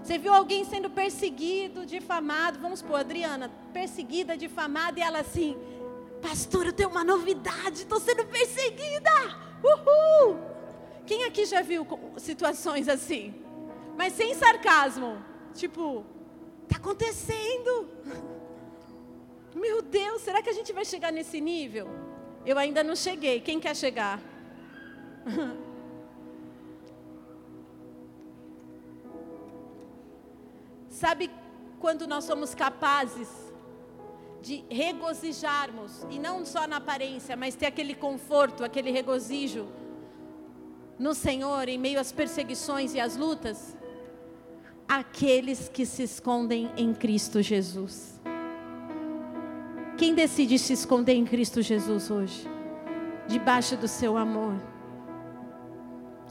você 0.01 0.17
viu 0.17 0.33
alguém 0.33 0.63
sendo 0.65 0.89
perseguido, 0.89 1.85
difamado, 1.85 2.59
vamos 2.59 2.79
supor, 2.79 3.01
Adriana, 3.01 3.51
perseguida, 3.73 4.37
difamada, 4.37 4.99
e 4.99 5.03
ela 5.03 5.19
assim, 5.19 5.57
pastor, 6.21 6.67
eu 6.67 6.73
tenho 6.73 6.89
uma 6.89 7.03
novidade, 7.03 7.81
estou 7.81 7.99
sendo 7.99 8.25
perseguida, 8.25 9.11
uhul! 9.63 10.37
Quem 11.05 11.25
aqui 11.25 11.45
já 11.45 11.61
viu 11.61 11.85
situações 12.17 12.87
assim? 12.89 13.33
Mas 13.97 14.13
sem 14.13 14.33
sarcasmo, 14.33 15.17
tipo, 15.53 16.05
está 16.63 16.77
acontecendo. 16.77 17.89
Meu 19.55 19.81
Deus, 19.81 20.21
será 20.21 20.41
que 20.41 20.49
a 20.49 20.53
gente 20.53 20.71
vai 20.73 20.85
chegar 20.85 21.11
nesse 21.11 21.41
nível? 21.41 21.87
Eu 22.45 22.57
ainda 22.57 22.83
não 22.83 22.95
cheguei, 22.95 23.39
quem 23.41 23.59
quer 23.59 23.75
chegar? 23.75 24.21
Sabe 30.89 31.29
quando 31.79 32.07
nós 32.07 32.23
somos 32.23 32.55
capazes 32.55 33.29
de 34.41 34.63
regozijarmos, 34.69 36.05
e 36.09 36.17
não 36.17 36.45
só 36.45 36.67
na 36.67 36.77
aparência, 36.77 37.35
mas 37.35 37.55
ter 37.55 37.65
aquele 37.65 37.93
conforto, 37.93 38.63
aquele 38.63 38.91
regozijo 38.91 39.67
no 40.97 41.13
Senhor 41.13 41.67
em 41.67 41.77
meio 41.77 41.99
às 41.99 42.11
perseguições 42.11 42.93
e 42.93 42.99
às 42.99 43.15
lutas? 43.17 43.75
Aqueles 44.87 45.67
que 45.67 45.85
se 45.85 46.03
escondem 46.03 46.71
em 46.77 46.93
Cristo 46.93 47.41
Jesus. 47.41 48.17
Quem 49.97 50.13
decide 50.13 50.59
se 50.59 50.73
esconder 50.73 51.13
em 51.13 51.25
Cristo 51.25 51.61
Jesus 51.61 52.11
hoje? 52.11 52.47
Debaixo 53.27 53.75
do 53.75 53.87
seu 53.87 54.15
amor. 54.15 54.55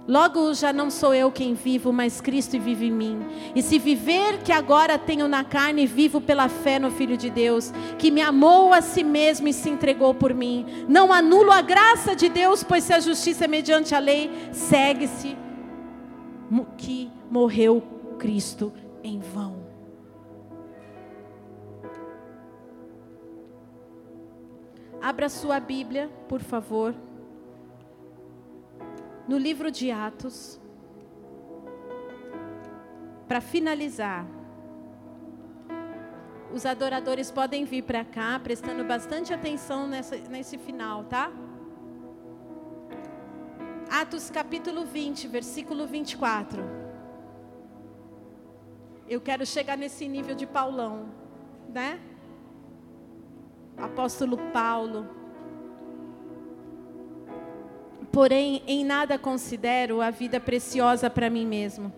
Logo 0.09 0.55
já 0.55 0.73
não 0.73 0.89
sou 0.89 1.13
eu 1.13 1.33
quem 1.33 1.55
vivo, 1.55 1.93
mas 1.93 2.21
Cristo 2.21 2.61
vive 2.61 2.87
em 2.87 2.93
mim. 2.93 3.19
E 3.57 3.61
se 3.61 3.77
viver 3.77 4.39
que 4.45 4.53
agora 4.53 4.97
tenho 4.97 5.27
na 5.27 5.43
carne, 5.43 5.85
vivo 5.85 6.21
pela 6.21 6.49
fé 6.49 6.79
no 6.79 6.93
Filho 6.93 7.17
de 7.17 7.29
Deus, 7.29 7.73
que 7.99 8.13
me 8.13 8.21
amou 8.21 8.73
a 8.73 8.81
si 8.81 9.03
mesmo 9.03 9.49
e 9.49 9.53
se 9.53 9.69
entregou 9.69 10.15
por 10.15 10.33
mim. 10.33 10.65
Não 10.89 11.13
anulo 11.13 11.51
a 11.51 11.61
graça 11.61 12.15
de 12.15 12.29
Deus, 12.29 12.63
pois 12.63 12.85
se 12.85 12.93
a 12.93 13.01
justiça 13.01 13.47
é 13.47 13.49
mediante 13.49 13.97
a 13.97 13.99
lei, 13.99 14.31
segue-se 14.53 15.37
que 16.79 17.11
morreu 17.29 17.83
Cristo 18.17 18.73
em 19.03 19.19
vão. 19.19 19.56
Abra 25.01 25.29
sua 25.29 25.61
Bíblia, 25.61 26.11
por 26.29 26.41
favor 26.41 26.95
no 29.27 29.37
livro 29.37 29.71
de 29.71 29.91
Atos, 29.91 30.61
para 33.27 33.41
finalizar, 33.41 34.25
os 36.53 36.65
adoradores 36.65 37.31
podem 37.31 37.65
vir 37.65 37.83
para 37.83 38.05
cá, 38.05 38.39
prestando 38.39 38.85
bastante 38.85 39.35
atenção 39.35 39.89
nessa, 39.89 40.17
nesse 40.17 40.57
final, 40.57 41.05
tá? 41.05 41.33
Atos 43.91 44.31
capítulo 44.31 44.85
20, 44.85 45.27
versículo 45.27 45.87
24. 45.87 46.63
Eu 49.09 49.21
quero 49.21 49.45
chegar 49.45 49.77
nesse 49.77 50.07
nível 50.07 50.37
de 50.37 50.47
Paulão, 50.47 51.09
né? 51.69 52.01
Apóstolo 53.77 54.39
Paulo. 54.53 55.07
Porém, 58.11 58.63
em 58.67 58.85
nada 58.85 59.19
considero 59.19 60.01
a 60.01 60.11
vida 60.11 60.41
preciosa 60.41 61.11
para 61.11 61.29
mim 61.29 61.47
mesmo, 61.47 61.93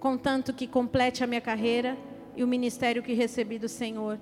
contanto 0.00 0.52
que 0.54 0.66
complete 0.66 1.22
a 1.22 1.26
minha 1.26 1.40
carreira 1.40 1.96
e 2.34 2.42
o 2.42 2.48
ministério 2.48 3.02
que 3.02 3.12
recebi 3.12 3.58
do 3.58 3.68
Senhor, 3.68 4.18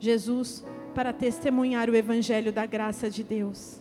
Jesus, 0.00 0.64
para 0.94 1.12
testemunhar 1.12 1.88
o 1.88 1.94
evangelho 1.94 2.52
da 2.52 2.66
graça 2.66 3.08
de 3.08 3.22
Deus. 3.22 3.80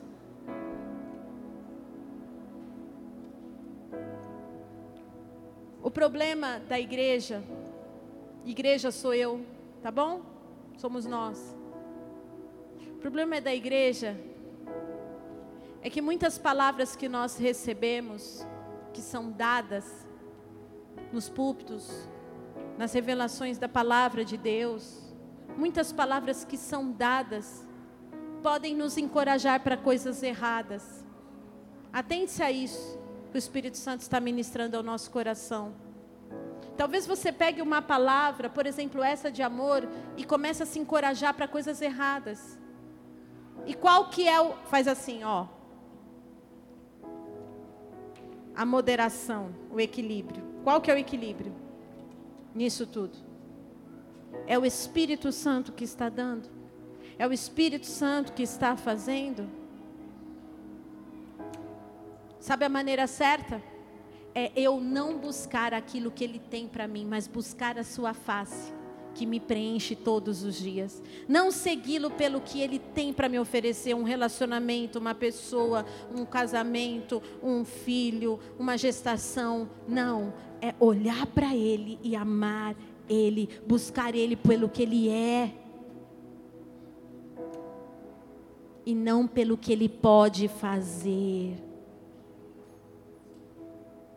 O 5.81 5.89
problema 5.89 6.59
da 6.69 6.79
igreja, 6.79 7.43
igreja 8.45 8.91
sou 8.91 9.13
eu, 9.13 9.43
tá 9.81 9.89
bom? 9.89 10.21
Somos 10.77 11.07
nós. 11.07 11.60
O 13.01 13.09
problema 13.09 13.37
é 13.37 13.41
da 13.41 13.51
igreja 13.51 14.15
é 15.81 15.89
que 15.89 15.99
muitas 15.99 16.37
palavras 16.37 16.95
que 16.95 17.09
nós 17.09 17.35
recebemos, 17.35 18.45
que 18.93 19.01
são 19.01 19.31
dadas 19.31 20.05
nos 21.11 21.27
púlpitos, 21.27 22.07
nas 22.77 22.93
revelações 22.93 23.57
da 23.57 23.67
palavra 23.67 24.23
de 24.23 24.37
Deus, 24.37 25.01
muitas 25.57 25.91
palavras 25.91 26.45
que 26.45 26.55
são 26.55 26.91
dadas, 26.91 27.67
podem 28.43 28.75
nos 28.75 28.99
encorajar 28.99 29.61
para 29.61 29.75
coisas 29.75 30.21
erradas. 30.21 31.03
Atente-se 31.91 32.43
a 32.43 32.51
isso, 32.51 32.99
que 33.31 33.35
o 33.35 33.39
Espírito 33.39 33.79
Santo 33.79 34.01
está 34.01 34.19
ministrando 34.19 34.77
ao 34.77 34.83
nosso 34.83 35.09
coração. 35.09 35.73
Talvez 36.77 37.07
você 37.07 37.31
pegue 37.31 37.63
uma 37.63 37.81
palavra, 37.81 38.47
por 38.47 38.67
exemplo, 38.67 39.01
essa 39.01 39.31
de 39.31 39.41
amor, 39.41 39.89
e 40.15 40.23
comece 40.23 40.61
a 40.61 40.67
se 40.67 40.77
encorajar 40.77 41.33
para 41.33 41.47
coisas 41.47 41.81
erradas. 41.81 42.60
E 43.65 43.73
qual 43.73 44.09
que 44.09 44.27
é 44.27 44.39
o. 44.41 44.53
Faz 44.65 44.87
assim, 44.87 45.23
ó 45.23 45.47
a 48.55 48.65
moderação, 48.65 49.53
o 49.71 49.79
equilíbrio. 49.79 50.43
Qual 50.63 50.79
que 50.81 50.91
é 50.91 50.93
o 50.93 50.97
equilíbrio 50.97 51.53
nisso 52.53 52.85
tudo? 52.85 53.17
É 54.45 54.57
o 54.57 54.65
Espírito 54.65 55.31
Santo 55.31 55.71
que 55.71 55.83
está 55.83 56.09
dando? 56.09 56.49
É 57.17 57.27
o 57.27 57.33
Espírito 57.33 57.85
Santo 57.85 58.33
que 58.33 58.43
está 58.43 58.75
fazendo? 58.75 59.49
Sabe 62.39 62.65
a 62.65 62.69
maneira 62.69 63.07
certa? 63.07 63.61
É 64.33 64.51
eu 64.55 64.79
não 64.79 65.17
buscar 65.17 65.73
aquilo 65.73 66.11
que 66.11 66.23
Ele 66.23 66.39
tem 66.39 66.67
para 66.67 66.87
mim, 66.87 67.05
mas 67.05 67.27
buscar 67.27 67.77
a 67.77 67.83
Sua 67.83 68.13
face 68.13 68.73
que 69.13 69.25
me 69.25 69.39
preenche 69.39 69.95
todos 69.95 70.43
os 70.43 70.55
dias. 70.55 71.01
Não 71.27 71.51
segui-lo 71.51 72.11
pelo 72.11 72.41
que 72.41 72.61
ele 72.61 72.79
tem 72.79 73.13
para 73.13 73.29
me 73.29 73.39
oferecer, 73.39 73.93
um 73.93 74.03
relacionamento, 74.03 74.99
uma 74.99 75.13
pessoa, 75.15 75.85
um 76.15 76.25
casamento, 76.25 77.21
um 77.41 77.63
filho, 77.63 78.39
uma 78.57 78.77
gestação. 78.77 79.69
Não, 79.87 80.33
é 80.61 80.73
olhar 80.79 81.25
para 81.27 81.55
ele 81.55 81.99
e 82.03 82.15
amar 82.15 82.75
ele, 83.09 83.49
buscar 83.67 84.15
ele 84.15 84.35
pelo 84.35 84.69
que 84.69 84.83
ele 84.83 85.09
é. 85.09 85.53
E 88.85 88.95
não 88.95 89.27
pelo 89.27 89.57
que 89.57 89.71
ele 89.71 89.87
pode 89.87 90.47
fazer. 90.47 91.70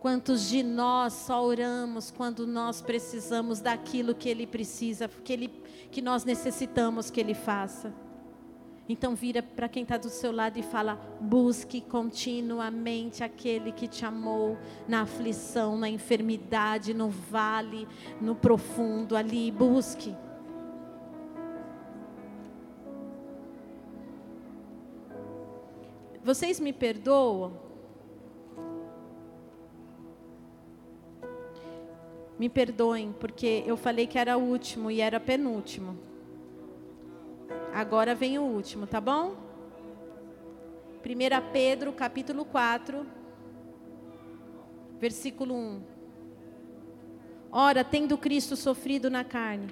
Quantos 0.04 0.50
de 0.50 0.62
nós 0.62 1.14
só 1.14 1.42
oramos 1.42 2.10
quando 2.10 2.46
nós 2.46 2.82
precisamos 2.82 3.62
daquilo 3.62 4.14
que 4.14 4.28
Ele 4.28 4.46
precisa, 4.46 5.08
que, 5.08 5.32
ele, 5.32 5.48
que 5.90 6.02
nós 6.02 6.26
necessitamos 6.26 7.10
que 7.10 7.18
Ele 7.18 7.32
faça? 7.32 7.90
Então 8.86 9.14
vira 9.14 9.42
para 9.42 9.66
quem 9.66 9.82
está 9.82 9.96
do 9.96 10.10
seu 10.10 10.30
lado 10.30 10.58
e 10.58 10.62
fala: 10.62 10.96
busque 11.18 11.80
continuamente 11.80 13.24
aquele 13.24 13.72
que 13.72 13.88
te 13.88 14.04
amou 14.04 14.58
na 14.86 15.00
aflição, 15.00 15.78
na 15.78 15.88
enfermidade, 15.88 16.92
no 16.92 17.08
vale, 17.08 17.88
no 18.20 18.34
profundo 18.34 19.16
ali. 19.16 19.50
Busque. 19.50 20.14
Vocês 26.22 26.60
me 26.60 26.74
perdoam? 26.74 27.63
Me 32.38 32.48
perdoem, 32.48 33.14
porque 33.18 33.62
eu 33.66 33.76
falei 33.76 34.06
que 34.06 34.18
era 34.18 34.36
o 34.36 34.42
último 34.42 34.90
e 34.90 35.00
era 35.00 35.20
penúltimo. 35.20 35.96
Agora 37.72 38.14
vem 38.14 38.38
o 38.38 38.42
último, 38.42 38.86
tá 38.86 39.00
bom? 39.00 39.36
1 41.04 41.52
Pedro, 41.52 41.92
capítulo 41.92 42.44
4, 42.44 43.06
versículo 44.98 45.54
1. 45.54 45.82
Ora, 47.52 47.84
tendo 47.84 48.18
Cristo 48.18 48.56
sofrido 48.56 49.08
na 49.10 49.22
carne, 49.22 49.68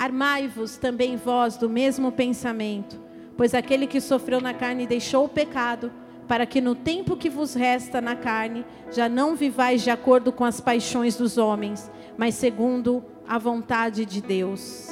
Armai-vos 0.00 0.78
também 0.78 1.14
vós 1.14 1.58
do 1.58 1.68
mesmo 1.68 2.10
pensamento, 2.10 2.98
pois 3.36 3.52
aquele 3.52 3.86
que 3.86 4.00
sofreu 4.00 4.40
na 4.40 4.54
carne 4.54 4.86
deixou 4.86 5.26
o 5.26 5.28
pecado, 5.28 5.92
para 6.30 6.46
que 6.46 6.60
no 6.60 6.76
tempo 6.76 7.16
que 7.16 7.28
vos 7.28 7.54
resta 7.54 8.00
na 8.00 8.14
carne 8.14 8.64
já 8.88 9.08
não 9.08 9.34
vivais 9.34 9.82
de 9.82 9.90
acordo 9.90 10.30
com 10.30 10.44
as 10.44 10.60
paixões 10.60 11.16
dos 11.16 11.36
homens, 11.36 11.90
mas 12.16 12.36
segundo 12.36 13.04
a 13.26 13.36
vontade 13.36 14.06
de 14.06 14.22
Deus. 14.22 14.90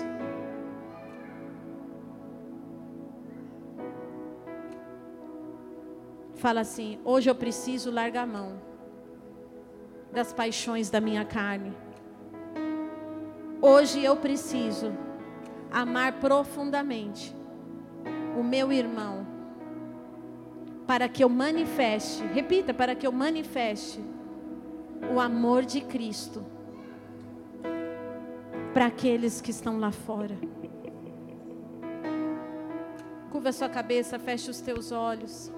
Fala 6.34 6.62
assim: 6.62 6.98
hoje 7.04 7.30
eu 7.30 7.36
preciso 7.36 7.88
largar 7.88 8.24
a 8.24 8.26
mão 8.26 8.60
das 10.12 10.32
paixões 10.32 10.90
da 10.90 11.00
minha 11.00 11.24
carne. 11.24 11.72
Hoje 13.62 14.02
eu 14.02 14.16
preciso 14.16 14.92
amar 15.70 16.14
profundamente 16.14 17.32
o 18.36 18.42
meu 18.42 18.72
irmão, 18.72 19.24
para 20.88 21.06
que 21.06 21.22
eu 21.22 21.28
manifeste, 21.28 22.24
repita, 22.28 22.72
para 22.72 22.94
que 22.94 23.06
eu 23.06 23.12
manifeste 23.12 24.00
o 25.14 25.20
amor 25.20 25.62
de 25.66 25.82
Cristo 25.82 26.42
para 28.72 28.86
aqueles 28.86 29.42
que 29.42 29.50
estão 29.50 29.78
lá 29.78 29.92
fora. 29.92 30.34
Curva 33.30 33.52
sua 33.52 33.68
cabeça, 33.68 34.18
feche 34.18 34.50
os 34.50 34.62
teus 34.62 34.90
olhos. 34.90 35.52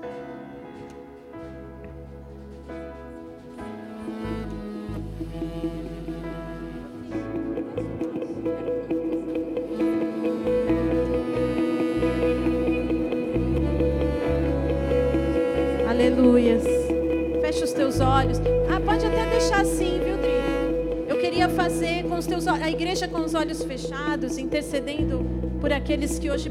Olhos. 18.00 18.38
Ah, 18.68 18.80
pode 18.80 19.04
até 19.06 19.26
deixar 19.26 19.60
assim, 19.60 20.00
viu, 20.00 20.16
Dri? 20.16 21.08
Eu 21.08 21.18
queria 21.18 21.48
fazer 21.48 22.04
com 22.04 22.16
os 22.16 22.26
teus 22.26 22.46
olhos, 22.46 22.62
a 22.62 22.70
igreja 22.70 23.06
com 23.06 23.20
os 23.20 23.34
olhos 23.34 23.62
fechados, 23.62 24.38
intercedendo 24.38 25.24
por 25.60 25.72
aqueles 25.72 26.18
que 26.18 26.30
hoje 26.30 26.50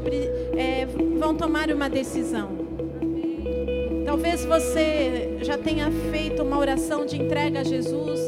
é, 0.56 0.86
vão 1.18 1.34
tomar 1.34 1.70
uma 1.70 1.88
decisão. 1.88 2.50
Talvez 4.04 4.44
você 4.44 5.38
já 5.42 5.56
tenha 5.56 5.90
feito 6.10 6.42
uma 6.42 6.58
oração 6.58 7.06
de 7.06 7.16
entrega 7.16 7.60
a 7.60 7.64
Jesus, 7.64 8.20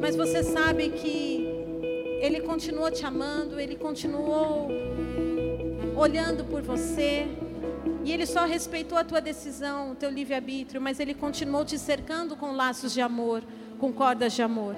mas 0.00 0.16
você 0.16 0.42
sabe 0.42 0.90
que 0.90 1.46
Ele 2.20 2.40
continuou 2.40 2.90
te 2.90 3.04
amando, 3.04 3.58
Ele 3.58 3.76
continuou 3.76 4.68
olhando 5.96 6.44
por 6.44 6.62
você. 6.62 7.26
E 8.04 8.12
ele 8.12 8.26
só 8.26 8.44
respeitou 8.44 8.96
a 8.96 9.04
tua 9.04 9.20
decisão, 9.20 9.92
o 9.92 9.94
teu 9.94 10.10
livre-arbítrio, 10.10 10.80
mas 10.80 11.00
ele 11.00 11.14
continuou 11.14 11.64
te 11.64 11.78
cercando 11.78 12.36
com 12.36 12.52
laços 12.52 12.92
de 12.92 13.00
amor, 13.00 13.42
com 13.78 13.92
cordas 13.92 14.32
de 14.32 14.42
amor. 14.42 14.76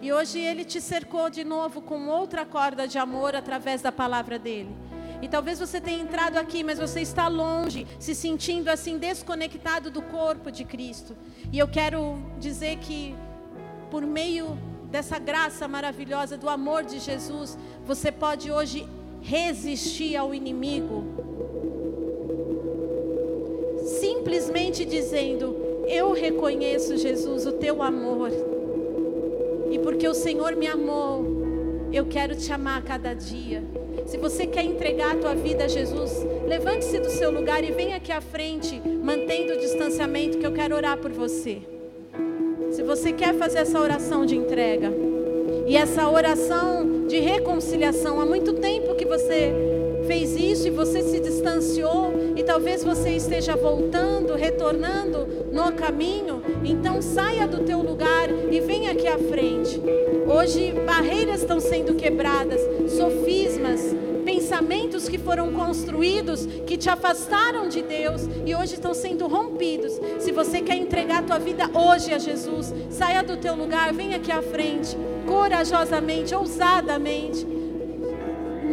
E 0.00 0.12
hoje 0.12 0.38
ele 0.38 0.64
te 0.64 0.80
cercou 0.80 1.28
de 1.28 1.42
novo 1.42 1.80
com 1.80 2.06
outra 2.08 2.44
corda 2.44 2.86
de 2.86 2.98
amor 2.98 3.34
através 3.34 3.82
da 3.82 3.90
palavra 3.90 4.38
dele. 4.38 4.74
E 5.20 5.26
talvez 5.26 5.58
você 5.58 5.80
tenha 5.80 6.00
entrado 6.00 6.36
aqui, 6.36 6.62
mas 6.62 6.78
você 6.78 7.00
está 7.00 7.26
longe, 7.26 7.86
se 7.98 8.14
sentindo 8.14 8.68
assim 8.68 8.98
desconectado 8.98 9.90
do 9.90 10.00
corpo 10.00 10.52
de 10.52 10.64
Cristo. 10.64 11.16
E 11.52 11.58
eu 11.58 11.66
quero 11.66 12.22
dizer 12.38 12.76
que 12.78 13.16
por 13.90 14.06
meio 14.06 14.56
dessa 14.90 15.18
graça 15.18 15.66
maravilhosa 15.66 16.36
do 16.36 16.48
amor 16.48 16.84
de 16.84 17.00
Jesus, 17.00 17.58
você 17.84 18.12
pode 18.12 18.52
hoje 18.52 18.88
resistir 19.20 20.16
ao 20.16 20.32
inimigo 20.32 21.47
simplesmente 24.38 24.84
dizendo: 24.84 25.56
Eu 25.88 26.12
reconheço, 26.12 26.96
Jesus, 26.96 27.44
o 27.46 27.52
teu 27.52 27.82
amor. 27.82 28.30
E 29.70 29.78
porque 29.80 30.06
o 30.06 30.14
Senhor 30.14 30.54
me 30.54 30.66
amou, 30.66 31.24
eu 31.92 32.06
quero 32.06 32.36
te 32.36 32.52
amar 32.52 32.78
a 32.78 32.82
cada 32.82 33.12
dia. 33.14 33.62
Se 34.06 34.16
você 34.16 34.46
quer 34.46 34.62
entregar 34.62 35.12
a 35.12 35.16
tua 35.16 35.34
vida 35.34 35.64
a 35.64 35.68
Jesus, 35.68 36.24
levante-se 36.46 36.98
do 37.00 37.10
seu 37.10 37.30
lugar 37.30 37.62
e 37.64 37.72
venha 37.72 37.96
aqui 37.96 38.12
à 38.12 38.20
frente, 38.20 38.80
mantendo 39.02 39.54
o 39.54 39.58
distanciamento, 39.58 40.38
que 40.38 40.46
eu 40.46 40.52
quero 40.52 40.74
orar 40.74 40.96
por 40.96 41.10
você. 41.10 41.58
Se 42.70 42.82
você 42.82 43.12
quer 43.12 43.34
fazer 43.34 43.58
essa 43.58 43.80
oração 43.80 44.24
de 44.24 44.36
entrega 44.36 44.90
e 45.66 45.76
essa 45.76 46.08
oração 46.08 47.06
de 47.06 47.18
reconciliação, 47.18 48.20
há 48.20 48.24
muito 48.24 48.54
tempo 48.54 48.94
que 48.94 49.04
você 49.04 49.52
fez 50.08 50.34
isso 50.34 50.66
e 50.66 50.70
você 50.70 51.02
se 51.02 51.20
distanciou 51.20 52.14
e 52.34 52.42
talvez 52.42 52.82
você 52.82 53.10
esteja 53.10 53.54
voltando, 53.54 54.34
retornando 54.34 55.28
no 55.52 55.70
caminho, 55.72 56.42
então 56.64 57.02
saia 57.02 57.46
do 57.46 57.62
teu 57.62 57.82
lugar 57.82 58.30
e 58.50 58.58
venha 58.58 58.92
aqui 58.92 59.06
à 59.06 59.18
frente. 59.18 59.78
Hoje 60.26 60.72
barreiras 60.86 61.42
estão 61.42 61.60
sendo 61.60 61.94
quebradas, 61.94 62.58
sofismas, 62.90 63.94
pensamentos 64.24 65.10
que 65.10 65.18
foram 65.18 65.52
construídos 65.52 66.46
que 66.66 66.78
te 66.78 66.88
afastaram 66.88 67.68
de 67.68 67.82
Deus 67.82 68.22
e 68.46 68.54
hoje 68.54 68.74
estão 68.74 68.94
sendo 68.94 69.26
rompidos. 69.28 69.92
Se 70.20 70.32
você 70.32 70.62
quer 70.62 70.76
entregar 70.76 71.18
a 71.18 71.22
tua 71.22 71.38
vida 71.38 71.70
hoje 71.74 72.14
a 72.14 72.18
Jesus, 72.18 72.72
saia 72.88 73.22
do 73.22 73.36
teu 73.36 73.54
lugar, 73.54 73.92
venha 73.92 74.16
aqui 74.16 74.32
à 74.32 74.40
frente, 74.40 74.96
corajosamente, 75.26 76.34
ousadamente 76.34 77.57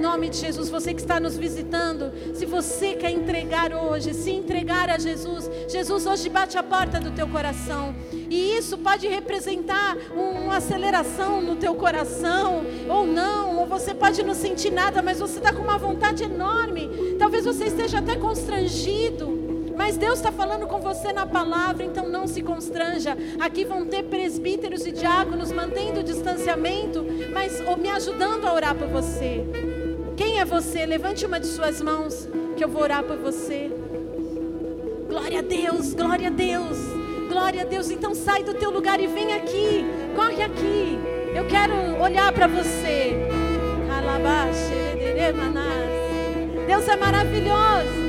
nome 0.06 0.30
de 0.30 0.38
Jesus, 0.38 0.70
você 0.70 0.93
que 0.93 1.01
está 1.01 1.20
nos 1.20 1.36
visitando, 1.36 2.12
se 2.36 2.45
você 2.45 2.93
quer 2.93 3.10
entregar 3.10 3.74
hoje, 3.74 4.14
se 4.14 4.30
entregar 4.30 4.88
a 4.88 4.99
Jesus, 4.99 5.49
Jesus 5.68 6.06
hoje 6.06 6.30
bate 6.30 6.60
a 6.60 6.64
porta 6.64 6.99
do 6.99 7.10
teu 7.10 7.28
coração. 7.28 7.95
E 8.14 8.56
isso 8.56 8.78
pode 8.78 9.08
representar 9.08 9.97
uma 10.16 10.58
aceleração 10.58 11.41
no 11.41 11.56
teu 11.56 11.74
coração, 11.74 12.64
ou 12.88 13.08
não, 13.08 13.58
ou 13.58 13.66
você 13.66 13.95
pode 13.95 14.22
não 14.22 14.36
sentir 14.36 14.72
nada, 14.72 15.01
mas 15.01 15.20
você 15.20 15.39
está 15.39 15.51
com 15.51 15.64
uma 15.64 15.80
vontade 15.80 16.24
enorme. 16.24 16.88
Talvez 17.18 17.43
você 17.43 17.66
esteja 17.66 17.97
até 17.97 18.16
constrangido. 18.16 19.43
Mas 19.76 19.97
Deus 19.97 20.20
está 20.20 20.32
falando 20.32 20.68
com 20.68 20.80
você 20.80 21.12
na 21.12 21.26
palavra, 21.26 21.84
então 21.84 22.08
não 22.08 22.28
se 22.28 22.41
constranja. 22.41 23.18
Aqui 23.41 23.66
vão 23.66 23.86
ter 23.86 24.03
presbíteros 24.03 24.86
e 24.86 24.91
diáconos 24.91 25.51
mantendo 25.51 25.99
o 25.99 26.03
distanciamento, 26.03 27.06
mas 27.34 27.60
me 27.78 27.89
ajudando 27.89 28.45
a 28.45 28.53
orar 28.53 28.74
por 28.74 28.88
você. 28.88 29.43
Quem 30.16 30.39
é 30.39 30.45
você? 30.45 30.86
Levante 30.86 31.26
uma 31.26 31.39
de 31.39 31.47
suas 31.47 31.82
mãos, 31.82 32.28
que 32.55 32.63
eu 32.63 32.70
vou 32.70 32.82
orar 32.82 33.03
por 33.03 33.18
você. 33.18 33.72
Glória 35.07 35.39
a 35.39 35.41
Deus, 35.41 35.93
glória 35.93 36.28
a 36.28 36.32
Deus, 36.32 36.78
glória 37.30 37.61
a 37.61 37.66
Deus. 37.66 37.89
Então 37.89 38.13
sai 38.16 38.43
do 38.43 38.53
teu 38.53 38.72
lugar 38.72 38.99
e 38.99 39.07
vem 39.07 39.34
aqui, 39.34 39.86
corre 40.16 40.41
aqui. 40.41 40.99
Eu 41.36 41.45
quero 41.47 41.74
olhar 42.01 42.32
para 42.32 42.47
você. 42.47 43.36
Deus 46.76 46.89
é 46.89 46.95
maravilhoso. 46.97 48.05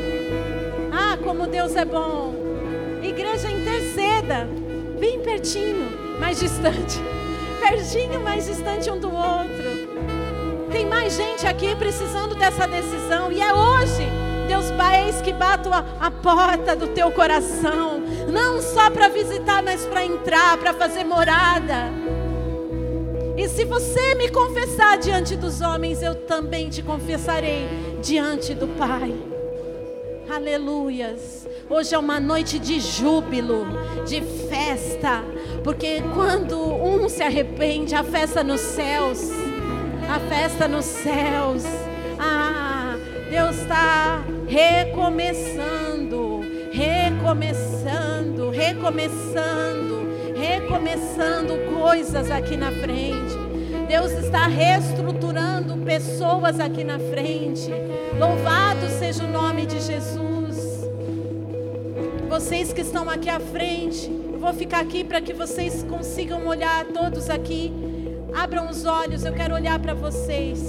Ah, 0.93 1.17
como 1.23 1.47
Deus 1.47 1.77
é 1.77 1.85
bom. 1.85 2.35
Igreja, 3.03 3.51
interceda. 3.51 4.49
Bem 4.99 5.21
pertinho, 5.21 6.19
mais 6.19 6.41
distante. 6.41 6.99
Pertinho, 7.61 8.21
mais 8.21 8.47
distante 8.47 8.91
um 8.91 8.99
do 8.99 9.09
outro. 9.15 9.76
Tem 10.71 10.87
mais 10.87 11.17
gente 11.17 11.47
aqui 11.47 11.75
precisando 11.77 12.35
dessa 12.35 12.67
decisão. 12.67 13.31
E 13.31 13.41
é 13.41 13.53
hoje, 13.53 14.09
Deus 14.49 14.71
Pai, 14.73 15.07
que 15.27 15.33
bato 15.33 15.71
a, 15.73 15.85
a 16.01 16.11
porta 16.11 16.77
do 16.77 16.87
teu 16.89 17.11
coração. 17.11 18.01
Não 18.33 18.63
só 18.63 18.89
para 18.91 19.09
visitar, 19.09 19.63
mas 19.63 19.85
para 19.87 20.05
entrar, 20.05 20.57
para 20.57 20.73
fazer 20.73 21.03
morada. 21.03 21.91
E 23.37 23.49
se 23.49 23.65
você 23.65 24.15
me 24.15 24.29
confessar 24.31 24.99
diante 24.99 25.35
dos 25.35 25.61
homens, 25.61 26.01
eu 26.01 26.15
também 26.15 26.71
te 26.71 26.83
confessarei 26.83 27.67
diante 28.01 28.55
do 28.55 28.69
Pai. 28.69 29.15
Aleluias. 30.29 31.47
Hoje 31.69 31.95
é 31.95 31.99
uma 31.99 32.21
noite 32.21 32.59
de 32.59 32.79
júbilo, 32.79 33.67
de 34.07 34.23
festa, 34.49 35.25
porque 35.65 36.03
quando 36.15 36.57
um 36.57 37.09
se 37.09 37.23
arrepende, 37.23 37.95
a 37.95 38.05
festa 38.05 38.45
nos 38.45 38.61
céus 38.61 39.46
festa 40.21 40.67
nos 40.69 40.85
céus. 40.85 41.65
Ah, 42.19 42.97
Deus 43.31 43.57
está 43.57 44.25
recomeçando, 44.49 46.41
recomeçando, 46.73 48.51
recomeçando, 48.51 50.09
recomeçando 50.37 51.59
coisas 51.81 52.31
aqui 52.31 52.57
na 52.57 52.71
frente. 52.71 53.37
Deus 53.89 54.11
está 54.13 54.47
reestruturando 54.47 55.77
pessoas 55.79 56.59
aqui 56.59 56.83
na 56.83 56.99
frente. 56.99 57.71
Louvado 58.19 58.89
seja 58.99 59.25
o 59.25 59.29
nome 59.29 59.67
de 59.67 59.81
Jesus. 59.81 60.27
Vocês 62.29 62.73
que 62.73 62.81
estão 62.81 63.09
aqui 63.09 63.31
à 63.31 63.39
frente, 63.39 64.11
eu 64.33 64.39
vou 64.39 64.53
ficar 64.53 64.81
aqui 64.81 65.05
para 65.05 65.21
que 65.21 65.33
vocês 65.33 65.85
consigam 65.85 66.47
olhar 66.47 66.85
todos 66.87 67.31
aqui. 67.31 67.73
Abram 68.37 68.69
os 68.69 68.85
olhos, 68.85 69.25
eu 69.25 69.33
quero 69.33 69.55
olhar 69.55 69.79
para 69.79 69.95
vocês. 69.95 70.61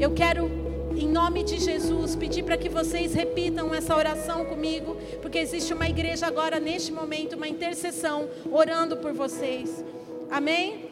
Eu 0.00 0.12
quero 0.14 0.48
em 0.94 1.08
nome 1.08 1.42
de 1.42 1.58
Jesus, 1.58 2.14
pedir 2.14 2.44
para 2.44 2.56
que 2.56 2.68
vocês 2.68 3.12
repitam 3.12 3.74
essa 3.74 3.96
oração 3.96 4.44
comigo, 4.44 4.96
porque 5.20 5.38
existe 5.38 5.74
uma 5.74 5.88
igreja 5.88 6.28
agora, 6.28 6.60
neste 6.60 6.92
momento, 6.92 7.32
uma 7.34 7.48
intercessão, 7.48 8.28
orando 8.52 8.96
por 8.98 9.12
vocês. 9.12 9.84
Amém? 10.30 10.90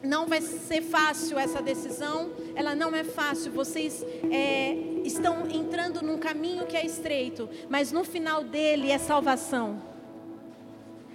Não 0.00 0.28
vai 0.28 0.40
ser 0.40 0.80
fácil 0.80 1.36
essa 1.40 1.60
decisão, 1.60 2.30
ela 2.54 2.76
não 2.76 2.94
é 2.94 3.02
fácil. 3.02 3.50
Vocês 3.50 4.06
é, 4.30 4.74
estão 5.02 5.50
entrando 5.50 6.02
num 6.02 6.18
caminho 6.18 6.66
que 6.66 6.76
é 6.76 6.86
estreito, 6.86 7.48
mas 7.68 7.90
no 7.90 8.04
final 8.04 8.44
dele 8.44 8.92
é 8.92 8.98
salvação. 8.98 9.82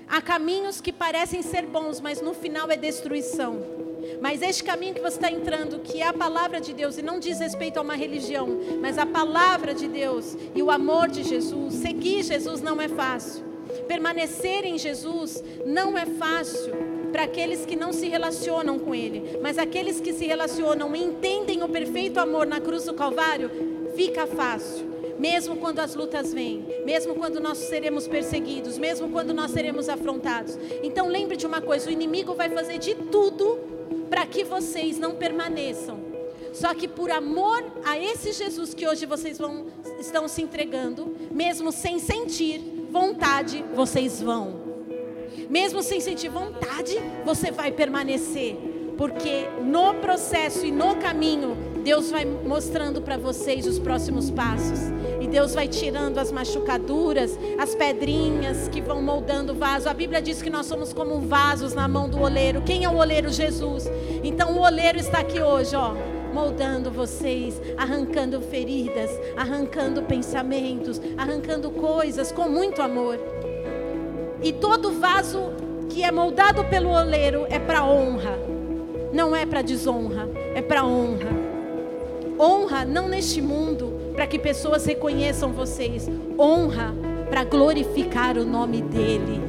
Há 0.05 0.21
caminhos 0.21 0.81
que 0.81 0.91
parecem 0.91 1.41
ser 1.41 1.65
bons, 1.65 2.01
mas 2.01 2.21
no 2.21 2.33
final 2.33 2.69
é 2.69 2.75
destruição. 2.75 3.80
Mas 4.19 4.41
este 4.41 4.63
caminho 4.63 4.93
que 4.93 5.01
você 5.01 5.15
está 5.15 5.31
entrando, 5.31 5.79
que 5.79 6.01
é 6.01 6.07
a 6.07 6.13
palavra 6.13 6.59
de 6.59 6.73
Deus, 6.73 6.97
e 6.97 7.01
não 7.01 7.19
diz 7.19 7.39
respeito 7.39 7.77
a 7.77 7.81
uma 7.81 7.95
religião, 7.95 8.47
mas 8.81 8.97
a 8.97 9.05
palavra 9.05 9.73
de 9.73 9.87
Deus 9.87 10.35
e 10.53 10.61
o 10.61 10.71
amor 10.71 11.07
de 11.07 11.23
Jesus, 11.23 11.75
seguir 11.75 12.23
Jesus 12.23 12.61
não 12.61 12.81
é 12.81 12.87
fácil. 12.87 13.43
Permanecer 13.87 14.65
em 14.65 14.77
Jesus 14.77 15.43
não 15.65 15.97
é 15.97 16.05
fácil 16.05 16.73
para 17.11 17.23
aqueles 17.23 17.65
que 17.65 17.75
não 17.75 17.91
se 17.91 18.07
relacionam 18.07 18.79
com 18.79 18.95
Ele, 18.95 19.39
mas 19.41 19.57
aqueles 19.57 19.99
que 19.99 20.13
se 20.13 20.25
relacionam 20.25 20.95
e 20.95 21.03
entendem 21.03 21.63
o 21.63 21.69
perfeito 21.69 22.19
amor 22.19 22.45
na 22.45 22.59
cruz 22.59 22.85
do 22.85 22.93
Calvário, 22.93 23.49
fica 23.95 24.25
fácil 24.25 24.91
mesmo 25.21 25.57
quando 25.57 25.77
as 25.77 25.93
lutas 25.93 26.33
vêm, 26.33 26.65
mesmo 26.83 27.13
quando 27.13 27.39
nós 27.39 27.59
seremos 27.59 28.07
perseguidos, 28.07 28.79
mesmo 28.79 29.11
quando 29.11 29.35
nós 29.35 29.51
seremos 29.51 29.87
afrontados. 29.87 30.57
Então 30.81 31.07
lembre 31.07 31.37
de 31.37 31.45
uma 31.45 31.61
coisa: 31.61 31.87
o 31.87 31.91
inimigo 31.91 32.33
vai 32.33 32.49
fazer 32.49 32.79
de 32.79 32.95
tudo 32.95 33.59
para 34.09 34.25
que 34.25 34.43
vocês 34.43 34.97
não 34.97 35.13
permaneçam. 35.13 35.99
Só 36.51 36.73
que 36.73 36.87
por 36.87 37.11
amor 37.11 37.63
a 37.85 37.99
esse 37.99 38.31
Jesus 38.31 38.73
que 38.73 38.87
hoje 38.87 39.05
vocês 39.05 39.37
vão, 39.37 39.67
estão 39.99 40.27
se 40.27 40.41
entregando, 40.41 41.15
mesmo 41.29 41.71
sem 41.71 41.99
sentir 41.99 42.59
vontade, 42.89 43.63
vocês 43.75 44.19
vão. 44.19 44.59
Mesmo 45.47 45.83
sem 45.83 45.99
sentir 45.99 46.29
vontade, 46.29 46.99
você 47.23 47.51
vai 47.51 47.71
permanecer. 47.71 48.57
Porque 48.97 49.47
no 49.63 49.93
processo 49.95 50.65
e 50.65 50.71
no 50.71 50.95
caminho 50.95 51.55
Deus 51.83 52.09
vai 52.09 52.25
mostrando 52.25 53.03
para 53.03 53.17
vocês 53.17 53.67
os 53.67 53.77
próximos 53.77 54.31
passos. 54.31 55.00
Deus 55.31 55.55
vai 55.55 55.67
tirando 55.67 56.17
as 56.17 56.31
machucaduras, 56.31 57.39
as 57.57 57.73
pedrinhas 57.73 58.67
que 58.67 58.81
vão 58.81 59.01
moldando 59.01 59.53
o 59.53 59.55
vaso. 59.55 59.87
A 59.87 59.93
Bíblia 59.93 60.21
diz 60.21 60.41
que 60.41 60.49
nós 60.49 60.65
somos 60.65 60.91
como 60.91 61.21
vasos 61.21 61.73
na 61.73 61.87
mão 61.87 62.09
do 62.09 62.21
oleiro. 62.21 62.61
Quem 62.61 62.83
é 62.83 62.89
o 62.89 62.97
oleiro? 62.97 63.31
Jesus. 63.31 63.89
Então 64.23 64.57
o 64.57 64.61
oleiro 64.61 64.99
está 64.99 65.19
aqui 65.19 65.41
hoje, 65.41 65.75
ó 65.75 65.95
moldando 66.33 66.89
vocês, 66.89 67.61
arrancando 67.77 68.39
feridas, 68.41 69.11
arrancando 69.35 70.01
pensamentos, 70.03 71.01
arrancando 71.17 71.69
coisas 71.71 72.31
com 72.31 72.47
muito 72.47 72.81
amor. 72.81 73.19
E 74.41 74.53
todo 74.53 74.93
vaso 74.93 75.51
que 75.89 76.03
é 76.03 76.11
moldado 76.11 76.63
pelo 76.65 76.89
oleiro 76.89 77.45
é 77.49 77.59
para 77.59 77.83
honra, 77.83 78.39
não 79.11 79.35
é 79.35 79.45
para 79.45 79.61
desonra, 79.61 80.29
é 80.55 80.61
para 80.61 80.85
honra. 80.85 81.29
Honra 82.39 82.85
não 82.85 83.07
neste 83.07 83.41
mundo, 83.41 84.00
para 84.13 84.27
que 84.27 84.37
pessoas 84.37 84.85
reconheçam 84.85 85.51
vocês. 85.51 86.09
Honra 86.37 86.93
para 87.29 87.43
glorificar 87.43 88.37
o 88.37 88.45
nome 88.45 88.81
dEle. 88.81 89.41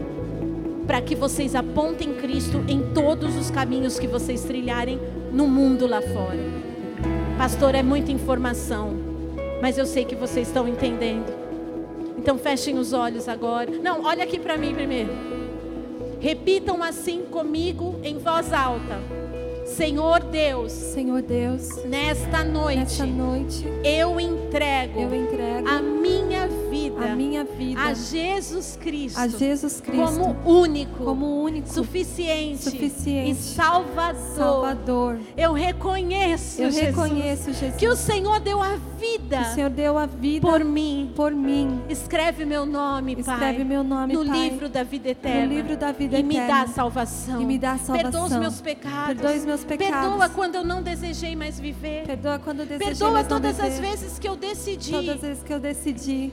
Para 0.86 1.00
que 1.00 1.14
vocês 1.14 1.54
apontem 1.54 2.14
Cristo 2.14 2.64
em 2.68 2.92
todos 2.92 3.36
os 3.36 3.50
caminhos 3.50 3.98
que 3.98 4.06
vocês 4.06 4.42
trilharem 4.42 5.00
no 5.32 5.46
mundo 5.46 5.86
lá 5.86 6.00
fora. 6.00 6.38
Pastor, 7.38 7.74
é 7.74 7.82
muita 7.82 8.12
informação, 8.12 8.94
mas 9.60 9.78
eu 9.78 9.86
sei 9.86 10.04
que 10.04 10.14
vocês 10.14 10.48
estão 10.48 10.68
entendendo. 10.68 11.32
Então 12.18 12.38
fechem 12.38 12.78
os 12.78 12.92
olhos 12.92 13.28
agora. 13.28 13.70
Não, 13.70 14.04
olha 14.04 14.24
aqui 14.24 14.38
para 14.38 14.56
mim 14.56 14.74
primeiro. 14.74 15.10
Repitam 16.20 16.82
assim 16.82 17.22
comigo 17.22 17.96
em 18.04 18.18
voz 18.18 18.52
alta. 18.52 19.21
Senhor 19.72 20.20
Deus, 20.24 20.70
Senhor 20.70 21.22
Deus, 21.22 21.82
nesta 21.86 22.44
noite, 22.44 22.78
nesta 22.78 23.06
noite, 23.06 23.64
eu 23.82 24.20
entrego, 24.20 25.00
eu 25.00 25.14
entrego 25.14 25.66
a 25.66 25.80
minha 25.80 26.46
vida, 26.46 26.81
a 26.99 27.14
minha 27.14 27.45
vida. 27.45 27.80
A 27.80 27.95
Jesus 27.95 28.78
Cristo, 28.80 29.18
a 29.18 29.28
Jesus 29.28 29.80
Cristo. 29.80 30.05
Como 30.05 30.36
único, 30.45 31.05
como 31.05 31.43
único, 31.43 31.68
suficiente, 31.68 32.64
suficiente. 32.64 33.30
E 33.30 33.34
Salvador. 33.34 34.36
Salvador. 34.36 35.18
Eu 35.36 35.53
reconheço, 35.53 36.61
eu 36.61 36.70
Jesus, 36.70 36.97
reconheço 36.97 37.53
Jesus, 37.53 37.76
que 37.76 37.88
o 37.88 37.97
Senhor 37.97 38.40
deu 38.40 38.62
a 38.62 38.76
vida, 38.99 39.40
o 39.40 39.55
Senhor 39.55 39.70
deu 39.70 39.99
a 39.99 40.07
vida 40.07 40.47
por 40.47 40.64
mim, 40.64 41.12
por 41.14 41.32
mim. 41.32 41.82
Escreve 41.88 42.45
meu 42.45 42.64
nome, 42.64 43.16
Escreve 43.18 43.57
Pai, 43.57 43.64
meu 43.64 43.82
nome, 43.82 44.14
no 44.14 44.24
Pai, 44.24 44.49
livro 44.49 44.68
da 44.68 44.82
vida 44.82 45.11
eterna, 45.11 45.47
no 45.47 45.55
livro 45.55 45.76
da 45.76 45.93
vida 45.93 46.16
e 46.16 46.20
eterna, 46.20 46.43
me 46.43 46.49
dá 46.49 46.66
salvação, 46.72 47.40
e 47.40 47.45
me 47.45 47.59
dá 47.59 47.78
salvação. 47.78 48.11
Perdoa 48.11 48.24
os 48.24 48.36
meus 48.36 48.61
pecados, 48.61 49.07
Perdoa 49.07 49.36
os 49.36 49.45
meus 49.45 49.64
pecados. 49.64 50.09
Perdoa 50.09 50.28
quando 50.28 50.55
eu 50.57 50.64
não 50.64 50.82
desejei 50.82 51.34
mais 51.36 51.59
viver. 51.59 52.05
Perdoa 52.05 52.38
quando 52.38 52.61
eu 52.61 52.66
desejei 52.66 52.93
Perdoa 52.93 53.11
mais 53.11 53.26
todas 53.26 53.59
as 53.61 53.78
vezes 53.78 54.18
que 54.18 54.28
eu 54.28 54.36
decidi. 54.36 54.93
Todas 54.93 55.14
as 55.16 55.20
vezes 55.20 55.43
que 55.43 55.53
eu 55.53 55.61
decidi 55.61 56.32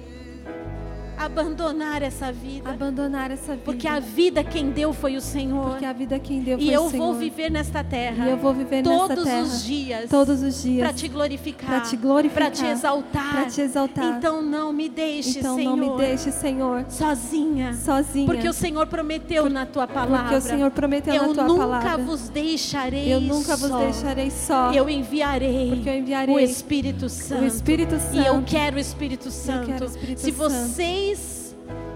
abandonar 1.20 2.02
essa 2.02 2.32
vida. 2.32 2.70
abandonar 2.70 3.30
essa 3.32 3.52
vida. 3.54 3.62
Porque 3.66 3.88
a 3.88 4.00
vida 4.00 4.44
quem 4.44 4.72
deu 4.72 4.94
foi 4.94 5.16
o 5.18 5.22
Senhor. 5.22 5.72
Porque 5.72 5.86
a 5.86 5.94
vida 5.94 6.18
quem 6.20 6.42
deu 6.42 6.58
E 6.58 6.66
foi 6.66 6.76
eu 6.76 6.84
o 6.86 6.90
Senhor. 6.90 7.06
vou 7.06 7.14
viver 7.16 7.52
nesta 7.52 7.84
terra. 7.84 8.28
E 8.28 8.32
eu 8.32 8.38
vou 8.38 8.54
viver 8.54 8.84
todos 8.84 9.10
nessa 9.10 9.24
terra 9.24 9.42
os 9.42 9.64
dias. 9.66 10.10
todos 10.10 10.42
os 10.42 10.62
dias 10.64 10.84
Para 10.88 10.94
te 10.94 11.08
glorificar. 11.08 11.70
pra 11.70 11.80
te 11.82 11.98
glorificar, 11.98 12.44
Para 12.44 12.52
te 12.52 12.66
exaltar. 12.66 13.32
pra 13.32 13.46
te 13.46 13.62
exaltar. 13.62 14.18
Então 14.18 14.42
não 14.42 14.72
me 14.72 14.88
deixe, 14.90 15.40
Então 15.40 15.56
Senhor. 15.56 15.76
não 15.76 15.78
me 15.78 15.98
deixe, 15.98 16.32
Senhor, 16.32 16.86
sozinha. 16.90 17.74
sozinha. 17.74 18.26
Porque 18.26 18.48
o 18.48 18.54
Senhor 18.54 18.88
prometeu 18.88 19.50
na 19.50 19.66
tua 19.66 19.88
palavra. 19.88 20.20
Porque 20.20 20.36
o 20.36 20.42
Senhor 20.42 20.72
prometeu 20.72 21.14
eu 21.14 21.28
na 21.28 21.34
tua 21.34 21.44
nunca 21.48 21.60
palavra. 21.68 21.98
vos 22.04 22.30
deixarei 22.30 23.12
Eu 23.14 23.20
nunca 23.22 23.56
vos 23.58 23.70
só. 23.70 23.80
deixarei 23.80 24.30
só. 24.32 24.72
Eu 24.72 24.90
enviarei, 24.90 25.70
Porque 25.70 25.90
eu 25.90 25.96
enviarei 25.98 26.34
o 26.36 26.40
Espírito 26.40 27.10
Santo. 27.10 27.44
o 27.44 27.46
Espírito 27.46 28.00
Santo. 28.00 28.16
E 28.16 28.26
eu 28.26 28.42
quero 28.46 28.78
o 28.78 28.80
Espírito 28.80 29.32
Santo. 29.32 29.84
o 29.84 29.86
Espírito 29.86 30.20
Se 30.22 30.32
Santo. 30.32 30.38
vocês 30.38 31.09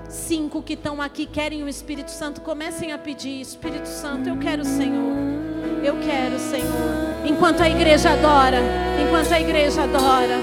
cinco 0.09 0.61
que 0.61 0.73
estão 0.73 1.01
aqui 1.01 1.25
querem 1.25 1.63
o 1.63 1.69
Espírito 1.69 2.11
Santo, 2.11 2.41
comecem 2.41 2.91
a 2.91 2.97
pedir: 2.97 3.41
Espírito 3.41 3.87
Santo, 3.87 4.29
eu 4.29 4.37
quero 4.37 4.61
o 4.61 4.65
Senhor. 4.65 5.13
Eu 5.83 5.99
quero 5.99 6.35
o 6.35 6.39
Senhor. 6.39 7.25
Enquanto 7.25 7.61
a 7.61 7.69
igreja 7.69 8.11
adora, 8.11 8.59
enquanto 9.05 9.31
a 9.31 9.39
igreja 9.39 9.83
adora. 9.83 10.37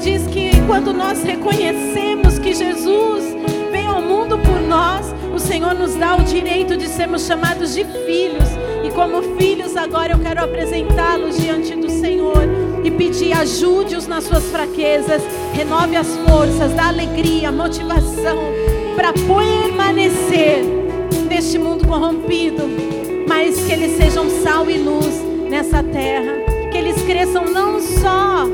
Diz 0.00 0.26
que 0.28 0.50
quando 0.66 0.94
nós 0.94 1.22
reconhecemos 1.22 2.38
que 2.38 2.54
Jesus 2.54 3.36
veio 3.70 3.90
ao 3.90 4.00
mundo 4.00 4.38
por 4.38 4.60
nós, 4.62 5.14
o 5.34 5.38
Senhor 5.38 5.74
nos 5.74 5.94
dá 5.94 6.16
o 6.16 6.22
direito 6.22 6.76
de 6.76 6.88
sermos 6.88 7.26
chamados 7.26 7.74
de 7.74 7.84
filhos. 7.84 8.48
E 8.82 8.90
como 8.90 9.22
filhos, 9.36 9.76
agora 9.76 10.14
eu 10.14 10.18
quero 10.18 10.42
apresentá-los 10.42 11.36
diante 11.36 11.76
do 11.76 11.90
Senhor 11.90 12.42
e 12.82 12.90
pedir 12.90 13.34
ajude-os 13.34 14.06
nas 14.06 14.24
suas 14.24 14.44
fraquezas, 14.44 15.22
renove 15.52 15.96
as 15.96 16.08
forças, 16.28 16.72
dá 16.72 16.88
alegria, 16.88 17.52
motivação 17.52 18.38
para 18.96 19.12
permanecer 19.12 20.64
neste 21.28 21.58
mundo 21.58 21.86
corrompido, 21.86 22.62
mas 23.28 23.62
que 23.64 23.72
eles 23.72 23.98
sejam 23.98 24.30
sal 24.42 24.70
e 24.70 24.78
luz 24.78 25.22
nessa 25.50 25.82
terra, 25.82 26.32
que 26.72 26.78
eles 26.78 27.02
cresçam 27.02 27.44
não 27.44 27.80
só 27.80 28.46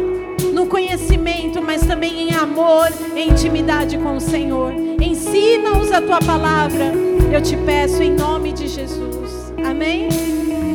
conhecimento, 0.87 1.61
mas 1.61 1.85
também 1.85 2.29
em 2.29 2.35
amor, 2.35 2.89
em 3.17 3.31
intimidade 3.31 3.99
com 3.99 4.17
o 4.17 4.21
Senhor. 4.21 4.73
Ensina-os 5.01 5.91
a 5.91 6.01
tua 6.01 6.21
palavra, 6.21 6.93
eu 7.33 7.43
te 7.43 7.57
peço 7.57 8.03
em 8.03 8.13
nome 8.13 8.53
de 8.53 8.69
Jesus. 8.69 9.53
Amém? 9.65 10.09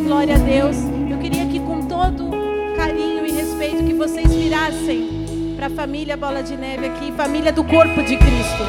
Glória 0.04 0.36
a 0.36 0.38
Deus. 0.38 0.76
Eu 1.10 1.18
queria 1.18 1.46
que 1.46 1.60
com 1.62 1.84
todo 1.84 2.30
carinho 2.76 3.26
e 3.26 3.32
respeito 3.32 3.84
que 3.86 3.94
vocês 3.94 4.34
virassem 4.34 5.54
para 5.56 5.68
a 5.68 5.70
família 5.70 6.18
Bola 6.18 6.44
de 6.44 6.58
Neve 6.58 6.88
aqui, 6.88 7.14
família 7.14 7.54
do 7.54 7.64
corpo 7.64 8.04
de 8.04 8.18
Cristo. 8.18 8.64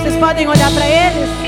Vocês 0.00 0.16
podem 0.16 0.48
olhar 0.48 0.72
para 0.72 0.86
eles? 0.88 1.47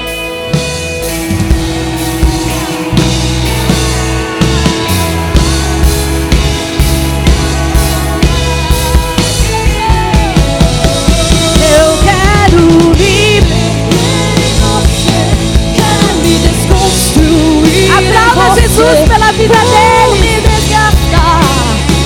Jesus 18.81 19.09
pela 19.09 19.31
vida 19.33 19.55
dele. 19.55 20.21
Me 20.21 20.41
desgastar, 20.41 21.41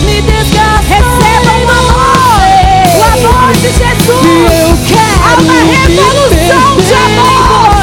me 0.04 0.20
desgastar. 0.22 0.82
Recebam 0.88 1.60
o 1.64 1.70
amor, 1.70 2.40
o 2.96 3.02
amor 3.12 3.52
de 3.52 3.70
Jesus. 3.70 4.08
Eu 4.08 4.76
quero 4.88 5.14
Há 5.22 5.40
uma 5.40 5.58
revolução 5.72 6.66
de 6.76 6.94
amor. 6.94 7.74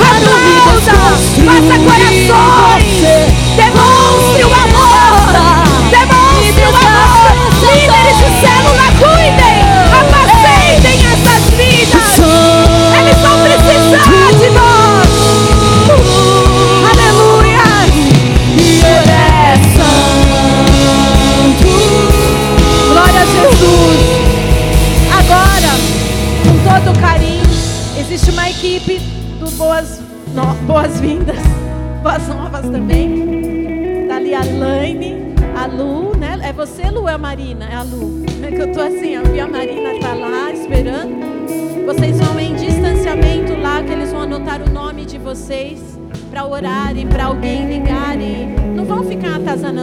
Aplauda, 0.00 0.98
faça 1.46 1.76
corações. 1.78 3.39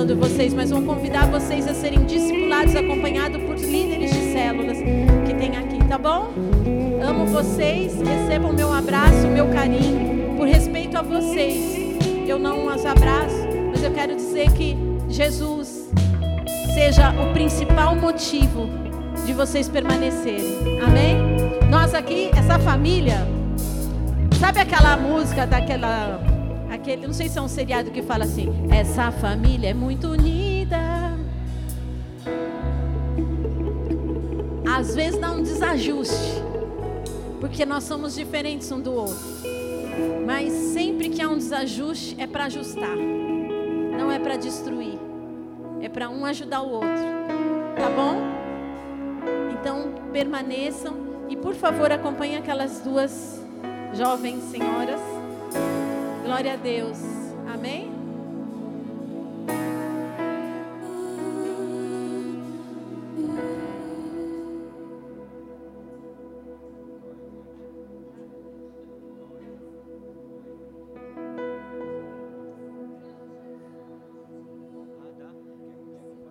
Vocês, 0.05 0.53
mas 0.53 0.69
vão 0.69 0.83
convidar 0.83 1.25
vocês 1.27 1.67
a 1.67 1.73
serem 1.73 2.05
discipulados, 2.05 2.75
acompanhados 2.75 3.41
por 3.41 3.55
líderes 3.55 4.11
de 4.11 4.31
células 4.31 4.77
que 5.25 5.33
tem 5.33 5.57
aqui, 5.57 5.83
tá 5.87 5.97
bom? 5.97 6.29
Amo 7.01 7.25
vocês, 7.25 7.93
recebam 8.01 8.53
meu 8.53 8.71
abraço, 8.71 9.27
meu 9.27 9.47
carinho, 9.47 10.35
por 10.37 10.47
respeito 10.47 10.97
a 10.97 11.01
vocês. 11.01 11.97
Eu 12.27 12.37
não 12.37 12.69
as 12.69 12.85
abraço, 12.85 13.47
mas 13.71 13.83
eu 13.83 13.91
quero 13.91 14.15
dizer 14.15 14.51
que 14.51 14.77
Jesus 15.09 15.89
seja 16.75 17.09
o 17.11 17.33
principal 17.33 17.95
motivo 17.95 18.69
de 19.25 19.33
vocês 19.33 19.67
permanecerem. 19.67 20.79
Amém? 20.81 21.17
Nós 21.69 21.93
aqui, 21.93 22.29
essa 22.37 22.59
família, 22.59 23.27
sabe 24.39 24.59
aquela 24.59 24.95
música 24.95 25.47
daquela 25.47 26.26
aquele, 26.87 27.05
não 27.05 27.13
sei 27.13 27.27
se 27.27 27.37
é 27.37 27.41
um 27.41 27.49
seriado 27.49 27.91
que 27.91 28.01
fala 28.01 28.23
assim: 28.23 28.47
"Essa 28.71 29.11
família 29.11 29.69
é 29.69 29.73
muito 29.73 30.07
unida". 30.07 30.77
Às 34.65 34.95
vezes 34.95 35.19
dá 35.19 35.31
um 35.31 35.41
desajuste, 35.41 36.41
porque 37.41 37.65
nós 37.65 37.83
somos 37.83 38.15
diferentes 38.15 38.71
um 38.71 38.79
do 38.79 38.93
outro. 38.93 39.17
Mas 40.25 40.53
sempre 40.53 41.09
que 41.09 41.21
há 41.21 41.27
um 41.27 41.37
desajuste 41.37 42.15
é 42.19 42.27
para 42.27 42.45
ajustar. 42.45 42.95
Não 43.97 44.11
é 44.11 44.19
para 44.19 44.37
destruir. 44.37 44.99
É 45.81 45.89
para 45.89 46.09
um 46.09 46.23
ajudar 46.25 46.61
o 46.61 46.69
outro. 46.69 47.07
Tá 47.75 47.89
bom? 47.89 48.17
Então, 49.53 49.93
permaneçam 50.11 50.95
e 51.27 51.35
por 51.35 51.55
favor, 51.55 51.91
acompanhem 51.91 52.37
aquelas 52.37 52.79
duas 52.81 53.43
jovens 53.93 54.43
senhoras. 54.51 55.16
Glória 56.37 56.53
a 56.53 56.55
Deus. 56.55 56.99
Amém? 57.51 57.89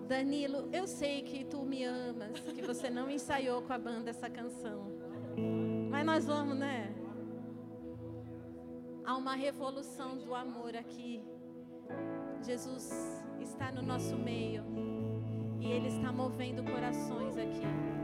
Danilo, 0.06 0.68
eu 0.72 0.86
sei 0.86 1.22
que 1.22 1.44
tu 1.44 1.64
me 1.64 1.82
amas, 1.82 2.38
que 2.54 2.62
você 2.62 2.88
não 2.88 3.10
ensaiou 3.10 3.60
com 3.62 3.72
a 3.72 3.78
banda 3.78 4.10
essa 4.10 4.30
canção. 4.30 4.86
Mas 5.90 6.06
nós 6.06 6.26
vamos, 6.26 6.56
né? 6.56 6.94
Há 9.06 9.16
uma 9.16 9.36
revolução 9.36 10.18
do 10.18 10.34
amor 10.34 10.74
aqui. 10.74 11.22
Jesus 12.42 12.90
está 13.40 13.70
no 13.70 13.80
nosso 13.80 14.16
meio 14.16 14.64
e 15.60 15.66
Ele 15.70 15.86
está 15.88 16.10
movendo 16.10 16.64
corações 16.64 17.36
aqui. 17.38 17.96